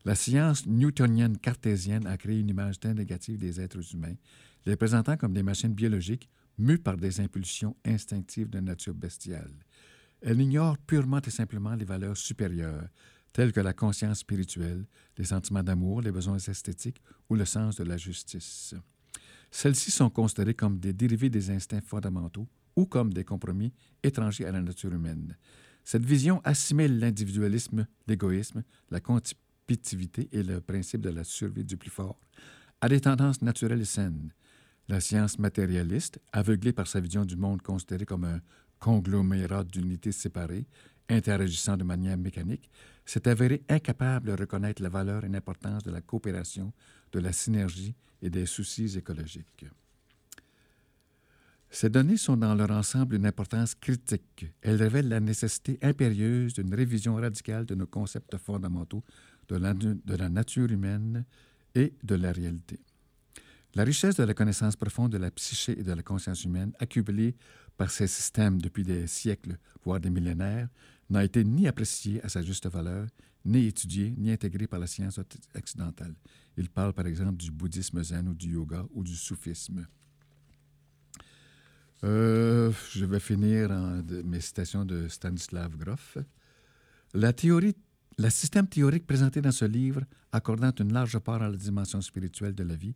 La 0.06 0.16
science 0.16 0.66
newtonienne 0.66 1.38
cartésienne 1.38 2.08
a 2.08 2.18
créé 2.18 2.40
une 2.40 2.50
image 2.50 2.80
très 2.80 2.94
négative 2.94 3.38
des 3.38 3.60
êtres 3.60 3.94
humains, 3.94 4.16
les 4.66 4.76
présentant 4.76 5.18
comme 5.18 5.34
des 5.34 5.44
machines 5.44 5.74
biologiques 5.74 6.30
mues 6.58 6.80
par 6.80 6.96
des 6.96 7.20
impulsions 7.20 7.76
instinctives 7.86 8.50
de 8.50 8.60
nature 8.60 8.94
bestiale. 8.94 9.52
Elle 10.22 10.42
ignore 10.42 10.78
purement 10.78 11.22
et 11.26 11.30
simplement 11.30 11.76
les 11.76 11.86
valeurs 11.86 12.18
supérieures, 12.18 12.88
telles 13.34 13.52
que 13.52 13.60
la 13.60 13.74
conscience 13.74 14.20
spirituelle, 14.20 14.86
les 15.18 15.26
sentiments 15.26 15.64
d'amour, 15.64 16.02
les 16.02 16.12
besoins 16.12 16.38
esthétiques 16.38 17.02
ou 17.30 17.36
le 17.36 17.46
sens 17.46 17.76
de 17.76 17.84
la 17.84 17.98
justice. 17.98 18.76
Celles-ci 19.52 19.92
sont 19.92 20.10
considérées 20.10 20.54
comme 20.54 20.80
des 20.80 20.94
dérivés 20.94 21.30
des 21.30 21.52
instincts 21.52 21.82
fondamentaux 21.82 22.48
ou 22.76 22.86
comme 22.86 23.14
des 23.14 23.26
compromis 23.26 23.74
étrangers 24.02 24.46
à 24.46 24.52
la 24.52 24.62
nature 24.62 24.94
humaine. 24.94 25.38
Cette 25.84 26.06
vision 26.06 26.42
assimile 26.44 27.00
l'individualisme, 27.00 27.86
l'égoïsme, 28.08 28.64
la 28.90 29.02
compétitivité 29.02 30.30
et 30.32 30.44
le 30.44 30.62
principe 30.62 31.02
de 31.02 31.10
la 31.10 31.24
survie 31.24 31.66
du 31.66 31.78
plus 31.78 31.90
fort 31.90 32.20
à 32.80 32.90
des 32.90 33.02
tendances 33.02 33.42
naturelles 33.42 33.82
et 33.82 33.86
saines. 33.86 34.34
La 34.88 35.00
science 35.00 35.38
matérialiste, 35.38 36.20
aveuglée 36.32 36.74
par 36.74 36.88
sa 36.88 37.00
vision 37.00 37.26
du 37.26 37.36
monde 37.36 37.62
considéré 37.62 38.06
comme 38.06 38.24
un 38.24 38.40
conglomérat 38.80 39.64
d'unités 39.64 40.12
séparées, 40.12 40.66
interagissant 41.08 41.78
de 41.78 41.84
manière 41.84 42.18
mécanique, 42.18 42.70
s'est 43.12 43.28
avérée 43.28 43.62
incapable 43.68 44.30
de 44.30 44.42
reconnaître 44.42 44.82
la 44.82 44.88
valeur 44.88 45.26
et 45.26 45.28
l'importance 45.28 45.84
de 45.84 45.92
la 45.92 46.00
coopération, 46.00 46.72
de 47.12 47.20
la 47.20 47.34
synergie 47.34 47.94
et 48.22 48.30
des 48.30 48.46
soucis 48.46 48.98
écologiques. 48.98 49.66
Ces 51.70 51.90
données 51.90 52.16
sont 52.16 52.38
dans 52.38 52.56
leur 52.56 52.72
ensemble 52.72 53.16
une 53.16 53.26
importance 53.26 53.76
critique. 53.76 54.46
Elles 54.62 54.82
révèlent 54.82 55.10
la 55.10 55.20
nécessité 55.20 55.78
impérieuse 55.82 56.54
d'une 56.54 56.74
révision 56.74 57.16
radicale 57.16 57.66
de 57.66 57.76
nos 57.76 57.86
concepts 57.86 58.38
fondamentaux 58.38 59.04
de 59.50 59.58
la, 59.58 59.74
de 59.74 60.16
la 60.16 60.30
nature 60.30 60.72
humaine 60.72 61.26
et 61.76 61.94
de 62.04 62.16
la 62.16 62.32
réalité. 62.32 62.80
La 63.76 63.84
richesse 63.84 64.16
de 64.16 64.24
la 64.24 64.34
connaissance 64.34 64.78
profonde 64.78 65.12
de 65.12 65.18
la 65.18 65.32
psyché 65.32 65.78
et 65.78 65.84
de 65.84 65.92
la 65.92 66.04
conscience 66.04 66.46
humaine, 66.46 66.72
accumulée 66.80 67.36
par 67.82 67.90
ces 67.90 68.06
systèmes 68.06 68.62
depuis 68.62 68.84
des 68.84 69.08
siècles, 69.08 69.58
voire 69.84 70.00
des 70.00 70.12
millénaires, 70.12 70.70
n'a 71.10 71.24
été 71.24 71.44
ni 71.44 71.68
appréciée 71.68 72.24
à 72.24 72.30
sa 72.30 72.44
juste 72.44 72.68
valeur, 72.70 73.08
ni 73.44 73.66
étudiée, 73.66 74.14
ni 74.20 74.32
intégrée 74.32 74.68
par 74.68 74.80
la 74.80 74.86
science 74.86 75.20
occidentale. 75.56 76.14
Il 76.58 76.70
parle 76.70 76.94
par 76.94 77.08
exemple 77.08 77.38
du 77.38 77.50
bouddhisme 77.50 78.04
zen 78.04 78.28
ou 78.28 78.36
du 78.36 78.52
yoga 78.52 78.86
ou 78.94 79.04
du 79.04 79.16
soufisme. 79.16 79.88
Euh, 82.04 82.72
je 82.92 83.04
vais 83.06 83.20
finir 83.20 83.72
en 83.72 84.04
mes 84.26 84.42
citations 84.42 84.86
de 84.86 85.08
Stanislav 85.08 85.76
Grof. 85.76 86.20
La 87.16 87.34
théorie, 87.34 87.76
le 88.20 88.30
système 88.30 88.68
théorique 88.68 89.08
présenté 89.08 89.42
dans 89.42 89.52
ce 89.52 89.66
livre, 89.66 90.04
accordant 90.32 90.72
une 90.80 90.94
large 90.94 91.18
part 91.18 91.42
à 91.42 91.50
la 91.50 91.58
dimension 91.58 92.00
spirituelle 92.00 92.54
de 92.54 92.64
la 92.64 92.76
vie, 92.76 92.94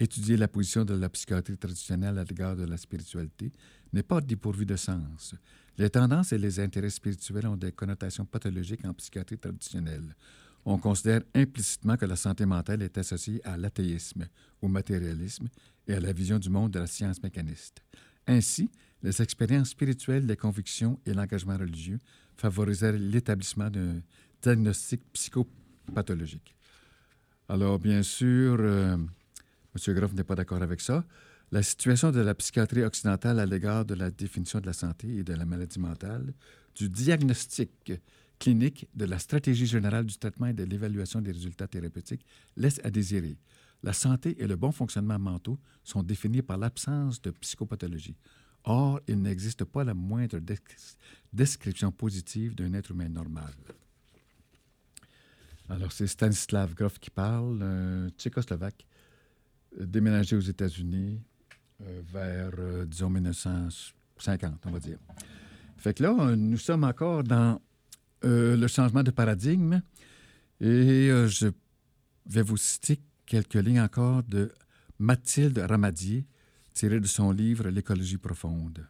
étudier 0.00 0.36
la 0.36 0.46
position 0.46 0.84
de 0.84 0.94
la 0.94 1.08
psychiatrie 1.08 1.58
traditionnelle 1.58 2.18
à 2.18 2.24
l'égard 2.24 2.54
de 2.54 2.64
la 2.64 2.76
spiritualité, 2.76 3.50
n'est 3.92 4.02
pas 4.02 4.20
dépourvu 4.20 4.66
de 4.66 4.76
sens. 4.76 5.34
Les 5.76 5.90
tendances 5.90 6.32
et 6.32 6.38
les 6.38 6.60
intérêts 6.60 6.90
spirituels 6.90 7.46
ont 7.46 7.56
des 7.56 7.72
connotations 7.72 8.24
pathologiques 8.24 8.84
en 8.84 8.92
psychiatrie 8.94 9.38
traditionnelle. 9.38 10.14
On 10.64 10.76
considère 10.78 11.22
implicitement 11.34 11.96
que 11.96 12.04
la 12.04 12.16
santé 12.16 12.44
mentale 12.44 12.82
est 12.82 12.98
associée 12.98 13.40
à 13.44 13.56
l'athéisme, 13.56 14.26
au 14.60 14.68
matérialisme 14.68 15.48
et 15.86 15.94
à 15.94 16.00
la 16.00 16.12
vision 16.12 16.38
du 16.38 16.50
monde 16.50 16.72
de 16.72 16.80
la 16.80 16.86
science 16.86 17.22
mécaniste. 17.22 17.80
Ainsi, 18.26 18.70
les 19.02 19.22
expériences 19.22 19.70
spirituelles, 19.70 20.26
les 20.26 20.36
convictions 20.36 20.98
et 21.06 21.14
l'engagement 21.14 21.56
religieux 21.56 21.98
favoriseraient 22.36 22.98
l'établissement 22.98 23.70
d'un 23.70 24.00
diagnostic 24.42 25.00
psychopathologique. 25.12 26.54
Alors, 27.48 27.78
bien 27.78 28.02
sûr, 28.02 28.56
euh, 28.60 28.96
M. 28.96 29.94
Groff 29.94 30.12
n'est 30.12 30.24
pas 30.24 30.34
d'accord 30.34 30.62
avec 30.62 30.80
ça. 30.80 31.04
La 31.50 31.62
situation 31.62 32.10
de 32.10 32.20
la 32.20 32.34
psychiatrie 32.34 32.82
occidentale 32.82 33.40
à 33.40 33.46
l'égard 33.46 33.86
de 33.86 33.94
la 33.94 34.10
définition 34.10 34.60
de 34.60 34.66
la 34.66 34.74
santé 34.74 35.08
et 35.16 35.24
de 35.24 35.32
la 35.32 35.46
maladie 35.46 35.78
mentale, 35.78 36.34
du 36.74 36.90
diagnostic 36.90 37.92
clinique, 38.38 38.86
de 38.94 39.06
la 39.06 39.18
stratégie 39.18 39.66
générale 39.66 40.04
du 40.04 40.18
traitement 40.18 40.48
et 40.48 40.52
de 40.52 40.64
l'évaluation 40.64 41.22
des 41.22 41.32
résultats 41.32 41.66
thérapeutiques 41.66 42.24
laisse 42.54 42.80
à 42.84 42.90
désirer. 42.90 43.38
La 43.82 43.94
santé 43.94 44.36
et 44.38 44.46
le 44.46 44.56
bon 44.56 44.72
fonctionnement 44.72 45.18
mentaux 45.18 45.58
sont 45.84 46.02
définis 46.02 46.42
par 46.42 46.58
l'absence 46.58 47.22
de 47.22 47.30
psychopathologie. 47.30 48.16
Or, 48.64 49.00
il 49.08 49.22
n'existe 49.22 49.64
pas 49.64 49.84
la 49.84 49.94
moindre 49.94 50.40
description 51.32 51.90
positive 51.92 52.54
d'un 52.54 52.74
être 52.74 52.90
humain 52.90 53.08
normal. 53.08 53.54
Alors, 55.70 55.92
c'est 55.92 56.06
Stanislav 56.06 56.74
Grof 56.74 56.98
qui 56.98 57.10
parle, 57.10 57.62
un 57.62 58.10
tchécoslovaque, 58.10 58.86
déménagé 59.78 60.36
aux 60.36 60.40
États-Unis 60.40 61.18
euh, 61.18 61.37
vers, 61.80 62.50
euh, 62.58 62.84
disons, 62.86 63.10
1950, 63.10 64.66
on 64.66 64.70
va 64.70 64.80
dire. 64.80 64.98
Fait 65.76 65.94
que 65.94 66.02
là, 66.02 66.36
nous 66.36 66.58
sommes 66.58 66.84
encore 66.84 67.22
dans 67.22 67.60
euh, 68.24 68.56
le 68.56 68.66
changement 68.66 69.02
de 69.02 69.10
paradigme 69.10 69.80
et 70.60 71.08
euh, 71.10 71.28
je 71.28 71.48
vais 72.26 72.42
vous 72.42 72.56
citer 72.56 73.00
quelques 73.26 73.54
lignes 73.54 73.80
encore 73.80 74.24
de 74.24 74.52
Mathilde 74.98 75.58
Ramadier, 75.58 76.26
tirées 76.74 77.00
de 77.00 77.06
son 77.06 77.30
livre 77.30 77.68
L'écologie 77.68 78.18
profonde. 78.18 78.86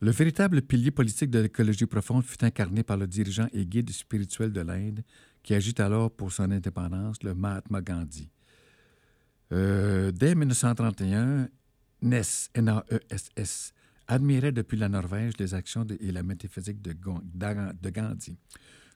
Le 0.00 0.12
véritable 0.12 0.62
pilier 0.62 0.92
politique 0.92 1.30
de 1.30 1.40
l'écologie 1.40 1.86
profonde 1.86 2.24
fut 2.24 2.42
incarné 2.44 2.84
par 2.84 2.96
le 2.96 3.06
dirigeant 3.06 3.48
et 3.52 3.66
guide 3.66 3.90
spirituel 3.90 4.52
de 4.52 4.60
l'Inde, 4.60 5.02
qui 5.42 5.54
agit 5.54 5.74
alors 5.78 6.10
pour 6.10 6.32
son 6.32 6.50
indépendance, 6.50 7.22
le 7.22 7.34
Mahatma 7.34 7.82
Gandhi. 7.82 8.30
Euh, 9.52 10.10
dès 10.12 10.34
1931, 10.34 11.48
Ness, 12.02 12.50
N-A-E-S-S, 12.54 13.72
admirait 14.06 14.52
depuis 14.52 14.76
la 14.76 14.88
Norvège 14.88 15.34
les 15.38 15.54
actions 15.54 15.86
et 16.00 16.12
la 16.12 16.22
métaphysique 16.22 16.80
de, 16.80 16.94
Gandhi. 17.90 18.38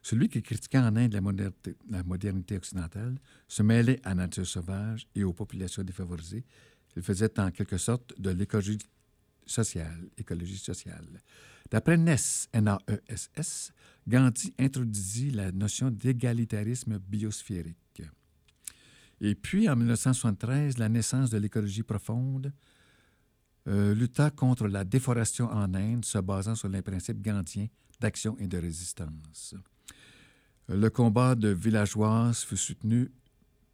Celui 0.02 0.28
qui 0.28 0.42
critiquait 0.42 0.78
en 0.78 0.96
Inde 0.96 1.12
la 1.12 2.02
modernité, 2.02 2.56
occidentale 2.56 3.16
se 3.46 3.62
mêlait 3.62 4.00
à 4.04 4.10
la 4.10 4.26
nature 4.26 4.46
sauvage 4.46 5.06
et 5.14 5.22
aux 5.22 5.32
populations 5.32 5.84
défavorisées. 5.84 6.44
Il 6.96 7.02
faisait 7.02 7.38
en 7.38 7.50
quelque 7.50 7.78
sorte 7.78 8.18
de 8.20 8.30
l'écologie 8.30 8.78
sociale, 9.46 10.08
sociale. 10.56 11.20
D'après 11.70 11.96
Ness, 11.96 12.48
N-A-E-S-S, 12.52 13.72
Gandhi 14.06 14.52
introduisit 14.58 15.30
la 15.30 15.52
notion 15.52 15.90
d'égalitarisme 15.90 16.98
biosphérique. 16.98 17.81
Et 19.22 19.36
puis, 19.36 19.68
en 19.70 19.76
1973, 19.76 20.78
la 20.78 20.88
naissance 20.88 21.30
de 21.30 21.38
l'écologie 21.38 21.84
profonde 21.84 22.52
euh, 23.68 23.94
lutta 23.94 24.30
contre 24.30 24.66
la 24.66 24.82
déforestation 24.82 25.46
en 25.46 25.72
Inde, 25.74 26.04
se 26.04 26.18
basant 26.18 26.56
sur 26.56 26.68
les 26.68 26.82
principes 26.82 27.22
gandhiens 27.22 27.68
d'action 28.00 28.36
et 28.38 28.48
de 28.48 28.58
résistance. 28.58 29.54
Le 30.68 30.90
combat 30.90 31.36
de 31.36 31.48
villageoises 31.48 32.42
fut 32.42 32.56
soutenu 32.56 33.12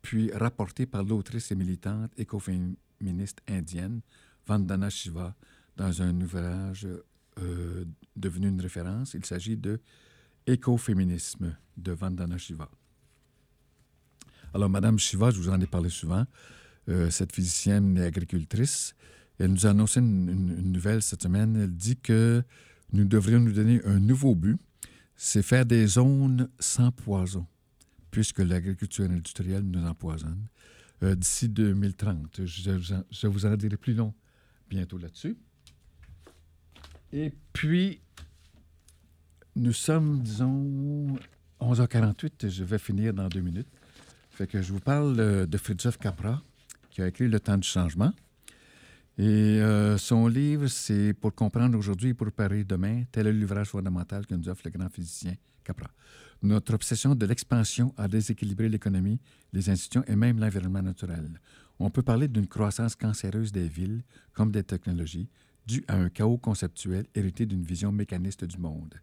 puis 0.03 0.31
rapporté 0.33 0.85
par 0.85 1.03
l'autrice 1.03 1.51
et 1.51 1.55
militante 1.55 2.13
écoféministe 2.19 3.41
indienne 3.49 4.03
Vandana 4.47 4.91
Shiva 4.91 5.35
dans 5.77 6.03
un 6.03 6.21
ouvrage 6.21 6.87
euh, 7.39 7.85
devenu 8.15 8.49
une 8.49 8.61
référence. 8.61 9.15
Il 9.15 9.25
s'agit 9.25 9.57
de 9.57 9.81
Écoféminisme 10.47 11.57
de 11.77 11.93
Vandana 11.93 12.37
Shiva. 12.37 12.71
Alors, 14.55 14.71
Madame 14.71 14.99
Shiva, 14.99 15.31
je 15.31 15.39
vous 15.39 15.51
en 15.51 15.61
ai 15.61 15.67
parlé 15.67 15.91
souvent, 15.91 16.27
euh, 16.89 17.11
cette 17.11 17.35
physicienne 17.35 17.99
et 17.99 18.03
agricultrice, 18.03 18.95
elle 19.39 19.53
nous 19.53 19.67
a 19.67 19.71
annoncé 19.71 20.01
une, 20.01 20.73
nouvelle 20.73 21.03
cette 21.03 21.23
semaine. 21.23 21.57
Elle 21.57 21.75
dit 21.75 21.97
que 21.97 22.43
nous 22.93 23.05
devrions 23.05 23.41
nous 23.41 23.53
donner 23.53 23.85
un 23.85 24.01
nouveau 24.01 24.35
but, 24.35 24.59
c'est 25.15 25.43
faire 25.43 25.67
des 25.67 25.87
zones 25.87 26.49
sans 26.59 26.91
poison, 26.91 27.47
puisque 28.11 28.39
l'agriculture 28.39 29.05
industrielle 29.05 29.63
nous 29.63 29.85
empoisonne, 29.85 30.49
euh, 31.03 31.15
d'ici 31.15 31.49
2030. 31.49 32.47
Je, 32.47 33.03
je, 33.11 33.27
vous 33.27 33.47
en 33.47 33.57
dirai 33.57 33.77
plus 33.77 33.95
long 33.95 34.15
bientôt 34.69 34.99
là-dessus. 34.99 35.37
Et 37.13 37.33
puis, 37.53 38.01
nous 39.57 39.73
sommes, 39.73 40.23
disons, 40.23 41.17
11h48, 41.61 42.49
je 42.49 42.65
vais 42.65 42.79
finir 42.79 43.15
dans 43.15 43.29
deux 43.29 43.41
minutes. 43.41 43.69
Fait 44.39 44.47
que 44.47 44.63
je 44.63 44.73
vous 44.73 44.79
parle 44.79 45.49
de 45.49 45.59
Fritjof 45.59 45.99
Capra, 45.99 46.41
qui 46.91 47.03
a 47.03 47.09
écrit 47.09 47.27
Le 47.27 47.41
temps 47.41 47.59
du 47.59 47.67
changement. 47.67 48.13
Et 49.19 49.25
euh, 49.25 49.99
son 49.99 50.29
livre, 50.29 50.69
c'est 50.69 51.13
Pour 51.13 51.35
comprendre 51.35 51.77
aujourd'hui 51.77 52.11
et 52.11 52.15
pour 52.15 52.29
préparer 52.29 52.63
demain. 52.63 53.03
Tel 53.11 53.27
est 53.27 53.33
l'ouvrage 53.33 53.67
fondamental 53.67 54.27
que 54.27 54.37
nous 54.37 54.49
offre 54.49 54.63
le 54.67 54.71
grand 54.71 54.89
physicien 54.91 55.35
Capra. 55.65 55.89
Notre 56.41 56.75
obsession 56.75 57.17
de 57.17 57.27
l'expansion 57.27 57.93
a 57.97 58.07
déséquilibré 58.07 58.69
l'économie, 58.69 59.19
les 59.53 59.71
institutions 59.71 60.05
et 60.07 60.15
même 60.15 60.39
l'environnement 60.39 60.83
naturel. 60.83 61.41
On 61.81 61.91
peut 61.91 62.03
parler 62.03 62.29
d'une 62.29 62.47
croissance 62.47 62.95
cancéreuse 62.95 63.51
des 63.51 63.67
villes 63.67 64.05
comme 64.35 64.53
des 64.53 64.63
technologies, 64.63 65.29
due 65.67 65.85
à 65.89 65.97
un 65.97 66.11
chaos 66.11 66.39
conceptuel 66.39 67.07
hérité 67.13 67.45
d'une 67.45 67.65
vision 67.65 67.91
mécaniste 67.91 68.45
du 68.45 68.59
monde. 68.59 68.95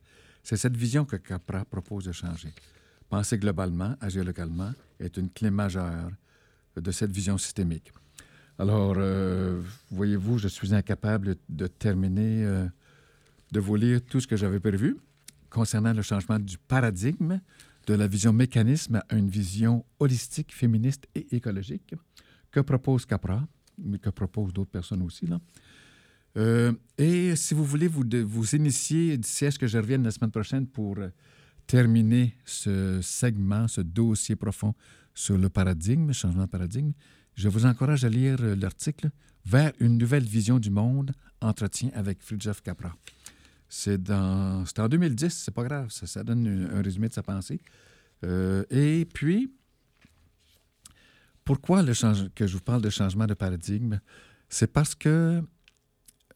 C'est 0.44 0.56
cette 0.56 0.78
vision 0.78 1.04
que 1.04 1.18
Capra 1.18 1.66
propose 1.66 2.06
de 2.06 2.14
changer. 2.14 2.54
Penser 3.10 3.38
globalement, 3.38 3.96
agir 4.02 4.24
localement 4.24 4.72
est 5.00 5.18
une 5.18 5.30
clé 5.30 5.52
majeure 5.52 6.10
de 6.76 6.92
cette 6.92 7.12
vision 7.12 7.38
systémique. 7.38 7.92
Alors, 8.58 8.96
euh, 8.98 9.62
voyez-vous, 9.92 10.38
je 10.38 10.48
suis 10.48 10.74
incapable 10.74 11.36
de 11.50 11.68
terminer, 11.68 12.46
euh, 12.46 12.66
de 13.52 13.60
vous 13.60 13.76
lire 13.76 14.02
tout 14.02 14.20
ce 14.20 14.28
que 14.28 14.38
j'avais 14.38 14.60
prévu 14.60 14.98
concernant 15.50 15.94
le 15.94 16.02
changement 16.02 16.40
du 16.40 16.58
paradigme 16.58 17.40
de 17.88 17.94
la 17.94 18.08
vision 18.08 18.34
mécanisme 18.34 19.02
à 19.10 19.16
une 19.16 19.30
vision 19.30 19.86
holistique, 20.00 20.54
féministe 20.54 21.06
et 21.16 21.36
écologique 21.36 21.94
que 22.52 22.60
propose 22.62 23.06
Capra, 23.06 23.46
mais 23.78 24.00
que 24.00 24.10
proposent 24.10 24.54
d'autres 24.54 24.72
personnes 24.72 25.02
aussi. 25.02 25.28
Là. 25.28 25.40
Euh, 26.38 26.74
et 26.98 27.36
si 27.36 27.54
vous 27.54 27.64
voulez 27.64 27.88
vous, 27.88 28.04
vous 28.26 28.56
initier 28.56 29.18
d'ici 29.18 29.46
à 29.46 29.52
ce 29.52 29.60
que 29.60 29.68
je 29.68 29.78
revienne 29.78 30.04
la 30.04 30.12
semaine 30.12 30.32
prochaine 30.32 30.66
pour 30.66 30.98
terminer 31.68 32.36
ce 32.46 33.00
segment, 33.02 33.68
ce 33.68 33.82
dossier 33.82 34.36
profond 34.36 34.74
sur 35.14 35.38
le 35.38 35.50
paradigme, 35.50 36.12
changement 36.12 36.44
de 36.44 36.50
paradigme, 36.50 36.92
je 37.36 37.50
vous 37.50 37.66
encourage 37.66 38.04
à 38.06 38.10
lire 38.10 38.38
euh, 38.42 38.56
l'article 38.56 39.10
Vers 39.46 39.74
une 39.80 39.98
nouvelle 39.98 40.24
vision 40.24 40.58
du 40.58 40.72
monde, 40.72 41.12
entretien 41.40 41.92
avec 41.94 42.24
Fridtjof 42.24 42.62
Capra. 42.62 42.96
C'est 43.70 44.10
en 44.10 44.64
2010, 44.90 45.30
c'est 45.30 45.54
pas 45.54 45.64
grave, 45.64 45.90
ça, 45.92 46.24
donne 46.24 46.48
un, 46.48 46.82
résumé 46.82 47.10
de 47.10 47.14
sa 47.14 47.22
pensée. 47.22 47.60
Euh, 48.24 48.64
et 48.72 49.06
puis, 49.06 49.54
pourquoi 51.44 51.84
le 51.84 51.94
que 52.30 52.48
je 52.48 52.54
vous 52.54 52.64
parle 52.64 52.82
de 52.82 52.90
changement 52.90 53.28
de 53.28 53.36
paradigme? 53.36 54.00
C'est 54.50 54.72
parce 54.72 54.96
que, 54.96 55.44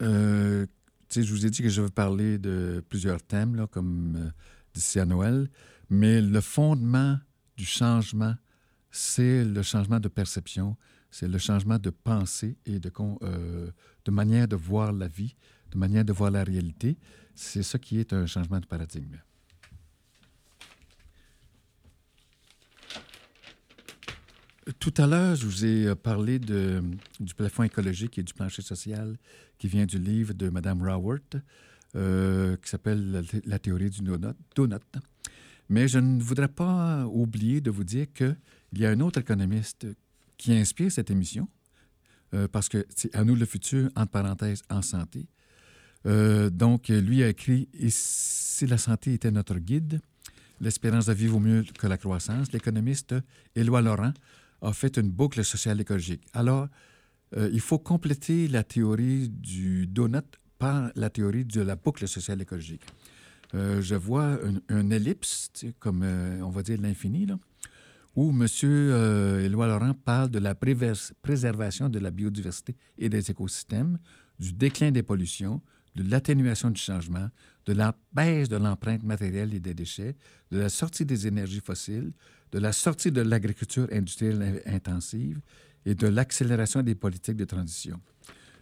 euh, 0.03 0.67
je 1.11 1.34
vous 1.34 1.47
ai 1.47 1.49
dit 1.49 1.63
que 1.63 1.69
je 1.69 1.82
vais 1.82 1.89
parler 1.89 2.38
de 2.38 2.84
plusieurs 2.89 3.23
thèmes, 3.23 3.55
là, 3.55 3.65
comme 3.65 4.32
d'ici 4.80 4.99
à 4.99 5.05
Noël, 5.05 5.49
mais 5.89 6.21
le 6.21 6.41
fondement 6.41 7.17
du 7.57 7.65
changement 7.65 8.36
c'est 8.91 9.43
le 9.43 9.61
changement 9.61 9.99
de 9.99 10.07
perception, 10.07 10.75
c'est 11.11 11.27
le 11.27 11.38
changement 11.38 11.77
de 11.77 11.89
pensée 11.89 12.57
et 12.65 12.80
de, 12.80 12.91
euh, 13.23 13.71
de 14.05 14.11
manière 14.11 14.47
de 14.47 14.55
voir 14.55 14.91
la 14.91 15.07
vie, 15.07 15.36
de 15.71 15.77
manière 15.77 16.05
de 16.05 16.13
voir 16.13 16.32
la 16.32 16.43
réalité. 16.43 16.97
C'est 17.36 17.63
ça 17.63 17.77
qui 17.77 17.99
est 17.99 18.13
un 18.13 18.25
changement 18.25 18.59
de 18.59 18.65
paradigme. 18.65 19.17
Tout 24.80 24.93
à 24.97 25.07
l'heure, 25.07 25.36
je 25.36 25.45
vous 25.45 25.65
ai 25.65 25.95
parlé 25.95 26.38
du 26.38 27.34
plafond 27.36 27.63
écologique 27.63 28.19
et 28.19 28.23
du 28.23 28.34
plancher 28.34 28.61
social 28.61 29.17
qui 29.57 29.67
vient 29.67 29.86
du 29.86 29.97
livre 29.97 30.34
de 30.34 30.49
Mme 30.49 30.84
Raworth, 30.84 31.38
euh, 31.95 32.55
qui 32.57 32.69
s'appelle 32.69 33.25
la, 33.45 33.57
théorie 33.57 33.89
du 33.89 34.01
donut. 34.01 34.77
Mais 35.69 35.87
je 35.87 35.97
ne 35.97 36.21
voudrais 36.21 36.47
pas 36.47 37.07
oublier 37.07 37.61
de 37.61 37.71
vous 37.71 37.83
dire 37.83 38.05
qu'il 38.13 38.35
y 38.73 38.85
a 38.85 38.91
un 38.91 38.99
autre 38.99 39.21
économiste 39.21 39.87
qui 40.37 40.53
inspire 40.53 40.91
cette 40.91 41.09
émission, 41.09 41.49
euh, 42.35 42.47
parce 42.47 42.69
que 42.69 42.85
c'est 42.95 43.15
À 43.15 43.23
nous 43.23 43.35
le 43.35 43.45
futur, 43.45 43.89
entre 43.95 44.11
parenthèses, 44.11 44.61
en 44.69 44.83
santé. 44.83 45.25
Euh, 46.05 46.51
donc, 46.51 46.89
lui 46.89 47.23
a 47.23 47.29
écrit 47.29 47.67
Et 47.73 47.89
si 47.89 48.67
la 48.67 48.77
santé 48.77 49.13
était 49.13 49.31
notre 49.31 49.57
guide, 49.57 49.99
l'espérance 50.61 51.07
de 51.07 51.13
vie 51.13 51.25
vaut 51.25 51.39
mieux 51.39 51.63
que 51.63 51.87
la 51.87 51.97
croissance. 51.97 52.51
L'économiste 52.51 53.15
Éloi 53.55 53.81
Laurent 53.81 54.13
a 54.61 54.73
fait 54.73 54.95
une 54.97 55.09
boucle 55.09 55.43
sociale 55.43 55.81
écologique. 55.81 56.21
Alors, 56.33 56.67
il 57.35 57.61
faut 57.61 57.79
compléter 57.79 58.47
la 58.47 58.63
théorie 58.63 59.29
du 59.29 59.87
donut 59.87 60.37
par 60.60 60.91
la 60.95 61.10
théorie 61.10 61.45
de 61.45 61.62
la 61.62 61.76
boucle 61.76 62.07
sociale 62.07 62.41
écologique. 62.41 62.84
Euh, 63.55 63.82
je 63.82 63.95
vois 63.95 64.38
une, 64.70 64.91
ellipse, 64.91 65.49
comme 65.80 66.01
euh, 66.03 66.39
on 66.41 66.49
va 66.49 66.62
dire 66.62 66.80
l'infini, 66.80 67.26
où 68.16 68.30
M. 68.30 68.45
Euh, 68.64 69.45
Éloi 69.45 69.68
Laurent 69.68 69.93
parle 69.93 70.30
de 70.30 70.39
la 70.39 70.53
préservation 70.53 71.89
de 71.89 71.97
la 71.97 72.12
biodiversité 72.12 72.76
et 72.97 73.10
des 73.10 73.32
écosystèmes, 73.32 73.97
du 74.39 74.53
déclin 74.53 74.91
des 74.91 75.01
pollutions, 75.01 75.62
de 75.95 76.10
l'atténuation 76.10 76.70
du 76.70 76.80
changement, 76.80 77.30
de 77.66 77.74
la 77.74 77.95
baisse 78.14 78.49
de 78.49 78.57
l'empreinte 78.57 79.03
matérielle 79.03 79.53
et 79.53 79.60
des 79.60 79.74
déchets, 79.74 80.16
de 80.51 80.60
la 80.60 80.70
sortie 80.70 81.05
des 81.05 81.26
énergies 81.26 81.62
fossiles, 81.62 82.12
de 82.51 82.60
la 82.60 82.72
sortie 82.72 83.12
de 83.12 83.22
l'agriculture 83.22 83.88
industrielle 83.91 84.62
intensive 84.66 85.39
et 85.86 85.95
de 85.95 86.07
l'accélération 86.07 86.84
des 86.84 86.95
politiques 86.95 87.38
de 87.38 87.45
transition. 87.45 87.99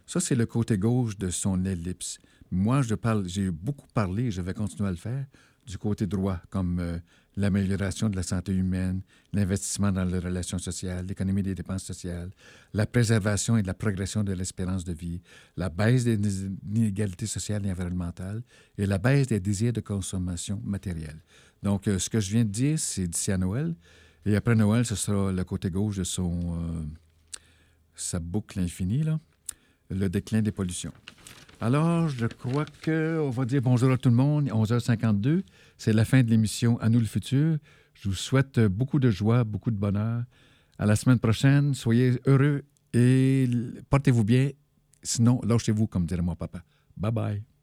Ça, 0.07 0.21
c'est 0.21 0.35
le 0.35 0.45
côté 0.45 0.77
gauche 0.77 1.17
de 1.17 1.29
son 1.29 1.65
ellipse. 1.65 2.17
Moi, 2.49 2.81
je 2.81 2.95
parle, 2.95 3.27
j'ai 3.27 3.51
beaucoup 3.51 3.87
parlé, 3.93 4.31
je 4.31 4.41
vais 4.41 4.53
continuer 4.53 4.87
à 4.87 4.91
le 4.91 4.97
faire, 4.97 5.25
du 5.65 5.77
côté 5.77 6.07
droit, 6.07 6.39
comme 6.49 6.79
euh, 6.79 6.97
l'amélioration 7.35 8.07
de 8.07 8.15
la 8.15 8.23
santé 8.23 8.53
humaine, 8.53 9.01
l'investissement 9.33 9.91
dans 9.91 10.05
les 10.05 10.19
relations 10.19 10.59
sociales, 10.59 11.05
l'économie 11.05 11.43
des 11.43 11.53
dépenses 11.53 11.83
sociales, 11.83 12.31
la 12.73 12.85
préservation 12.85 13.57
et 13.57 13.63
la 13.63 13.73
progression 13.73 14.23
de 14.23 14.31
l'espérance 14.31 14.85
de 14.85 14.93
vie, 14.93 15.21
la 15.57 15.67
baisse 15.67 16.05
des 16.05 16.45
inégalités 16.73 17.27
sociales 17.27 17.65
et 17.65 17.71
environnementales 17.71 18.43
et 18.77 18.85
la 18.85 18.99
baisse 18.99 19.27
des 19.27 19.41
désirs 19.41 19.73
de 19.73 19.81
consommation 19.81 20.61
matérielle. 20.63 21.21
Donc, 21.63 21.89
euh, 21.89 21.99
ce 21.99 22.09
que 22.09 22.21
je 22.21 22.31
viens 22.31 22.45
de 22.45 22.49
dire, 22.49 22.79
c'est 22.79 23.07
d'ici 23.07 23.33
à 23.33 23.37
Noël. 23.37 23.75
Et 24.25 24.37
après 24.37 24.55
Noël, 24.55 24.85
ce 24.85 24.95
sera 24.95 25.33
le 25.33 25.43
côté 25.43 25.69
gauche 25.69 25.97
de 25.97 26.05
son, 26.05 26.39
euh, 26.43 26.85
sa 27.93 28.19
boucle 28.19 28.59
infinie, 28.59 29.03
là, 29.03 29.19
le 29.89 30.09
déclin 30.09 30.41
des 30.41 30.51
pollutions. 30.51 30.93
Alors, 31.59 32.07
je 32.07 32.27
crois 32.27 32.65
qu'on 32.85 33.29
va 33.29 33.45
dire 33.45 33.61
bonjour 33.61 33.91
à 33.91 33.97
tout 33.97 34.09
le 34.09 34.15
monde. 34.15 34.47
11h52, 34.49 35.41
c'est 35.77 35.93
la 35.93 36.05
fin 36.05 36.21
de 36.21 36.29
l'émission 36.29 36.79
À 36.79 36.89
nous 36.89 36.99
le 36.99 37.05
futur. 37.05 37.57
Je 37.95 38.09
vous 38.09 38.15
souhaite 38.15 38.59
beaucoup 38.59 38.99
de 38.99 39.09
joie, 39.09 39.43
beaucoup 39.43 39.71
de 39.71 39.77
bonheur. 39.77 40.23
À 40.77 40.85
la 40.85 40.95
semaine 40.95 41.19
prochaine. 41.19 41.73
Soyez 41.73 42.19
heureux 42.27 42.63
et 42.93 43.49
portez-vous 43.89 44.23
bien. 44.23 44.51
Sinon, 45.01 45.41
lâchez-vous, 45.43 45.87
comme 45.87 46.05
dirait 46.05 46.21
mon 46.21 46.35
papa. 46.35 46.61
Bye 46.95 47.11
bye. 47.11 47.56